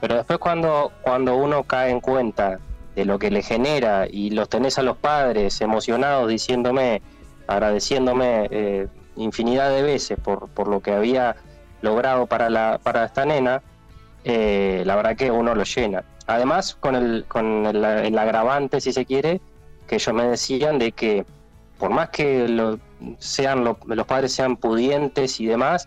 Pero 0.00 0.16
después 0.16 0.38
cuando, 0.38 0.92
cuando 1.02 1.36
uno 1.36 1.62
cae 1.62 1.90
en 1.90 2.00
cuenta 2.00 2.58
de 2.96 3.04
lo 3.04 3.18
que 3.18 3.30
le 3.30 3.42
genera 3.42 4.06
y 4.10 4.30
los 4.30 4.48
tenés 4.48 4.78
a 4.78 4.82
los 4.82 4.96
padres 4.96 5.60
emocionados 5.60 6.28
diciéndome, 6.28 7.02
agradeciéndome 7.46 8.48
eh, 8.50 8.88
infinidad 9.16 9.70
de 9.70 9.82
veces 9.82 10.18
por, 10.18 10.48
por 10.48 10.66
lo 10.66 10.80
que 10.80 10.92
había 10.92 11.36
logrado 11.82 12.26
para, 12.26 12.48
la, 12.48 12.80
para 12.82 13.04
esta 13.04 13.26
nena, 13.26 13.62
eh, 14.24 14.82
la 14.86 14.96
verdad 14.96 15.14
que 15.14 15.30
uno 15.30 15.54
lo 15.54 15.62
llena. 15.64 16.04
Además, 16.26 16.74
con 16.74 16.96
el, 16.96 17.26
con 17.28 17.66
el, 17.66 18.18
agravante, 18.18 18.80
si 18.80 18.92
se 18.92 19.04
quiere, 19.04 19.42
que 19.86 19.96
ellos 19.96 20.14
me 20.14 20.24
decían 20.24 20.78
de 20.78 20.92
que 20.92 21.26
por 21.78 21.90
más 21.90 22.08
que 22.08 22.48
lo, 22.48 22.80
sean 23.18 23.62
los 23.62 24.06
padres 24.06 24.32
sean 24.32 24.56
pudientes 24.56 25.38
y 25.38 25.46
demás, 25.46 25.86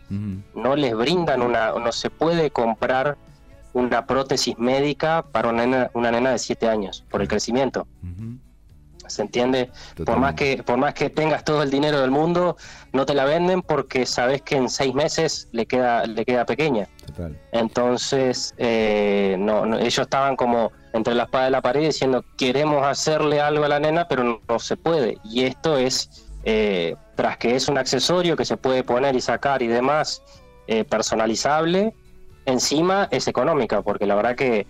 no 0.53 0.75
les 0.75 0.95
brindan 0.95 1.41
una, 1.41 1.71
no 1.71 1.91
se 1.91 2.11
puede 2.11 2.51
comprar 2.51 3.17
una 3.73 4.05
prótesis 4.05 4.57
médica 4.57 5.25
para 5.31 5.49
una 5.49 5.65
nena, 5.65 5.91
una 5.93 6.11
nena 6.11 6.31
de 6.31 6.39
7 6.39 6.67
años, 6.67 7.05
por 7.09 7.21
el 7.21 7.27
crecimiento. 7.27 7.87
¿Se 9.07 9.23
entiende? 9.23 9.71
Por 10.05 10.19
más, 10.19 10.35
que, 10.35 10.61
por 10.63 10.77
más 10.77 10.93
que 10.93 11.09
tengas 11.09 11.43
todo 11.43 11.63
el 11.63 11.71
dinero 11.71 11.99
del 11.99 12.11
mundo, 12.11 12.57
no 12.93 13.05
te 13.07 13.15
la 13.15 13.25
venden 13.25 13.63
porque 13.63 14.05
sabes 14.05 14.43
que 14.43 14.55
en 14.55 14.69
seis 14.69 14.93
meses 14.93 15.49
le 15.51 15.65
queda, 15.65 16.05
le 16.05 16.23
queda 16.25 16.45
pequeña. 16.45 16.87
Entonces, 17.51 18.53
eh, 18.57 19.35
no, 19.39 19.77
ellos 19.79 19.99
estaban 19.99 20.35
como 20.35 20.71
entre 20.93 21.15
la 21.15 21.23
espada 21.23 21.47
y 21.47 21.51
la 21.51 21.61
pared 21.61 21.81
diciendo, 21.81 22.23
queremos 22.37 22.85
hacerle 22.85 23.41
algo 23.41 23.65
a 23.65 23.67
la 23.67 23.79
nena, 23.79 24.07
pero 24.07 24.41
no, 24.47 24.59
se 24.59 24.77
puede. 24.77 25.17
Y 25.23 25.45
esto 25.45 25.77
es, 25.77 26.29
eh, 26.43 26.95
tras 27.15 27.37
que 27.37 27.55
es 27.55 27.67
un 27.67 27.77
accesorio 27.77 28.35
que 28.35 28.45
se 28.45 28.57
puede 28.57 28.83
poner 28.83 29.15
y 29.15 29.21
sacar 29.21 29.63
y 29.63 29.67
demás, 29.67 30.21
eh, 30.67 30.83
personalizable, 30.83 31.95
encima 32.49 33.07
es 33.11 33.27
económica, 33.27 33.81
porque 33.81 34.05
la 34.05 34.15
verdad 34.15 34.35
que 34.35 34.67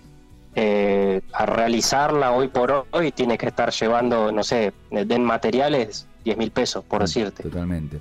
eh, 0.56 1.22
a 1.34 1.46
realizarla 1.46 2.32
hoy 2.32 2.48
por 2.48 2.88
hoy 2.92 3.12
tiene 3.12 3.38
que 3.38 3.48
estar 3.48 3.72
llevando, 3.72 4.32
no 4.32 4.44
sé, 4.44 4.74
den 4.92 5.24
materiales 5.24 6.08
10 6.24 6.38
mil 6.38 6.52
pesos, 6.52 6.84
por 6.84 7.02
decirte. 7.02 7.44
Totalmente. 7.44 8.00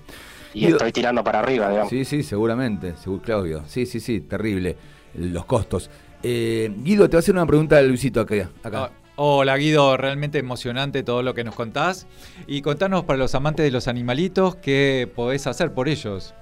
Y 0.55 0.67
estoy 0.67 0.93
tirando 0.93 1.23
para 1.23 1.41
arriba, 1.41 1.69
digamos. 1.69 1.91
Sí, 1.91 2.05
sí, 2.05 2.23
seguramente, 2.23 2.97
seguro, 2.97 3.23
Claudio. 3.23 3.63
Sí, 3.67 3.87
sí, 3.87 4.01
sí, 4.01 4.21
terrible 4.21 4.77
los 5.15 5.45
costos. 5.45 5.91
Eh, 6.23 6.73
Guido, 6.79 7.09
te 7.09 7.17
voy 7.17 7.19
a 7.19 7.21
hacer 7.21 7.35
una 7.35 7.47
pregunta 7.47 7.77
de 7.77 7.85
Luisito 7.85 8.21
acá. 8.21 8.51
acá. 8.63 8.85
Ah, 8.85 8.91
hola 9.17 9.57
Guido, 9.57 9.97
realmente 9.97 10.39
emocionante 10.39 11.03
todo 11.03 11.23
lo 11.23 11.35
que 11.35 11.45
nos 11.45 11.55
contás. 11.55 12.07
Y 12.47 12.63
contanos 12.63 13.05
para 13.05 13.19
los 13.19 13.35
amantes 13.35 13.65
de 13.65 13.71
los 13.71 13.89
animalitos, 13.89 14.57
¿qué 14.57 15.11
podés 15.15 15.47
hacer 15.47 15.73
por 15.75 15.89
ellos? 15.89 16.35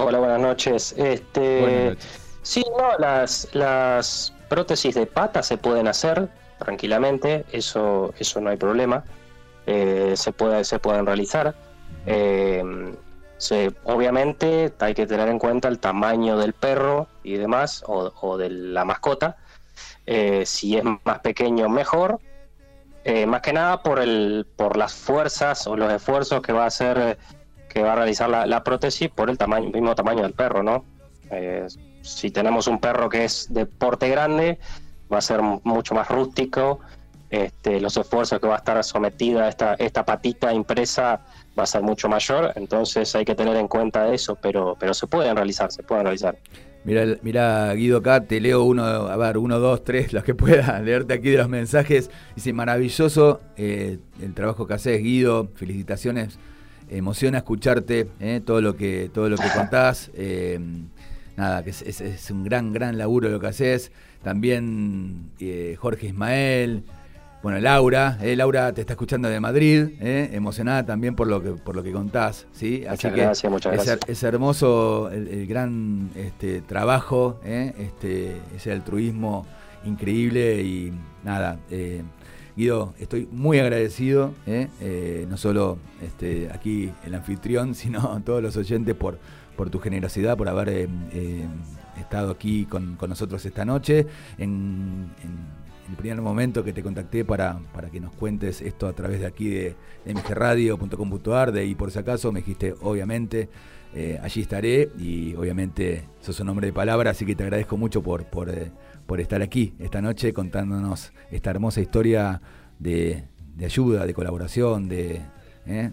Hola, 0.00 0.20
buenas 0.20 0.38
noches. 0.40 0.94
Este, 0.96 1.96
Sí, 2.42 2.64
no, 2.78 2.96
las, 2.98 3.48
las 3.52 4.32
prótesis 4.48 4.94
de 4.94 5.06
pata 5.06 5.42
se 5.42 5.58
pueden 5.58 5.88
hacer 5.88 6.28
tranquilamente, 6.56 7.44
eso, 7.50 8.14
eso 8.16 8.40
no 8.40 8.50
hay 8.50 8.56
problema. 8.56 9.02
Eh, 9.66 10.14
se, 10.16 10.30
puede, 10.30 10.62
se 10.62 10.78
pueden 10.78 11.04
realizar. 11.04 11.52
Eh, 12.06 12.62
obviamente 13.82 14.72
hay 14.78 14.94
que 14.94 15.04
tener 15.04 15.28
en 15.28 15.40
cuenta 15.40 15.66
el 15.66 15.80
tamaño 15.80 16.38
del 16.38 16.52
perro 16.52 17.08
y 17.24 17.34
demás, 17.34 17.82
o, 17.88 18.38
de 18.38 18.50
la 18.50 18.84
mascota. 18.84 19.36
Eh, 20.06 20.46
si 20.46 20.76
es 20.76 20.84
más 21.02 21.18
pequeño, 21.24 21.68
mejor. 21.68 22.20
más 23.26 23.40
que 23.40 23.52
nada 23.52 23.82
por, 23.82 23.98
el, 23.98 24.46
por 24.54 24.76
las 24.76 24.92
fuerzas 24.92 25.66
o 25.66 25.76
los 25.76 25.92
esfuerzos 25.92 26.40
que 26.40 26.52
va 26.52 26.62
a 26.64 26.66
hacer 26.68 27.18
que 27.68 27.82
va 27.82 27.92
a 27.92 27.96
realizar 27.96 28.28
la, 28.28 28.64
prótesis 28.64 29.08
por 29.10 29.30
el 29.30 29.38
tamaño, 29.38 29.70
mismo 29.70 29.94
tamaño 29.94 30.22
del 30.22 30.32
perro, 30.32 30.62
¿no? 30.62 30.84
Eh, 31.30 31.66
si 32.02 32.30
tenemos 32.30 32.66
un 32.66 32.78
perro 32.78 33.08
que 33.08 33.24
es 33.24 33.52
de 33.52 33.66
porte 33.66 34.08
grande, 34.08 34.58
va 35.12 35.18
a 35.18 35.22
ser 35.22 35.42
mucho 35.42 35.94
más 35.94 36.08
rústico, 36.08 36.80
este, 37.30 37.80
los 37.80 37.96
esfuerzos 37.96 38.40
que 38.40 38.46
va 38.46 38.54
a 38.54 38.58
estar 38.58 38.82
sometida 38.82 39.48
esta, 39.48 39.74
esta 39.74 40.04
patita 40.04 40.52
impresa 40.54 41.20
va 41.58 41.64
a 41.64 41.66
ser 41.66 41.82
mucho 41.82 42.08
mayor, 42.08 42.52
entonces 42.54 43.14
hay 43.14 43.24
que 43.24 43.34
tener 43.34 43.56
en 43.56 43.68
cuenta 43.68 44.12
eso, 44.12 44.36
pero, 44.36 44.76
pero 44.78 44.94
se 44.94 45.06
pueden 45.06 45.36
realizar, 45.36 45.70
se 45.70 45.82
pueden 45.82 46.04
realizar. 46.04 46.38
Mira, 46.84 47.04
mira, 47.22 47.74
Guido, 47.74 47.98
acá 47.98 48.24
te 48.24 48.40
leo 48.40 48.62
uno, 48.62 48.82
a 48.82 49.16
ver, 49.16 49.36
uno, 49.36 49.58
dos, 49.58 49.84
tres, 49.84 50.12
los 50.12 50.24
que 50.24 50.34
pueda 50.34 50.80
leerte 50.84 51.14
aquí 51.14 51.30
de 51.30 51.38
los 51.38 51.48
mensajes. 51.48 52.10
Dice, 52.34 52.52
maravilloso 52.52 53.40
eh, 53.56 53.98
el 54.22 54.32
trabajo 54.32 54.66
que 54.66 54.74
haces, 54.74 55.02
Guido, 55.02 55.48
felicitaciones 55.54 56.38
emociona 56.90 57.38
escucharte 57.38 58.08
eh, 58.20 58.40
todo 58.44 58.60
lo 58.60 58.76
que 58.76 59.10
todo 59.12 59.28
lo 59.28 59.36
que 59.36 59.48
contás. 59.54 60.10
Eh, 60.14 60.58
nada, 61.36 61.62
que 61.62 61.70
es, 61.70 62.30
un 62.30 62.44
gran, 62.44 62.72
gran 62.72 62.98
laburo 62.98 63.28
lo 63.28 63.40
que 63.40 63.46
haces. 63.46 63.92
También 64.22 65.30
eh, 65.38 65.76
Jorge 65.78 66.08
Ismael, 66.08 66.82
bueno, 67.42 67.60
Laura, 67.60 68.18
Laura 68.20 68.72
te 68.72 68.80
está 68.80 68.94
escuchando 68.94 69.28
de 69.28 69.38
Madrid, 69.38 69.90
emocionada 70.00 70.84
también 70.84 71.14
por 71.14 71.28
lo 71.28 71.40
que 71.40 71.50
por 71.50 71.76
lo 71.76 71.84
que 71.84 71.92
contás, 71.92 72.46
¿sí? 72.52 72.84
Así 72.88 73.08
que 73.10 73.20
gracias, 73.20 73.52
muchas 73.52 73.72
gracias. 73.74 74.00
Es, 74.08 74.22
hermoso 74.24 75.08
el, 75.10 75.46
gran 75.46 76.10
este, 76.16 76.62
trabajo, 76.62 77.38
este, 77.44 78.40
ese 78.56 78.72
altruismo 78.72 79.46
increíble 79.84 80.60
y 80.62 80.92
nada, 81.22 81.60
Guido, 82.58 82.92
estoy 82.98 83.28
muy 83.30 83.60
agradecido, 83.60 84.34
¿eh? 84.44 84.66
Eh, 84.80 85.26
no 85.30 85.36
solo 85.36 85.78
este, 86.02 86.50
aquí 86.52 86.90
el 87.04 87.14
anfitrión, 87.14 87.72
sino 87.76 88.00
a 88.12 88.18
todos 88.18 88.42
los 88.42 88.56
oyentes 88.56 88.96
por, 88.96 89.20
por 89.56 89.70
tu 89.70 89.78
generosidad, 89.78 90.36
por 90.36 90.48
haber 90.48 90.88
eh, 91.12 91.46
estado 92.00 92.32
aquí 92.32 92.64
con, 92.64 92.98
nosotros 93.08 93.46
esta 93.46 93.64
noche. 93.64 94.08
En, 94.38 95.06
el 95.88 95.96
primer 95.96 96.20
momento 96.20 96.64
que 96.64 96.72
te 96.72 96.82
contacté 96.82 97.24
para, 97.24 97.60
para 97.72 97.90
que 97.90 98.00
nos 98.00 98.12
cuentes 98.12 98.60
esto 98.60 98.88
a 98.88 98.92
través 98.92 99.20
de 99.20 99.26
aquí 99.26 99.48
de, 99.48 99.74
de 100.04 101.52
de 101.52 101.60
ahí 101.60 101.74
por 101.76 101.90
si 101.92 101.98
acaso, 101.98 102.30
me 102.30 102.40
dijiste, 102.40 102.74
obviamente, 102.82 103.48
allí 104.20 104.42
estaré 104.42 104.90
y 104.98 105.34
obviamente 105.36 106.04
sos 106.20 106.40
un 106.40 106.50
hombre 106.50 106.66
de 106.66 106.72
palabra, 106.74 107.12
así 107.12 107.24
que 107.24 107.36
te 107.36 107.44
agradezco 107.44 107.76
mucho 107.76 108.02
por... 108.02 108.24
por 108.24 108.52
por 109.08 109.22
estar 109.22 109.40
aquí 109.40 109.74
esta 109.78 110.02
noche 110.02 110.34
contándonos 110.34 111.12
esta 111.30 111.48
hermosa 111.48 111.80
historia 111.80 112.42
de, 112.78 113.24
ayuda, 113.58 114.04
de 114.04 114.12
colaboración, 114.12 114.92
¿eh? 114.92 115.22
de, 115.64 115.90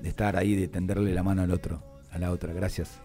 de, 0.00 0.08
estar 0.08 0.36
ahí, 0.38 0.56
de 0.56 0.66
tenderle 0.66 1.12
la 1.12 1.22
mano 1.22 1.42
al 1.42 1.50
otro, 1.50 1.82
a 2.10 2.18
la 2.18 2.30
otra. 2.30 2.54
Gracias. 2.54 2.98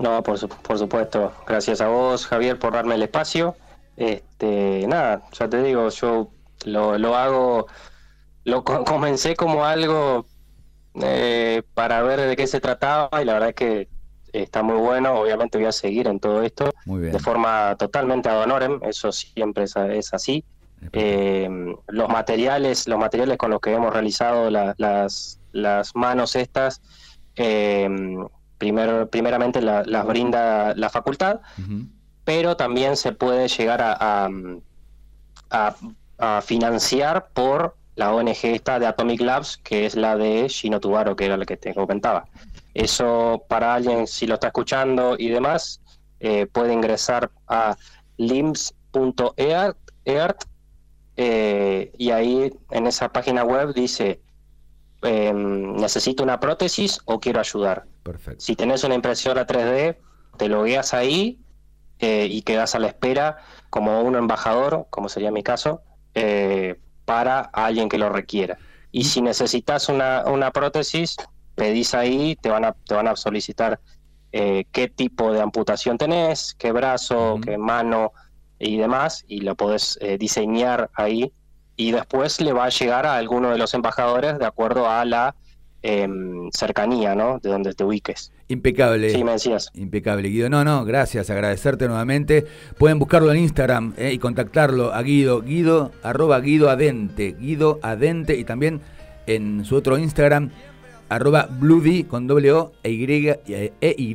No, 0.00 0.20
por, 0.24 0.36
supuesto. 0.36 1.32
Gracias 1.46 1.80
a 1.80 1.86
vos, 1.86 2.26
Javier, 2.26 2.58
por 2.58 2.72
darme 2.72 2.96
el 2.96 3.04
espacio. 3.04 3.54
Este, 3.96 4.84
nada, 4.88 5.22
ya 5.30 5.48
te 5.48 5.62
digo, 5.62 5.88
yo 5.90 6.28
lo, 6.64 6.98
lo 6.98 7.14
hago, 7.14 7.68
lo 8.42 8.64
comencé 8.64 9.36
como 9.36 9.64
algo 9.64 10.26
eh, 11.00 11.62
para 11.72 12.02
ver 12.02 12.20
de 12.20 12.34
qué 12.34 12.48
se 12.48 12.60
trataba 12.60 13.22
y 13.22 13.24
la 13.24 13.34
verdad 13.34 13.50
es 13.50 13.54
que 13.54 13.93
está 14.42 14.62
muy 14.62 14.76
bueno. 14.76 15.14
Obviamente 15.14 15.58
voy 15.58 15.66
a 15.66 15.72
seguir 15.72 16.08
en 16.08 16.18
todo 16.18 16.42
esto 16.42 16.72
de 16.86 17.18
forma 17.18 17.76
totalmente 17.78 18.28
ad 18.28 18.42
honorem, 18.42 18.80
eso 18.82 19.12
siempre 19.12 19.64
es, 19.64 20.14
así. 20.14 20.44
Eh, 20.92 21.48
los 21.88 22.08
materiales, 22.08 22.86
los 22.88 22.98
materiales 22.98 23.38
con 23.38 23.50
los 23.50 23.60
que 23.60 23.72
hemos 23.72 23.92
realizado 23.92 24.50
las, 24.50 25.38
las 25.52 25.96
manos 25.96 26.36
estas, 26.36 26.82
eh, 27.36 27.88
primero, 28.58 29.08
primeramente 29.08 29.62
las 29.62 30.06
brinda 30.06 30.74
la 30.74 30.90
facultad, 30.90 31.40
pero 32.24 32.56
también 32.56 32.96
se 32.96 33.12
puede 33.12 33.48
llegar 33.48 33.80
a, 33.82 34.28
a, 35.50 35.74
financiar 36.42 37.28
por 37.32 37.76
la 37.96 38.14
ONG 38.14 38.44
esta 38.44 38.78
de 38.78 38.86
Atomic 38.86 39.20
Labs, 39.20 39.58
que 39.58 39.86
es 39.86 39.94
la 39.94 40.16
de 40.16 40.48
Shino 40.48 40.80
Tubaro, 40.80 41.16
que 41.16 41.26
era 41.26 41.36
la 41.36 41.44
que 41.44 41.56
te 41.56 41.74
comentaba. 41.74 42.26
Eso 42.74 43.44
para 43.48 43.74
alguien, 43.74 44.06
si 44.06 44.26
lo 44.26 44.34
está 44.34 44.48
escuchando 44.48 45.16
y 45.18 45.28
demás, 45.28 45.80
eh, 46.20 46.46
puede 46.46 46.72
ingresar 46.72 47.30
a 47.48 47.76
limbs.eart 48.16 49.76
eh, 51.16 51.92
y 51.96 52.10
ahí 52.10 52.52
en 52.70 52.86
esa 52.86 53.12
página 53.12 53.44
web 53.44 53.72
dice 53.72 54.20
em, 55.02 55.76
necesito 55.76 56.22
una 56.22 56.40
prótesis 56.40 57.00
o 57.04 57.20
quiero 57.20 57.40
ayudar. 57.40 57.84
Perfecto. 58.02 58.40
Si 58.40 58.56
tenés 58.56 58.84
una 58.84 58.94
impresora 58.94 59.46
3D, 59.46 59.96
te 60.36 60.48
logueas 60.48 60.94
ahí 60.94 61.38
eh, 62.00 62.26
y 62.30 62.42
quedas 62.42 62.74
a 62.74 62.80
la 62.80 62.88
espera 62.88 63.38
como 63.70 64.02
un 64.02 64.16
embajador, 64.16 64.86
como 64.90 65.08
sería 65.08 65.30
mi 65.30 65.42
caso, 65.42 65.82
eh, 66.14 66.80
para 67.04 67.40
alguien 67.40 67.88
que 67.88 67.98
lo 67.98 68.08
requiera. 68.08 68.58
Y 68.90 69.00
mm. 69.00 69.04
si 69.04 69.22
necesitas 69.22 69.88
una, 69.88 70.24
una 70.26 70.50
prótesis, 70.50 71.16
pedís 71.54 71.94
ahí, 71.94 72.36
te 72.36 72.48
van 72.48 72.64
a, 72.64 72.72
te 72.72 72.94
van 72.94 73.08
a 73.08 73.16
solicitar 73.16 73.80
eh, 74.32 74.64
qué 74.72 74.88
tipo 74.88 75.32
de 75.32 75.40
amputación 75.40 75.96
tenés, 75.96 76.54
qué 76.58 76.72
brazo, 76.72 77.38
qué 77.44 77.56
mano 77.56 78.12
y 78.58 78.76
demás, 78.76 79.24
y 79.28 79.40
lo 79.40 79.54
podés 79.54 79.98
eh, 80.00 80.18
diseñar 80.18 80.90
ahí. 80.94 81.32
Y 81.76 81.92
después 81.92 82.40
le 82.40 82.52
va 82.52 82.66
a 82.66 82.68
llegar 82.68 83.06
a 83.06 83.16
alguno 83.16 83.50
de 83.50 83.58
los 83.58 83.74
embajadores 83.74 84.38
de 84.38 84.46
acuerdo 84.46 84.88
a 84.88 85.04
la 85.04 85.34
em, 85.82 86.50
cercanía, 86.52 87.14
¿no? 87.14 87.38
De 87.40 87.50
donde 87.50 87.74
te 87.74 87.84
ubiques. 87.84 88.32
Impecable. 88.48 89.10
Sí, 89.10 89.24
me 89.24 89.32
decías. 89.32 89.70
Impecable, 89.74 90.28
Guido. 90.28 90.50
No, 90.50 90.64
no, 90.64 90.84
gracias, 90.84 91.30
agradecerte 91.30 91.88
nuevamente. 91.88 92.46
Pueden 92.78 92.98
buscarlo 92.98 93.32
en 93.32 93.38
Instagram 93.38 93.94
eh, 93.96 94.12
y 94.12 94.18
contactarlo 94.18 94.92
a 94.92 95.02
Guido, 95.02 95.42
Guido, 95.42 95.92
arroba 96.02 96.40
Guido 96.40 96.70
Adente, 96.70 97.36
Guido 97.38 97.78
Adente, 97.82 98.36
y 98.36 98.44
también 98.44 98.82
en 99.26 99.64
su 99.64 99.76
otro 99.76 99.96
Instagram, 99.96 100.50
arroba 101.08 101.48
Bloody 101.50 102.04
con 102.04 102.26
doble 102.26 102.52
O 102.52 102.72
e 102.82 102.90
Y, 102.90 103.28
e, 103.28 103.94
y 103.98 104.14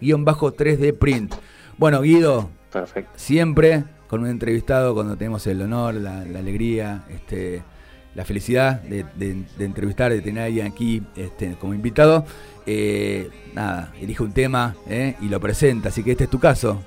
guion 0.00 0.24
bajo 0.24 0.54
3D 0.54 0.96
print. 0.98 1.34
Bueno, 1.76 2.02
Guido, 2.02 2.50
Perfecto. 2.72 3.12
siempre 3.16 3.84
con 4.08 4.20
un 4.22 4.28
entrevistado 4.28 4.94
cuando 4.94 5.16
tenemos 5.16 5.46
el 5.46 5.60
honor, 5.62 5.94
la, 5.94 6.20
alegría, 6.20 7.04
este, 7.10 7.62
la 8.14 8.24
felicidad 8.24 8.80
de, 8.82 9.04
entrevistar, 9.58 10.12
de 10.12 10.20
tener 10.20 10.42
a 10.42 10.46
alguien 10.46 10.66
aquí 10.66 11.02
este, 11.16 11.56
como 11.56 11.74
invitado. 11.74 12.24
Eh, 12.66 13.28
nada, 13.54 13.92
elige 14.00 14.22
un 14.22 14.32
tema 14.32 14.76
eh, 14.88 15.16
y 15.20 15.28
lo 15.28 15.40
presenta, 15.40 15.88
así 15.88 16.02
que 16.02 16.12
este 16.12 16.24
es 16.24 16.30
tu 16.30 16.38
caso. 16.38 16.80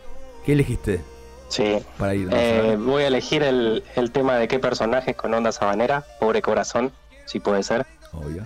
¿Qué 0.45 0.54
elegiste? 0.54 1.02
Sí. 1.50 1.78
Para 1.98 2.16
ir, 2.16 2.30
eh, 2.32 2.78
voy 2.80 3.04
a 3.04 3.08
elegir 3.08 3.43
el, 3.43 3.84
el 3.95 4.12
tema 4.12 4.38
de 4.38 4.48
qué 4.48 4.60
personajes 4.60 5.16
con 5.16 5.34
onda 5.34 5.52
sabanera, 5.52 6.06
pobre 6.20 6.41
corazón, 6.41 6.91
si 7.26 7.39
puede 7.39 7.64
ser. 7.64 7.86
Obvio. 8.14 8.43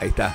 Ahí 0.00 0.08
está. 0.08 0.34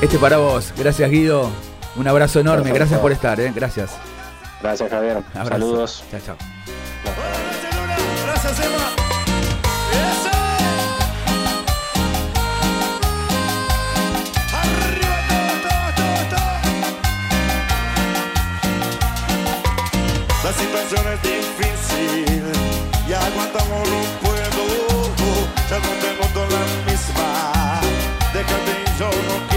Este 0.00 0.18
para 0.18 0.38
vos. 0.38 0.72
Gracias, 0.76 1.10
Guido. 1.10 1.50
Un 1.96 2.08
abrazo 2.08 2.40
enorme. 2.40 2.72
Gracias 2.72 3.00
por 3.00 3.12
estar, 3.12 3.38
¿eh? 3.40 3.52
Gracias. 3.54 3.90
Gracias, 4.62 4.90
Javier. 4.90 5.22
Saludos. 5.32 6.04
Chao, 6.10 6.20
chao. 6.24 6.36
Gracias, 8.26 8.60
Emma. 8.60 9.00
La 20.42 20.52
situación 20.56 21.12
es 21.12 21.22
difícil 21.22 22.42
y 23.08 23.12
aguantamos 23.12 23.88
lo 23.88 24.00
puedo. 24.20 24.40
Ya 25.70 25.78
no 25.78 25.90
misma. 25.94 26.29
Déjate 28.40 28.84
y 28.86 28.98
yo 28.98 29.10
no 29.10 29.49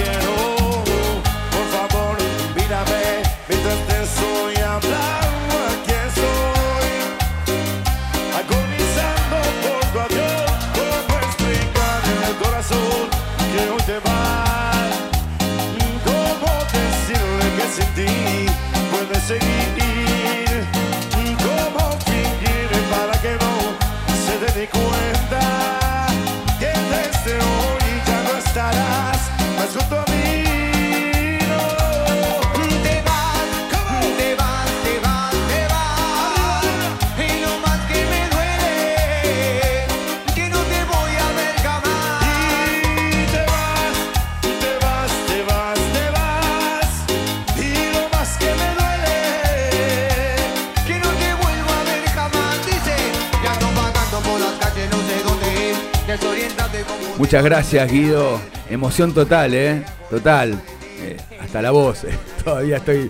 Gracias, 57.44 57.92
Guido. 57.92 58.40
Emoción 58.70 59.14
total, 59.14 59.54
¿eh? 59.54 59.84
Total. 60.10 60.60
Eh, 61.02 61.18
hasta 61.42 61.62
la 61.62 61.72
voz. 61.72 62.04
eh. 62.06 62.18
Todavía 62.44 62.78
estoy. 62.78 63.10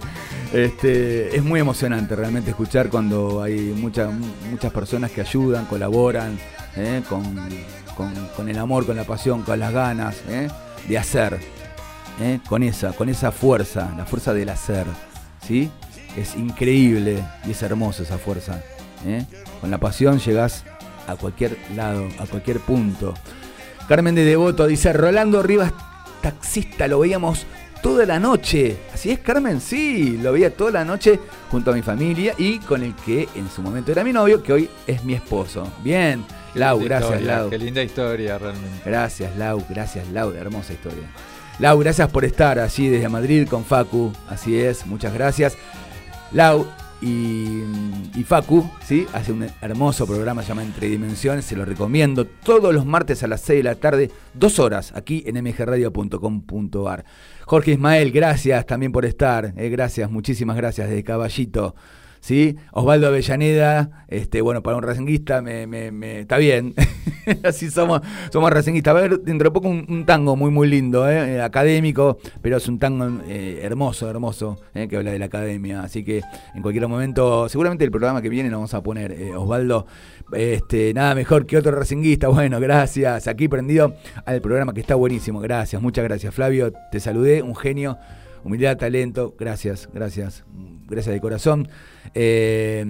Este, 0.51 1.35
es 1.35 1.43
muy 1.43 1.59
emocionante 1.59 2.15
realmente 2.15 2.51
escuchar 2.51 2.89
cuando 2.89 3.41
hay 3.41 3.59
muchas 3.75 4.11
muchas 4.51 4.71
personas 4.71 5.09
que 5.11 5.21
ayudan, 5.21 5.65
colaboran, 5.65 6.37
¿eh? 6.75 7.01
con, 7.09 7.23
con- 7.97 8.27
con 8.35 8.49
el 8.49 8.57
amor, 8.59 8.85
con 8.85 8.95
la 8.95 9.03
pasión, 9.03 9.41
con 9.43 9.59
las 9.59 9.73
ganas 9.73 10.15
de 10.87 10.97
hacer. 10.97 11.39
Con 12.47 12.61
esa, 12.61 12.93
con 12.93 13.09
esa 13.09 13.31
fuerza, 13.31 13.91
la 13.97 14.05
fuerza 14.05 14.33
del 14.33 14.49
hacer. 14.49 14.85
¿sí? 15.45 15.69
Es 16.15 16.35
increíble 16.35 17.23
y 17.47 17.51
es 17.51 17.61
hermosa 17.63 18.03
esa 18.03 18.17
fuerza. 18.19 18.61
Con 19.59 19.71
la 19.71 19.79
pasión 19.79 20.19
llegás 20.19 20.63
a 21.07 21.15
cualquier 21.15 21.57
lado, 21.75 22.07
a 22.19 22.25
cualquier 22.27 22.59
punto. 22.59 23.15
Carmen 23.87 24.15
de 24.15 24.23
Devoto 24.23 24.67
dice, 24.67 24.93
Rolando 24.93 25.43
Rivas, 25.43 25.73
taxista, 26.21 26.87
lo 26.87 26.99
veíamos 26.99 27.45
toda 27.81 28.05
la 28.05 28.19
noche. 28.19 28.77
¿Así 28.93 29.11
es, 29.11 29.19
Carmen? 29.19 29.59
Sí, 29.59 30.17
lo 30.21 30.31
veía 30.31 30.55
toda 30.55 30.71
la 30.71 30.85
noche 30.85 31.19
junto 31.51 31.71
a 31.71 31.73
mi 31.73 31.81
familia 31.81 32.33
y 32.37 32.59
con 32.59 32.81
el 32.81 32.95
que 32.95 33.27
en 33.35 33.49
su 33.49 33.61
momento 33.61 33.91
era 33.91 34.03
mi 34.03 34.13
novio, 34.13 34.41
que 34.41 34.53
hoy 34.53 34.69
es 34.87 35.03
mi 35.03 35.13
esposo. 35.13 35.69
Bien, 35.83 36.23
Lau, 36.55 36.79
gracias, 36.79 37.11
historia, 37.11 37.35
Lau. 37.35 37.49
Qué 37.49 37.57
linda 37.57 37.83
historia, 37.83 38.37
realmente. 38.37 38.81
Gracias, 38.85 39.35
Lau, 39.35 39.63
gracias, 39.69 40.07
Lau, 40.09 40.31
hermosa 40.31 40.73
historia. 40.73 41.09
Lau, 41.59 41.77
gracias 41.77 42.09
por 42.09 42.23
estar 42.25 42.57
así 42.59 42.87
desde 42.87 43.09
Madrid 43.09 43.47
con 43.47 43.65
Facu, 43.65 44.13
así 44.29 44.59
es, 44.59 44.85
muchas 44.87 45.13
gracias. 45.13 45.57
Lau 46.31 46.65
y, 47.03 47.63
y 48.15 48.23
Facu, 48.23 48.69
¿sí? 48.85 49.05
Hace 49.11 49.33
un 49.33 49.45
hermoso 49.61 50.07
programa 50.07 50.41
llamado 50.41 50.67
Entre 50.67 50.87
Dimensiones, 50.87 51.43
se 51.43 51.55
lo 51.55 51.65
recomiendo 51.65 52.25
todos 52.25 52.73
los 52.73 52.85
martes 52.85 53.23
a 53.23 53.27
las 53.27 53.41
6 53.41 53.59
de 53.59 53.63
la 53.63 53.75
tarde, 53.75 54.09
dos 54.33 54.57
horas, 54.59 54.93
aquí 54.95 55.21
en 55.25 55.43
mgradio.com.ar. 55.43 57.03
Jorge 57.45 57.71
Ismael, 57.71 58.11
gracias 58.11 58.65
también 58.65 58.93
por 58.93 59.05
estar, 59.05 59.53
eh, 59.57 59.69
gracias, 59.69 60.09
muchísimas 60.09 60.55
gracias 60.55 60.87
desde 60.87 61.03
Caballito. 61.03 61.75
¿Sí? 62.23 62.55
Osvaldo 62.71 63.07
Avellaneda, 63.07 64.05
este, 64.07 64.39
bueno, 64.39 64.63
para 64.63 64.77
un 64.77 64.83
racinguista 64.83 65.41
me, 65.41 65.67
me- 65.67 65.91
me- 65.91 66.21
está 66.21 66.37
bien. 66.37 66.73
Así 67.43 67.69
somos, 67.69 67.99
somos 68.31 68.49
racinguistas. 68.49 68.93
Va 68.95 68.99
a 68.99 69.03
haber 69.03 69.19
dentro 69.19 69.49
de 69.49 69.53
poco 69.53 69.67
un, 69.67 70.05
tango 70.05 70.37
muy, 70.37 70.49
muy 70.49 70.69
lindo, 70.69 71.09
¿eh? 71.09 71.35
Eh, 71.35 71.41
académico, 71.41 72.19
pero 72.41 72.55
es 72.55 72.67
un 72.69 72.79
tango 72.79 73.21
eh, 73.27 73.59
hermoso, 73.63 74.09
hermoso, 74.09 74.57
¿eh? 74.73 74.87
que 74.87 74.95
habla 74.95 75.11
de 75.11 75.19
la 75.19 75.25
academia. 75.25 75.83
Así 75.83 76.05
que 76.05 76.21
en 76.55 76.61
cualquier 76.61 76.87
momento, 76.87 77.49
seguramente 77.49 77.83
el 77.83 77.91
programa 77.91 78.21
que 78.21 78.29
viene 78.29 78.49
lo 78.49 78.55
vamos 78.55 78.73
a 78.73 78.81
poner, 78.81 79.11
eh, 79.11 79.35
Osvaldo. 79.35 79.85
Este, 80.31 80.93
nada 80.93 81.15
mejor 81.15 81.45
que 81.45 81.57
otro 81.57 81.73
racinguista. 81.73 82.27
Bueno, 82.33 82.61
gracias. 82.61 83.27
Aquí 83.27 83.49
prendido 83.49 83.95
al 84.25 84.39
programa 84.39 84.73
que 84.73 84.79
está 84.79 84.95
buenísimo. 84.95 85.41
Gracias, 85.41 85.81
muchas 85.81 86.05
gracias, 86.05 86.33
Flavio. 86.33 86.71
Te 86.89 87.01
saludé, 87.01 87.41
un 87.41 87.53
genio. 87.57 87.97
Humildad, 88.45 88.77
talento, 88.77 89.35
gracias, 89.39 89.89
gracias, 89.93 90.43
gracias 90.87 91.13
de 91.13 91.21
corazón. 91.21 91.67
Eh, 92.13 92.83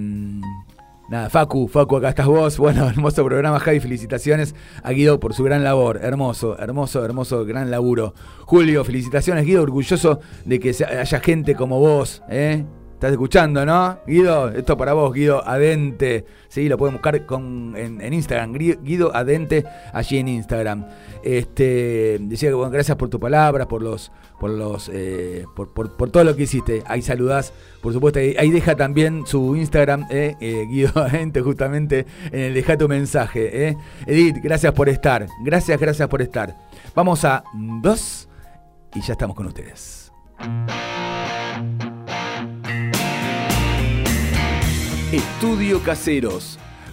nada, 1.08 1.30
Facu, 1.30 1.68
Facu, 1.68 1.96
acá 1.96 2.10
estás 2.10 2.26
vos. 2.26 2.58
Bueno, 2.58 2.88
hermoso 2.88 3.24
programa, 3.24 3.58
Javi, 3.60 3.80
felicitaciones 3.80 4.54
a 4.82 4.90
Guido 4.92 5.20
por 5.20 5.34
su 5.34 5.44
gran 5.44 5.64
labor. 5.64 6.00
Hermoso, 6.02 6.58
hermoso, 6.58 7.04
hermoso, 7.04 7.44
gran 7.44 7.70
laburo. 7.70 8.14
Julio, 8.40 8.84
felicitaciones, 8.84 9.44
Guido, 9.44 9.62
orgulloso 9.62 10.20
de 10.44 10.60
que 10.60 10.70
haya 10.70 11.20
gente 11.20 11.54
como 11.54 11.78
vos, 11.78 12.22
¿eh? 12.28 12.64
¿Estás 13.04 13.10
escuchando, 13.12 13.66
no? 13.66 13.98
Guido, 14.06 14.48
esto 14.48 14.78
para 14.78 14.94
vos, 14.94 15.12
Guido 15.12 15.46
Adente. 15.46 16.24
Sí, 16.48 16.70
lo 16.70 16.78
pueden 16.78 16.94
buscar 16.94 17.16
en, 17.16 18.14
Instagram, 18.14 18.54
Guido 18.54 19.14
Adente, 19.14 19.64
allí 19.92 20.16
en 20.16 20.28
Instagram. 20.28 20.86
Este, 21.22 22.18
decía 22.20 22.48
que 22.48 22.54
bueno, 22.54 22.70
gracias 22.70 22.96
por 22.96 23.10
tus 23.10 23.20
palabras, 23.20 23.66
por 23.66 23.82
los, 23.82 24.10
por 24.40 24.48
los, 24.48 24.88
eh, 24.90 25.44
por, 25.54 25.74
por, 25.74 26.10
todo 26.10 26.24
lo 26.24 26.34
que 26.34 26.44
hiciste. 26.44 26.82
Ahí 26.86 27.02
saludás, 27.02 27.52
por 27.84 27.92
supuesto, 27.92 28.18
ahí, 28.18 28.50
deja 28.50 28.74
también 28.76 29.26
su 29.26 29.54
Instagram, 29.54 30.06
eh, 30.08 30.36
eh, 30.40 30.64
Guido 30.70 30.90
Adente, 31.02 31.42
justamente 31.42 32.06
en 32.32 32.40
el 32.40 32.54
deja 32.54 32.78
tu 32.78 32.88
mensaje. 32.88 33.68
Eh. 33.68 33.76
Edith, 34.06 34.38
gracias 34.42 34.72
por 34.72 34.88
estar. 34.88 35.26
Gracias, 35.42 35.78
gracias 35.78 36.08
por 36.08 36.22
estar. 36.22 36.56
Vamos 36.94 37.26
a 37.26 37.44
dos 37.82 38.26
y 38.94 39.02
ya 39.02 39.12
estamos 39.12 39.36
con 39.36 39.48
ustedes. 39.48 40.10
Estudio 45.12 45.82
Caseros. 45.82 46.58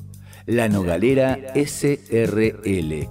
la 0.46 0.68
Nogalera 0.68 1.38
SRL. 1.54 3.08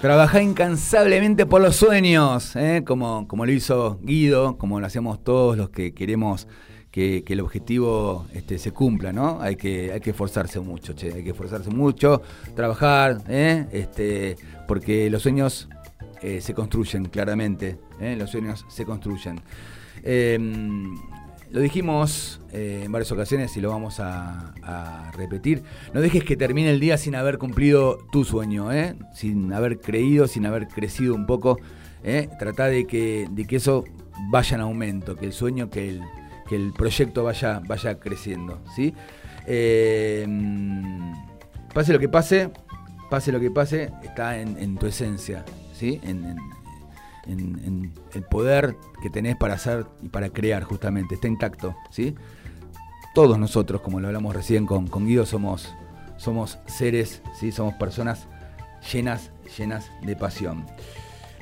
Trabaja 0.00 0.40
incansablemente 0.40 1.44
por 1.44 1.60
los 1.60 1.76
sueños, 1.76 2.56
¿eh? 2.56 2.84
como, 2.86 3.28
como 3.28 3.44
lo 3.44 3.52
hizo 3.52 3.98
Guido, 4.02 4.56
como 4.56 4.80
lo 4.80 4.86
hacemos 4.86 5.22
todos 5.22 5.58
los 5.58 5.68
que 5.68 5.92
queremos 5.92 6.48
que, 6.90 7.22
el 7.28 7.40
objetivo 7.40 8.24
este, 8.32 8.56
se 8.56 8.72
cumpla, 8.72 9.12
¿no? 9.12 9.42
Hay 9.42 9.56
que, 9.56 9.92
hay 9.92 10.00
que 10.00 10.10
esforzarse 10.10 10.58
mucho, 10.58 10.94
che, 10.94 11.12
hay 11.12 11.22
que 11.22 11.30
esforzarse 11.30 11.68
mucho, 11.68 12.22
trabajar, 12.56 13.18
¿eh? 13.28 13.66
este, 13.72 14.36
porque 14.66 15.10
los 15.10 15.20
sueños 15.20 15.68
eh, 16.22 16.40
se 16.40 16.54
construyen, 16.54 17.04
claramente, 17.04 17.78
los 18.00 18.30
sueños 18.30 18.64
se 18.70 18.86
construyen. 18.86 19.42
Lo 21.50 21.60
dijimos 21.60 22.40
eh, 22.52 22.82
en 22.84 22.92
varias 22.92 23.10
ocasiones 23.10 23.56
y 23.56 23.60
lo 23.60 23.70
vamos 23.70 23.98
a, 23.98 24.52
repetir. 25.12 25.64
No 25.92 26.00
dejes 26.00 26.24
que 26.24 26.36
termine 26.36 26.70
el 26.70 26.80
día 26.80 26.96
sin 26.96 27.14
haber 27.14 27.38
cumplido 27.38 27.98
tu 28.12 28.24
sueño, 28.24 28.72
¿eh? 28.72 28.94
sin 29.12 29.52
haber 29.52 29.80
creído, 29.80 30.28
sin 30.28 30.46
haber 30.46 30.68
crecido 30.68 31.14
un 31.14 31.26
poco. 31.26 31.58
¿eh? 32.04 32.28
Trata 32.38 32.66
de 32.66 32.86
que, 32.86 33.26
de 33.30 33.44
que 33.44 33.56
eso 33.56 33.84
vaya 34.30 34.54
en 34.54 34.60
aumento, 34.60 35.16
que 35.16 35.26
el 35.26 35.32
sueño, 35.32 35.68
que 35.68 35.88
el, 35.88 36.02
que 36.48 36.56
el 36.56 36.72
proyecto 36.72 37.24
vaya, 37.24 37.60
vaya 37.66 37.98
creciendo. 37.98 38.60
¿sí? 38.76 38.94
Eh, 39.46 40.26
pase 41.74 41.92
lo 41.92 41.98
que 41.98 42.08
pase, 42.08 42.50
pase 43.10 43.32
lo 43.32 43.40
que 43.40 43.50
pase, 43.50 43.90
está 44.02 44.38
en, 44.38 44.76
tu 44.76 44.86
esencia. 44.86 45.44
¿sí? 45.74 46.00
en, 46.04 46.24
en, 46.24 46.38
el 47.30 48.22
poder 48.24 48.76
que 49.02 49.10
tenés 49.10 49.36
para 49.36 49.54
hacer 49.54 49.86
y 50.02 50.08
para 50.08 50.30
crear 50.30 50.62
justamente, 50.64 51.14
está 51.14 51.28
intacto, 51.28 51.74
¿sí? 51.90 52.14
Todos 53.14 53.38
nosotros, 53.38 53.80
como 53.80 54.00
lo 54.00 54.06
hablamos 54.06 54.34
recién 54.34 54.66
con, 54.66 54.86
con 54.86 55.06
Guido, 55.06 55.26
somos, 55.26 55.74
somos 56.16 56.58
seres, 56.66 57.22
¿sí? 57.38 57.52
Somos 57.52 57.74
personas 57.74 58.28
llenas, 58.92 59.30
llenas 59.58 59.90
de 60.02 60.16
pasión. 60.16 60.66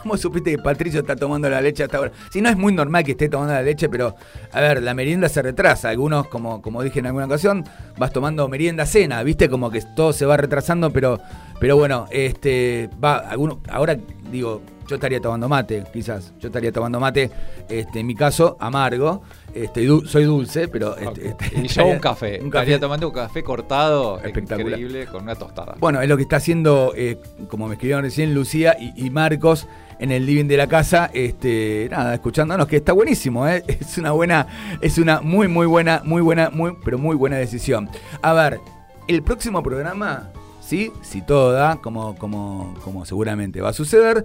¿Cómo 0.03 0.16
supiste 0.18 0.51
que 0.51 0.59
Patricio 0.59 1.01
está 1.01 1.16
tomando 1.16 1.49
la 1.49 1.62
leche 1.62 1.82
hasta 1.82 1.97
ahora? 1.97 2.12
Si 2.30 2.43
no 2.43 2.51
es 2.51 2.57
muy 2.59 2.74
normal 2.74 3.03
que 3.03 3.12
esté 3.12 3.30
tomando 3.30 3.55
la 3.55 3.62
leche, 3.62 3.89
pero 3.89 4.14
a 4.53 4.61
ver, 4.61 4.82
la 4.82 4.93
merienda 4.93 5.30
se 5.30 5.41
retrasa. 5.41 5.89
Algunos, 5.89 6.28
como, 6.28 6.61
como 6.61 6.82
dije 6.82 6.99
en 6.99 7.07
alguna 7.07 7.24
ocasión, 7.24 7.64
vas 7.97 8.12
tomando 8.12 8.47
merienda 8.49 8.85
cena, 8.85 9.22
viste 9.22 9.49
como 9.49 9.70
que 9.70 9.80
todo 9.97 10.12
se 10.12 10.26
va 10.26 10.37
retrasando, 10.37 10.93
pero, 10.93 11.18
pero 11.60 11.76
bueno, 11.76 12.06
este, 12.10 12.90
va, 13.02 13.16
algunos, 13.18 13.58
ahora 13.68 13.96
digo, 14.30 14.60
yo 14.86 14.96
estaría 14.96 15.20
tomando 15.20 15.48
mate, 15.48 15.84
quizás. 15.92 16.32
Yo 16.38 16.48
estaría 16.48 16.72
tomando 16.72 17.00
mate, 17.00 17.30
este, 17.68 18.00
en 18.00 18.06
mi 18.06 18.14
caso, 18.14 18.56
amargo. 18.60 19.22
Este, 19.54 19.86
soy 20.06 20.24
dulce, 20.24 20.68
pero. 20.68 20.96
Este, 20.96 21.28
este, 21.28 21.60
y 21.60 21.68
yo 21.68 21.86
un 21.86 21.98
café. 21.98 22.38
Un 22.40 22.46
Estaría 22.46 22.78
tomando 22.78 23.08
un 23.08 23.14
café 23.14 23.42
cortado, 23.42 24.20
increíble, 24.26 25.06
con 25.06 25.22
una 25.22 25.34
tostada. 25.34 25.76
Bueno, 25.78 26.00
es 26.02 26.08
lo 26.08 26.16
que 26.16 26.24
está 26.24 26.36
haciendo, 26.36 26.92
eh, 26.96 27.18
como 27.48 27.66
me 27.66 27.74
escribieron 27.74 28.04
recién, 28.04 28.34
Lucía 28.34 28.76
y, 28.78 29.10
Marcos 29.10 29.68
en 30.00 30.10
el 30.10 30.26
living 30.26 30.46
de 30.46 30.56
la 30.56 30.66
casa, 30.66 31.08
este, 31.14 31.86
nada, 31.88 32.14
escuchándonos, 32.14 32.66
que 32.66 32.76
está 32.76 32.92
buenísimo, 32.92 33.46
¿eh? 33.46 33.62
es 33.68 33.96
una 33.96 34.10
buena, 34.10 34.48
es 34.80 34.98
una 34.98 35.20
muy, 35.20 35.46
muy 35.46 35.66
buena, 35.66 36.02
muy 36.04 36.20
buena, 36.20 36.50
muy, 36.50 36.76
pero 36.84 36.98
muy 36.98 37.14
buena 37.14 37.36
decisión. 37.36 37.88
A 38.20 38.32
ver, 38.32 38.60
el 39.06 39.22
próximo 39.22 39.62
programa, 39.62 40.32
sí, 40.64 40.92
si 41.02 41.22
todo 41.22 41.52
da, 41.52 41.76
como, 41.76 42.16
como, 42.16 42.74
como 42.82 43.04
seguramente 43.04 43.60
va 43.60 43.70
a 43.70 43.72
suceder, 43.74 44.24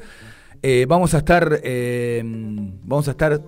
eh, 0.62 0.86
vamos 0.88 1.14
a 1.14 1.20
estar, 1.20 1.62
vamos 2.84 3.08
a 3.08 3.12
estar 3.12 3.42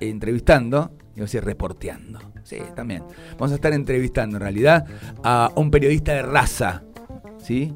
entrevistando 0.00 0.90
a 1.20 1.24
decir 1.24 1.44
reporteando. 1.44 2.18
Sí, 2.42 2.58
también. 2.74 3.04
Vamos 3.32 3.52
a 3.52 3.54
estar 3.54 3.72
entrevistando 3.72 4.36
en 4.36 4.42
realidad 4.42 4.86
a 5.22 5.50
un 5.54 5.70
periodista 5.70 6.12
de 6.12 6.22
raza. 6.22 6.82
¿Sí? 7.38 7.72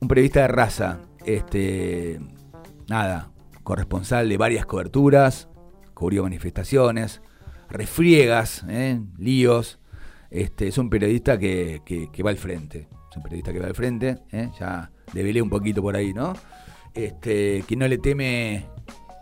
Un 0.00 0.08
periodista 0.08 0.42
de 0.42 0.48
raza. 0.48 1.00
Este. 1.24 2.20
Nada. 2.88 3.30
Corresponsal 3.62 4.28
de 4.28 4.36
varias 4.36 4.66
coberturas. 4.66 5.48
Cubrió 5.92 6.22
manifestaciones. 6.22 7.20
Refriegas. 7.68 8.64
¿eh? 8.68 9.00
Líos. 9.18 9.78
Este, 10.30 10.68
es 10.68 10.78
un 10.78 10.90
periodista 10.90 11.38
que, 11.38 11.80
va 12.24 12.30
al 12.30 12.38
frente. 12.38 12.88
Es 13.14 13.18
un 13.18 13.22
periodista 13.22 13.52
que 13.52 13.60
va 13.60 13.66
al 13.68 13.76
frente. 13.76 14.18
¿eh? 14.32 14.50
Ya 14.58 14.90
develé 15.12 15.40
un 15.40 15.48
poquito 15.48 15.80
por 15.80 15.94
ahí, 15.94 16.12
¿no? 16.12 16.32
Este, 16.92 17.62
que 17.62 17.76
no 17.76 17.86
le 17.86 17.98
teme, 17.98 18.66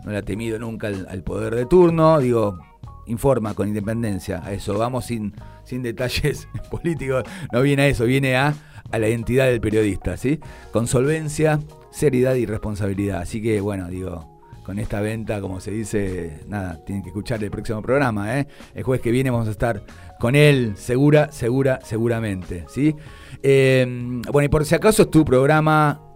no 0.03 0.11
le 0.11 0.17
ha 0.17 0.23
temido 0.23 0.57
nunca 0.57 0.87
al 0.87 1.21
poder 1.21 1.53
de 1.53 1.67
turno. 1.67 2.17
Digo, 2.17 2.57
informa 3.05 3.53
con 3.53 3.67
independencia. 3.67 4.41
A 4.43 4.51
eso, 4.51 4.79
vamos 4.79 5.05
sin, 5.05 5.35
sin 5.63 5.83
detalles 5.83 6.47
políticos. 6.71 7.23
No 7.51 7.61
viene 7.61 7.83
a 7.83 7.87
eso, 7.87 8.05
viene 8.05 8.35
a, 8.35 8.55
a 8.89 8.97
la 8.97 9.07
identidad 9.07 9.45
del 9.45 9.61
periodista, 9.61 10.17
¿sí? 10.17 10.39
Con 10.71 10.87
solvencia, 10.87 11.59
seriedad 11.91 12.33
y 12.33 12.47
responsabilidad. 12.47 13.21
Así 13.21 13.43
que, 13.43 13.61
bueno, 13.61 13.89
digo, 13.89 14.32
con 14.63 14.79
esta 14.79 15.01
venta, 15.01 15.41
como 15.41 15.59
se 15.59 15.71
dice, 15.71 16.39
nada, 16.47 16.83
tienen 16.85 17.03
que 17.03 17.09
escuchar 17.09 17.43
el 17.43 17.51
próximo 17.51 17.81
programa, 17.81 18.39
¿eh? 18.39 18.47
El 18.73 18.83
jueves 18.83 19.01
que 19.01 19.11
viene 19.11 19.29
vamos 19.29 19.47
a 19.47 19.51
estar 19.51 19.83
con 20.19 20.35
él, 20.35 20.73
segura, 20.77 21.31
segura, 21.31 21.79
seguramente, 21.83 22.65
¿sí? 22.69 22.95
Eh, 23.41 23.85
bueno, 24.31 24.45
y 24.45 24.49
por 24.49 24.65
si 24.65 24.75
acaso 24.75 25.03
es 25.03 25.11
tu 25.11 25.25
programa 25.25 26.13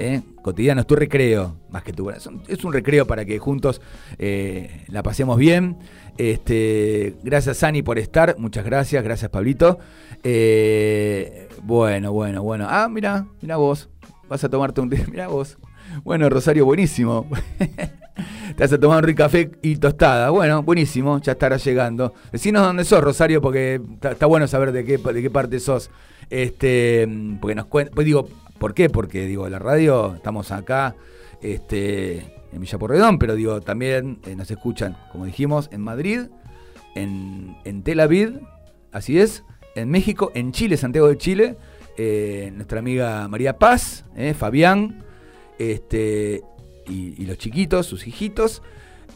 ¿eh? 0.00 0.22
cotidiano, 0.42 0.80
es 0.80 0.86
tu 0.86 0.96
recreo, 0.96 1.56
más 1.68 1.82
que 1.82 1.92
tu. 1.92 2.10
Es 2.10 2.26
un, 2.26 2.72
recreo 2.72 3.06
para 3.06 3.24
que 3.24 3.38
juntos 3.38 3.80
eh, 4.18 4.84
la 4.88 5.02
pasemos 5.02 5.38
bien. 5.38 5.78
Este, 6.16 7.16
gracias, 7.22 7.58
Sani, 7.58 7.82
por 7.82 7.98
estar. 7.98 8.36
Muchas 8.38 8.64
gracias. 8.64 9.04
Gracias, 9.04 9.30
Pablito. 9.30 9.78
Eh, 10.22 11.48
bueno, 11.62 12.12
bueno, 12.12 12.42
bueno. 12.42 12.66
Ah, 12.68 12.88
mira, 12.90 13.26
mira 13.40 13.56
vos. 13.56 13.88
Vas 14.28 14.42
a 14.44 14.48
tomarte 14.48 14.80
un. 14.80 14.88
Mira 15.10 15.28
vos. 15.28 15.58
Bueno, 16.04 16.28
Rosario, 16.28 16.64
buenísimo. 16.64 17.26
Te 17.58 18.64
vas 18.64 18.72
a 18.72 18.78
tomar 18.78 18.98
un 18.98 19.04
rico 19.04 19.18
café 19.18 19.50
y 19.62 19.76
tostada. 19.76 20.30
Bueno, 20.30 20.62
buenísimo, 20.62 21.20
ya 21.20 21.32
estará 21.32 21.56
llegando. 21.56 22.14
Decinos 22.32 22.62
dónde 22.62 22.84
sos, 22.84 23.02
Rosario, 23.02 23.40
porque 23.40 23.80
está, 24.02 24.26
bueno 24.26 24.46
saber 24.46 24.72
de 24.72 24.84
qué, 24.84 24.98
de 24.98 25.22
qué 25.22 25.30
parte 25.30 25.60
sos. 25.60 25.90
Este, 26.28 27.08
porque 27.40 27.54
nos 27.54 27.66
cuenta, 27.66 27.92
pues 27.94 28.04
digo, 28.04 28.28
¿Por 28.60 28.74
qué? 28.74 28.90
Porque 28.90 29.24
digo, 29.24 29.48
la 29.48 29.58
radio, 29.58 30.16
estamos 30.16 30.52
acá 30.52 30.94
este, 31.40 32.18
en 32.52 32.60
Villa 32.60 32.76
Porredón, 32.76 33.18
pero 33.18 33.34
digo, 33.34 33.62
también 33.62 34.20
eh, 34.26 34.36
nos 34.36 34.50
escuchan, 34.50 34.98
como 35.10 35.24
dijimos, 35.24 35.70
en 35.72 35.80
Madrid, 35.80 36.26
en, 36.94 37.82
Tel 37.82 38.00
Aviv, 38.00 38.38
así 38.92 39.18
es, 39.18 39.44
en 39.76 39.88
México, 39.88 40.30
en 40.34 40.52
Chile, 40.52 40.76
Santiago 40.76 41.08
de 41.08 41.16
Chile, 41.16 41.56
eh, 41.96 42.52
nuestra 42.54 42.80
amiga 42.80 43.26
María 43.28 43.56
Paz, 43.56 44.04
eh, 44.14 44.34
Fabián, 44.34 45.04
este, 45.60 46.42
y, 46.86 47.24
los 47.26 47.38
chiquitos, 47.38 47.86
sus 47.86 48.06
hijitos, 48.06 48.62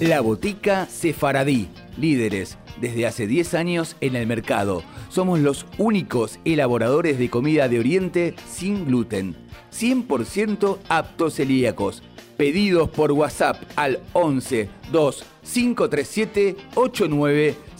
La 0.00 0.20
Botica 0.20 0.86
Sefaradí, 0.86 1.68
líderes 1.96 2.58
desde 2.80 3.06
hace 3.06 3.28
10 3.28 3.54
años 3.54 3.96
en 4.00 4.16
el 4.16 4.26
mercado. 4.26 4.82
Somos 5.08 5.38
los 5.38 5.66
únicos 5.78 6.40
elaboradores 6.44 7.16
de 7.16 7.30
comida 7.30 7.68
de 7.68 7.78
Oriente 7.78 8.34
sin 8.50 8.86
gluten, 8.86 9.36
100% 9.72 10.78
aptos 10.88 11.34
celíacos. 11.34 12.02
Pedidos 12.36 12.90
por 12.90 13.12
WhatsApp 13.12 13.62
al 13.76 14.00
11 14.12 14.68
2 14.90 15.24
537 15.44 16.56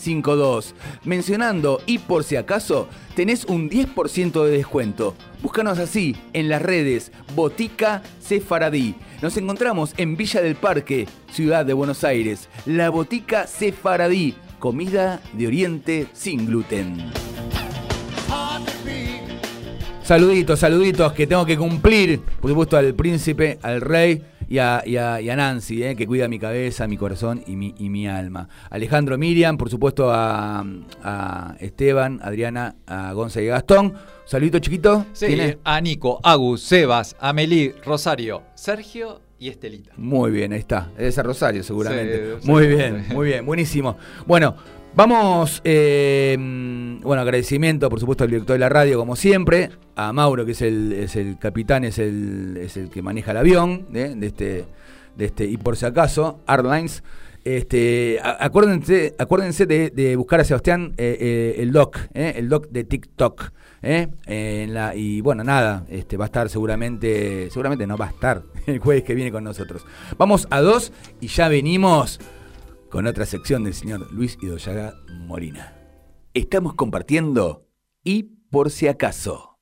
8952. 0.04 0.74
Mencionando 1.04 1.80
y 1.86 1.98
por 1.98 2.24
si 2.24 2.36
acaso, 2.36 2.88
tenés 3.14 3.44
un 3.46 3.70
10% 3.70 4.44
de 4.44 4.50
descuento. 4.50 5.14
Búscanos 5.42 5.78
así 5.78 6.16
en 6.32 6.48
las 6.48 6.62
redes 6.62 7.12
Botica 7.34 8.02
Sefaradí. 8.20 8.94
Nos 9.22 9.36
encontramos 9.36 9.94
en 9.96 10.16
Villa 10.16 10.42
del 10.42 10.56
Parque, 10.56 11.06
Ciudad 11.32 11.64
de 11.64 11.72
Buenos 11.72 12.04
Aires. 12.04 12.48
La 12.66 12.90
Botica 12.90 13.46
Sefaradí, 13.46 14.34
comida 14.58 15.20
de 15.32 15.46
Oriente 15.46 16.06
sin 16.12 16.46
gluten. 16.46 17.12
Saluditos, 20.02 20.60
saluditos 20.60 21.14
que 21.14 21.26
tengo 21.26 21.46
que 21.46 21.56
cumplir, 21.56 22.20
por 22.38 22.50
supuesto, 22.50 22.76
al 22.76 22.92
príncipe, 22.92 23.58
al 23.62 23.80
rey 23.80 24.22
y 24.48 24.58
a, 24.58 25.36
Nancy, 25.36 25.82
eh, 25.82 25.96
que 25.96 26.06
cuida 26.06 26.28
mi 26.28 26.38
cabeza, 26.38 26.86
mi 26.86 26.96
corazón 26.96 27.42
y 27.46 27.56
mi, 27.56 27.74
y 27.78 27.88
mi 27.88 28.06
alma. 28.06 28.48
Alejandro 28.70 29.18
Miriam, 29.18 29.56
por 29.56 29.70
supuesto, 29.70 30.10
a, 30.12 30.64
Esteban, 31.60 32.20
Adriana, 32.22 32.76
a 32.86 33.12
Gonza 33.12 33.40
y 33.40 33.46
Gastón. 33.46 33.94
Saludito 34.24 34.58
chiquito. 34.58 35.06
Sí, 35.12 35.36
a 35.64 35.80
Nico, 35.80 36.18
Agus, 36.22 36.62
Sebas, 36.62 37.14
Amelie, 37.20 37.74
Rosario, 37.84 38.42
Sergio 38.54 39.20
y 39.38 39.48
Estelita. 39.48 39.92
Muy 39.96 40.30
bien, 40.30 40.52
ahí 40.52 40.60
está. 40.60 40.90
Es 40.96 41.16
Rosario 41.18 41.62
seguramente. 41.62 42.38
muy 42.44 42.66
bien, 42.66 43.06
muy 43.12 43.28
bien, 43.28 43.44
buenísimo. 43.44 43.98
Bueno, 44.26 44.56
Vamos, 44.96 45.60
eh, 45.64 46.36
bueno, 47.02 47.22
agradecimiento 47.22 47.88
por 47.88 48.00
supuesto 48.00 48.24
al 48.24 48.30
director 48.30 48.54
de 48.54 48.60
la 48.60 48.68
radio, 48.68 48.98
como 48.98 49.16
siempre, 49.16 49.70
a 49.96 50.12
Mauro, 50.12 50.44
que 50.44 50.52
es 50.52 50.62
el, 50.62 50.92
es 50.92 51.16
el 51.16 51.38
capitán, 51.38 51.84
es 51.84 51.98
el, 51.98 52.58
es 52.60 52.76
el 52.76 52.90
que 52.90 53.02
maneja 53.02 53.32
el 53.32 53.38
avión 53.38 53.86
¿eh? 53.94 54.14
de, 54.16 54.26
este, 54.26 54.64
de 55.16 55.24
este, 55.24 55.44
y 55.44 55.56
por 55.56 55.76
si 55.76 55.86
acaso, 55.86 56.40
Airlines. 56.46 57.02
Este, 57.44 58.20
acuérdense, 58.22 59.14
acuérdense 59.18 59.66
de, 59.66 60.16
buscar 60.16 60.40
a 60.40 60.44
Sebastián 60.44 60.94
eh, 60.96 61.56
el 61.58 61.72
doc, 61.72 61.98
el 62.14 62.48
doc 62.48 62.68
de 62.70 62.84
TikTok. 62.84 63.52
Y 63.82 65.20
bueno, 65.20 65.44
nada, 65.44 65.84
este, 65.90 66.16
va 66.16 66.24
a 66.24 66.26
estar 66.26 66.48
seguramente, 66.48 67.50
seguramente 67.50 67.86
no 67.86 67.98
va 67.98 68.06
a 68.06 68.10
estar 68.10 68.42
el 68.66 68.78
jueves 68.78 69.04
que 69.04 69.14
viene 69.14 69.30
con 69.30 69.44
nosotros. 69.44 69.84
Vamos 70.16 70.48
a 70.50 70.62
dos 70.62 70.90
y 71.20 71.26
ya 71.26 71.48
venimos 71.48 72.18
con 72.88 73.06
otra 73.06 73.26
sección 73.26 73.64
del 73.64 73.74
señor 73.74 74.10
Luis 74.12 74.38
Idoyaga 74.40 74.94
Morina. 75.26 75.73
Estamos 76.34 76.74
compartiendo 76.74 77.68
y 78.02 78.24
por 78.50 78.72
si 78.72 78.88
acaso. 78.88 79.60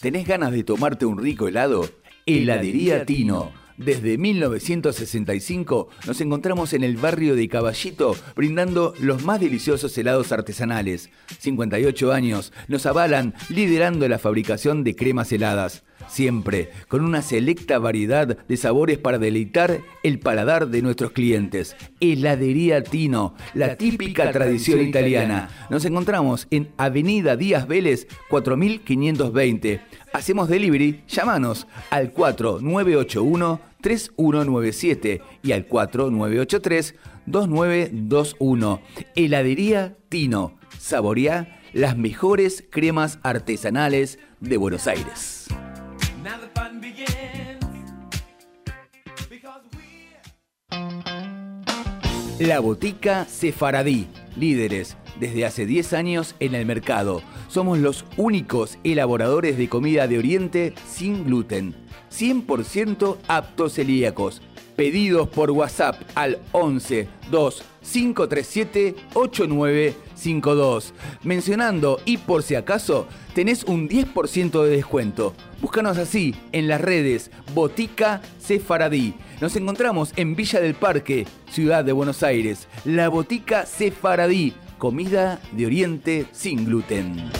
¿Tenés 0.00 0.26
ganas 0.26 0.52
de 0.52 0.64
tomarte 0.64 1.04
un 1.04 1.18
rico 1.18 1.48
helado? 1.48 1.86
Heladería 2.24 3.04
Tino 3.04 3.52
desde 3.76 4.18
1965 4.18 5.88
nos 6.06 6.20
encontramos 6.20 6.72
en 6.72 6.84
el 6.84 6.96
barrio 6.96 7.34
de 7.34 7.48
Caballito 7.48 8.14
brindando 8.36 8.94
los 9.00 9.24
más 9.24 9.40
deliciosos 9.40 9.96
helados 9.96 10.30
artesanales. 10.30 11.10
58 11.38 12.12
años 12.12 12.52
nos 12.68 12.86
avalan 12.86 13.34
liderando 13.48 14.06
la 14.08 14.18
fabricación 14.18 14.84
de 14.84 14.94
cremas 14.94 15.32
heladas. 15.32 15.84
Siempre 16.08 16.70
con 16.88 17.04
una 17.04 17.22
selecta 17.22 17.78
variedad 17.78 18.38
de 18.46 18.56
sabores 18.56 18.98
para 18.98 19.18
deleitar 19.18 19.80
el 20.02 20.18
paladar 20.18 20.68
de 20.68 20.82
nuestros 20.82 21.12
clientes. 21.12 21.76
Heladería 22.00 22.82
Tino, 22.82 23.34
la 23.54 23.76
típica 23.76 24.30
tradición 24.30 24.80
italiana. 24.80 25.48
Nos 25.70 25.84
encontramos 25.84 26.46
en 26.50 26.70
Avenida 26.76 27.36
Díaz 27.36 27.66
Vélez 27.66 28.06
4520. 28.28 29.80
Hacemos 30.12 30.48
delivery, 30.48 31.02
llámanos 31.08 31.66
al 31.90 32.12
4981 32.12 33.72
3197 33.82 35.20
y 35.42 35.52
al 35.52 35.66
4983 35.66 36.94
2921. 37.26 38.80
Heladería 39.14 39.96
Tino. 40.08 40.58
Saborea 40.78 41.60
las 41.72 41.96
mejores 41.96 42.64
cremas 42.70 43.18
artesanales 43.22 44.18
de 44.40 44.56
Buenos 44.56 44.86
Aires. 44.86 45.48
La 52.42 52.58
Botica 52.58 53.24
Sefaradí, 53.26 54.08
líderes 54.34 54.96
desde 55.20 55.46
hace 55.46 55.64
10 55.64 55.92
años 55.92 56.34
en 56.40 56.56
el 56.56 56.66
mercado. 56.66 57.22
Somos 57.46 57.78
los 57.78 58.04
únicos 58.16 58.78
elaboradores 58.82 59.56
de 59.56 59.68
comida 59.68 60.08
de 60.08 60.18
Oriente 60.18 60.74
sin 60.84 61.24
gluten, 61.24 61.72
100% 62.10 63.18
aptos 63.28 63.74
celíacos. 63.74 64.42
Pedidos 64.74 65.28
por 65.28 65.52
WhatsApp 65.52 66.02
al 66.16 66.40
11 66.50 67.06
2 67.30 67.62
537 67.92 68.96
8952. 69.14 70.94
Mencionando 71.22 72.00
y 72.04 72.16
por 72.16 72.42
si 72.42 72.56
acaso, 72.56 73.06
tenés 73.36 73.62
un 73.62 73.88
10% 73.88 74.64
de 74.64 74.70
descuento. 74.70 75.32
Búscanos 75.62 75.96
así 75.96 76.34
en 76.50 76.66
las 76.66 76.80
redes 76.80 77.30
Botica 77.54 78.20
Sefaradí. 78.40 79.14
Nos 79.40 79.54
encontramos 79.54 80.12
en 80.16 80.34
Villa 80.34 80.60
del 80.60 80.74
Parque, 80.74 81.24
Ciudad 81.52 81.84
de 81.84 81.92
Buenos 81.92 82.24
Aires. 82.24 82.66
La 82.84 83.08
Botica 83.08 83.64
Sefaradí, 83.64 84.54
comida 84.78 85.38
de 85.52 85.66
Oriente 85.66 86.26
sin 86.32 86.64
gluten. 86.64 87.30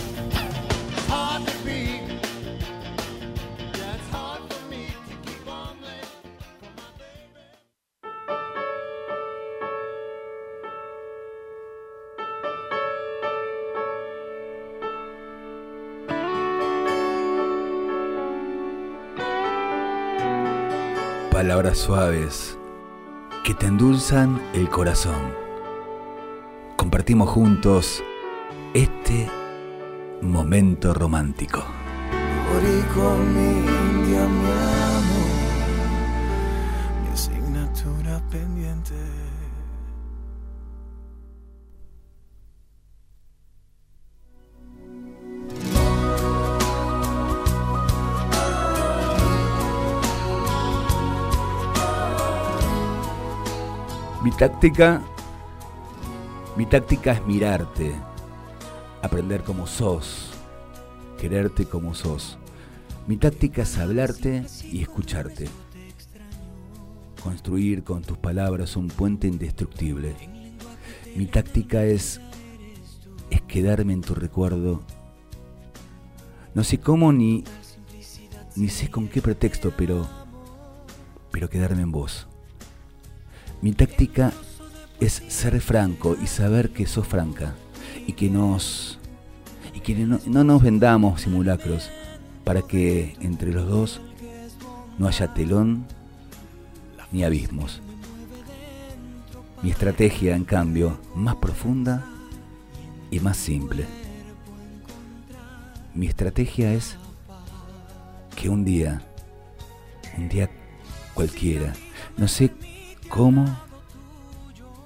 Suaves 21.73 22.57
que 23.43 23.55
te 23.55 23.65
endulzan 23.65 24.39
el 24.53 24.69
corazón. 24.69 25.33
Compartimos 26.77 27.29
juntos 27.29 28.03
este 28.73 29.27
momento 30.21 30.93
romántico. 30.93 31.63
Táctica, 54.37 55.01
mi 56.57 56.65
táctica 56.65 57.11
es 57.11 57.25
mirarte, 57.25 57.93
aprender 59.01 59.43
como 59.43 59.67
sos, 59.67 60.31
quererte 61.19 61.65
como 61.65 61.93
sos. 61.93 62.37
Mi 63.05 63.17
táctica 63.17 63.63
es 63.63 63.77
hablarte 63.77 64.45
y 64.71 64.81
escucharte. 64.81 65.47
Construir 67.21 67.83
con 67.83 68.01
tus 68.01 68.17
palabras 68.17 68.75
un 68.75 68.87
puente 68.87 69.27
indestructible. 69.27 70.15
Mi 71.15 71.25
táctica 71.27 71.83
es 71.83 72.19
es 73.29 73.41
quedarme 73.41 73.93
en 73.93 74.01
tu 74.01 74.15
recuerdo. 74.15 74.81
No 76.53 76.63
sé 76.63 76.79
cómo 76.79 77.11
ni 77.13 77.43
ni 78.55 78.69
sé 78.69 78.89
con 78.89 79.07
qué 79.07 79.21
pretexto, 79.21 79.73
pero 79.75 80.07
pero 81.31 81.49
quedarme 81.49 81.81
en 81.81 81.91
vos. 81.91 82.27
Mi 83.63 83.71
táctica 83.71 84.33
es 84.99 85.23
ser 85.29 85.61
franco 85.61 86.17
y 86.21 86.27
saber 86.27 86.71
que 86.71 86.85
sos 86.85 87.07
franca 87.07 87.55
y 88.05 88.11
que 88.11 88.29
nos 88.29 88.99
y 89.73 89.79
que 89.79 89.95
no, 89.95 90.19
no 90.25 90.43
nos 90.43 90.61
vendamos 90.61 91.21
simulacros 91.21 91.89
para 92.43 92.61
que 92.61 93.15
entre 93.21 93.53
los 93.53 93.65
dos 93.65 94.01
no 94.99 95.07
haya 95.07 95.33
telón 95.33 95.85
ni 97.13 97.23
abismos. 97.23 97.81
Mi 99.61 99.71
estrategia, 99.71 100.35
en 100.35 100.43
cambio, 100.43 100.99
más 101.15 101.37
profunda 101.37 102.05
y 103.11 103.21
más 103.21 103.37
simple. 103.37 103.85
Mi 105.95 106.07
estrategia 106.07 106.73
es 106.73 106.97
que 108.35 108.49
un 108.49 108.65
día, 108.65 109.01
un 110.17 110.27
día 110.27 110.49
cualquiera, 111.13 111.71
no 112.17 112.27
sé 112.27 112.51
cómo, 113.13 113.45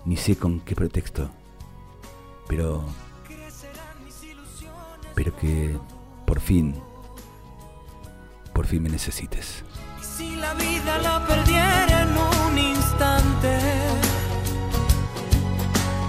ni 0.03 0.17
sé 0.17 0.36
con 0.36 0.59
qué 0.59 0.75
pretexto, 0.75 1.30
pero, 2.49 2.84
pero 5.15 5.34
que 5.38 5.78
por 6.25 6.41
fin, 6.41 6.75
por 8.53 8.67
fin 8.67 8.84
me 8.84 8.89
necesites. 8.89 9.63
Si 10.01 10.36
la 10.36 10.53
vida 10.55 10.97
la 10.97 11.25
perdiera 11.25 12.01
en 12.01 12.09
un 12.17 12.57
instante, 12.57 13.59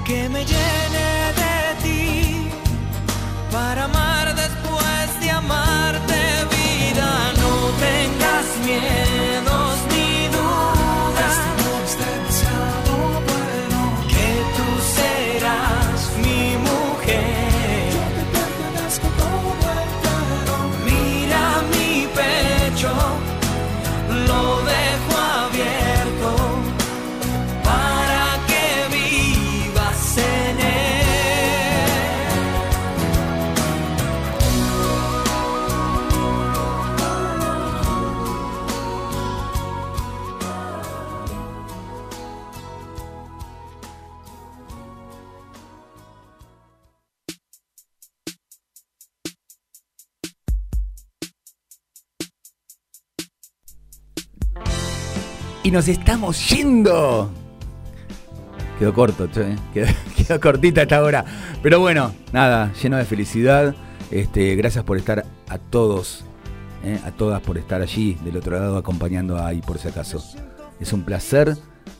que 0.04 0.28
me 0.28 0.44
llene 0.44 1.08
de 1.42 1.82
ti 1.84 2.50
para 3.52 3.84
amar 3.84 4.17
Y 55.68 55.70
nos 55.70 55.86
estamos 55.86 56.48
yendo. 56.48 57.30
Quedó 58.78 58.94
corto, 58.94 59.30
che, 59.30 59.54
quedó, 59.74 59.86
quedó 60.16 60.40
cortita 60.40 60.80
esta 60.80 61.02
hora. 61.02 61.26
Pero 61.62 61.78
bueno, 61.78 62.14
nada, 62.32 62.72
lleno 62.82 62.96
de 62.96 63.04
felicidad. 63.04 63.74
Este, 64.10 64.56
gracias 64.56 64.82
por 64.84 64.96
estar 64.96 65.26
a 65.46 65.58
todos, 65.58 66.24
eh, 66.84 66.98
a 67.04 67.10
todas 67.10 67.42
por 67.42 67.58
estar 67.58 67.82
allí 67.82 68.14
del 68.24 68.38
otro 68.38 68.58
lado 68.58 68.78
acompañando 68.78 69.44
ahí 69.44 69.60
por 69.60 69.78
si 69.78 69.88
acaso. 69.88 70.24
Es 70.80 70.94
un 70.94 71.02
placer 71.02 71.54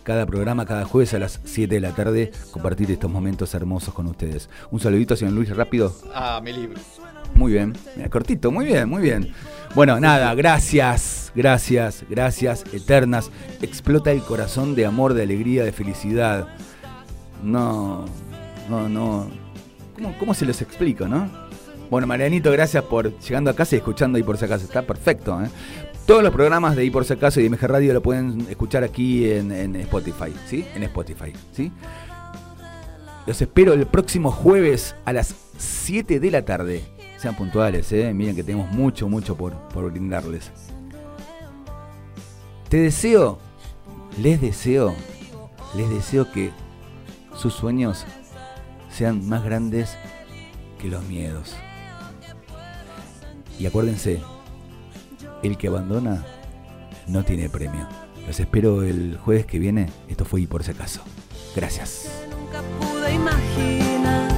cada 0.09 0.25
programa, 0.25 0.65
cada 0.65 0.87
jueves 0.87 1.13
a 1.13 1.19
las 1.19 1.39
7 1.45 1.75
de 1.75 1.81
la 1.83 1.91
tarde, 1.91 2.33
compartir 2.51 2.91
estos 2.91 3.11
momentos 3.11 3.53
hermosos 3.53 3.93
con 3.93 4.07
ustedes. 4.07 4.49
Un 4.71 4.81
saludito, 4.81 5.15
señor 5.15 5.35
Luis, 5.35 5.55
rápido. 5.55 5.95
Ah, 6.15 6.41
mi 6.43 6.51
libro. 6.51 6.81
Muy 7.35 7.53
bien, 7.53 7.75
Mira, 7.95 8.09
cortito, 8.09 8.51
muy 8.51 8.65
bien, 8.65 8.89
muy 8.89 9.03
bien. 9.03 9.35
Bueno, 9.75 10.01
nada, 10.01 10.35
gracias, 10.35 11.31
gracias, 11.35 12.07
gracias, 12.09 12.65
eternas. 12.73 13.31
Explota 13.61 14.11
el 14.11 14.23
corazón 14.23 14.75
de 14.75 14.87
amor, 14.87 15.13
de 15.13 15.25
alegría, 15.25 15.63
de 15.63 15.73
felicidad. 15.73 16.49
No, 17.43 18.07
no, 18.71 18.89
no. 18.89 19.29
¿Cómo, 19.95 20.17
cómo 20.19 20.33
se 20.33 20.47
los 20.47 20.63
explico, 20.63 21.07
no? 21.07 21.31
Bueno, 21.91 22.07
Marianito, 22.07 22.51
gracias 22.51 22.83
por 22.85 23.19
llegando 23.19 23.51
a 23.51 23.55
casa 23.55 23.75
y 23.75 23.79
escuchando 23.79 24.17
ahí 24.17 24.23
por 24.23 24.39
si 24.39 24.47
acaso. 24.47 24.65
Está 24.65 24.83
perfecto, 24.83 25.39
¿eh? 25.43 25.49
Todos 26.09 26.23
los 26.23 26.33
programas 26.33 26.75
de 26.75 26.81
ahí 26.81 26.91
por 26.91 27.05
si 27.05 27.13
acaso 27.13 27.39
y 27.39 27.43
de 27.43 27.51
MG 27.51 27.65
Radio 27.65 27.93
lo 27.93 28.01
pueden 28.01 28.47
escuchar 28.49 28.83
aquí 28.83 29.31
en, 29.31 29.53
en 29.53 29.77
Spotify, 29.77 30.33
¿sí? 30.47 30.67
En 30.75 30.83
Spotify, 30.85 31.35
¿sí? 31.53 31.71
Los 33.27 33.43
espero 33.43 33.75
el 33.75 33.87
próximo 33.87 34.31
jueves 34.31 34.97
a 35.05 35.13
las 35.13 35.35
7 35.59 36.19
de 36.19 36.31
la 36.31 36.47
tarde. 36.47 36.83
Sean 37.19 37.37
puntuales, 37.37 37.93
¿eh? 37.93 38.15
miren 38.15 38.35
que 38.35 38.43
tenemos 38.43 38.73
mucho, 38.73 39.07
mucho 39.07 39.37
por, 39.37 39.53
por 39.69 39.91
brindarles. 39.91 40.51
Te 42.71 42.79
deseo, 42.79 43.39
les 44.19 44.41
deseo, 44.41 44.95
les 45.77 45.91
deseo 45.91 46.33
que 46.33 46.53
sus 47.37 47.53
sueños 47.53 48.07
sean 48.91 49.29
más 49.29 49.45
grandes 49.45 49.99
que 50.81 50.89
los 50.89 51.05
miedos. 51.05 51.55
Y 53.59 53.67
acuérdense, 53.67 54.23
el 55.43 55.57
que 55.57 55.69
abandona 55.69 56.25
no 57.07 57.25
tiene 57.25 57.49
premio. 57.49 57.87
Los 58.27 58.41
espero 58.41 58.83
el 58.83 59.19
jueves 59.19 59.47
que 59.47 59.59
viene. 59.59 59.89
Esto 60.09 60.25
fue 60.25 60.43
y 60.43 60.47
por 60.47 60.63
si 60.63 60.73
acaso. 60.73 61.01
Gracias. 61.57 62.11
Nunca 62.31 62.63
pude 62.79 63.15
imaginar 63.15 64.38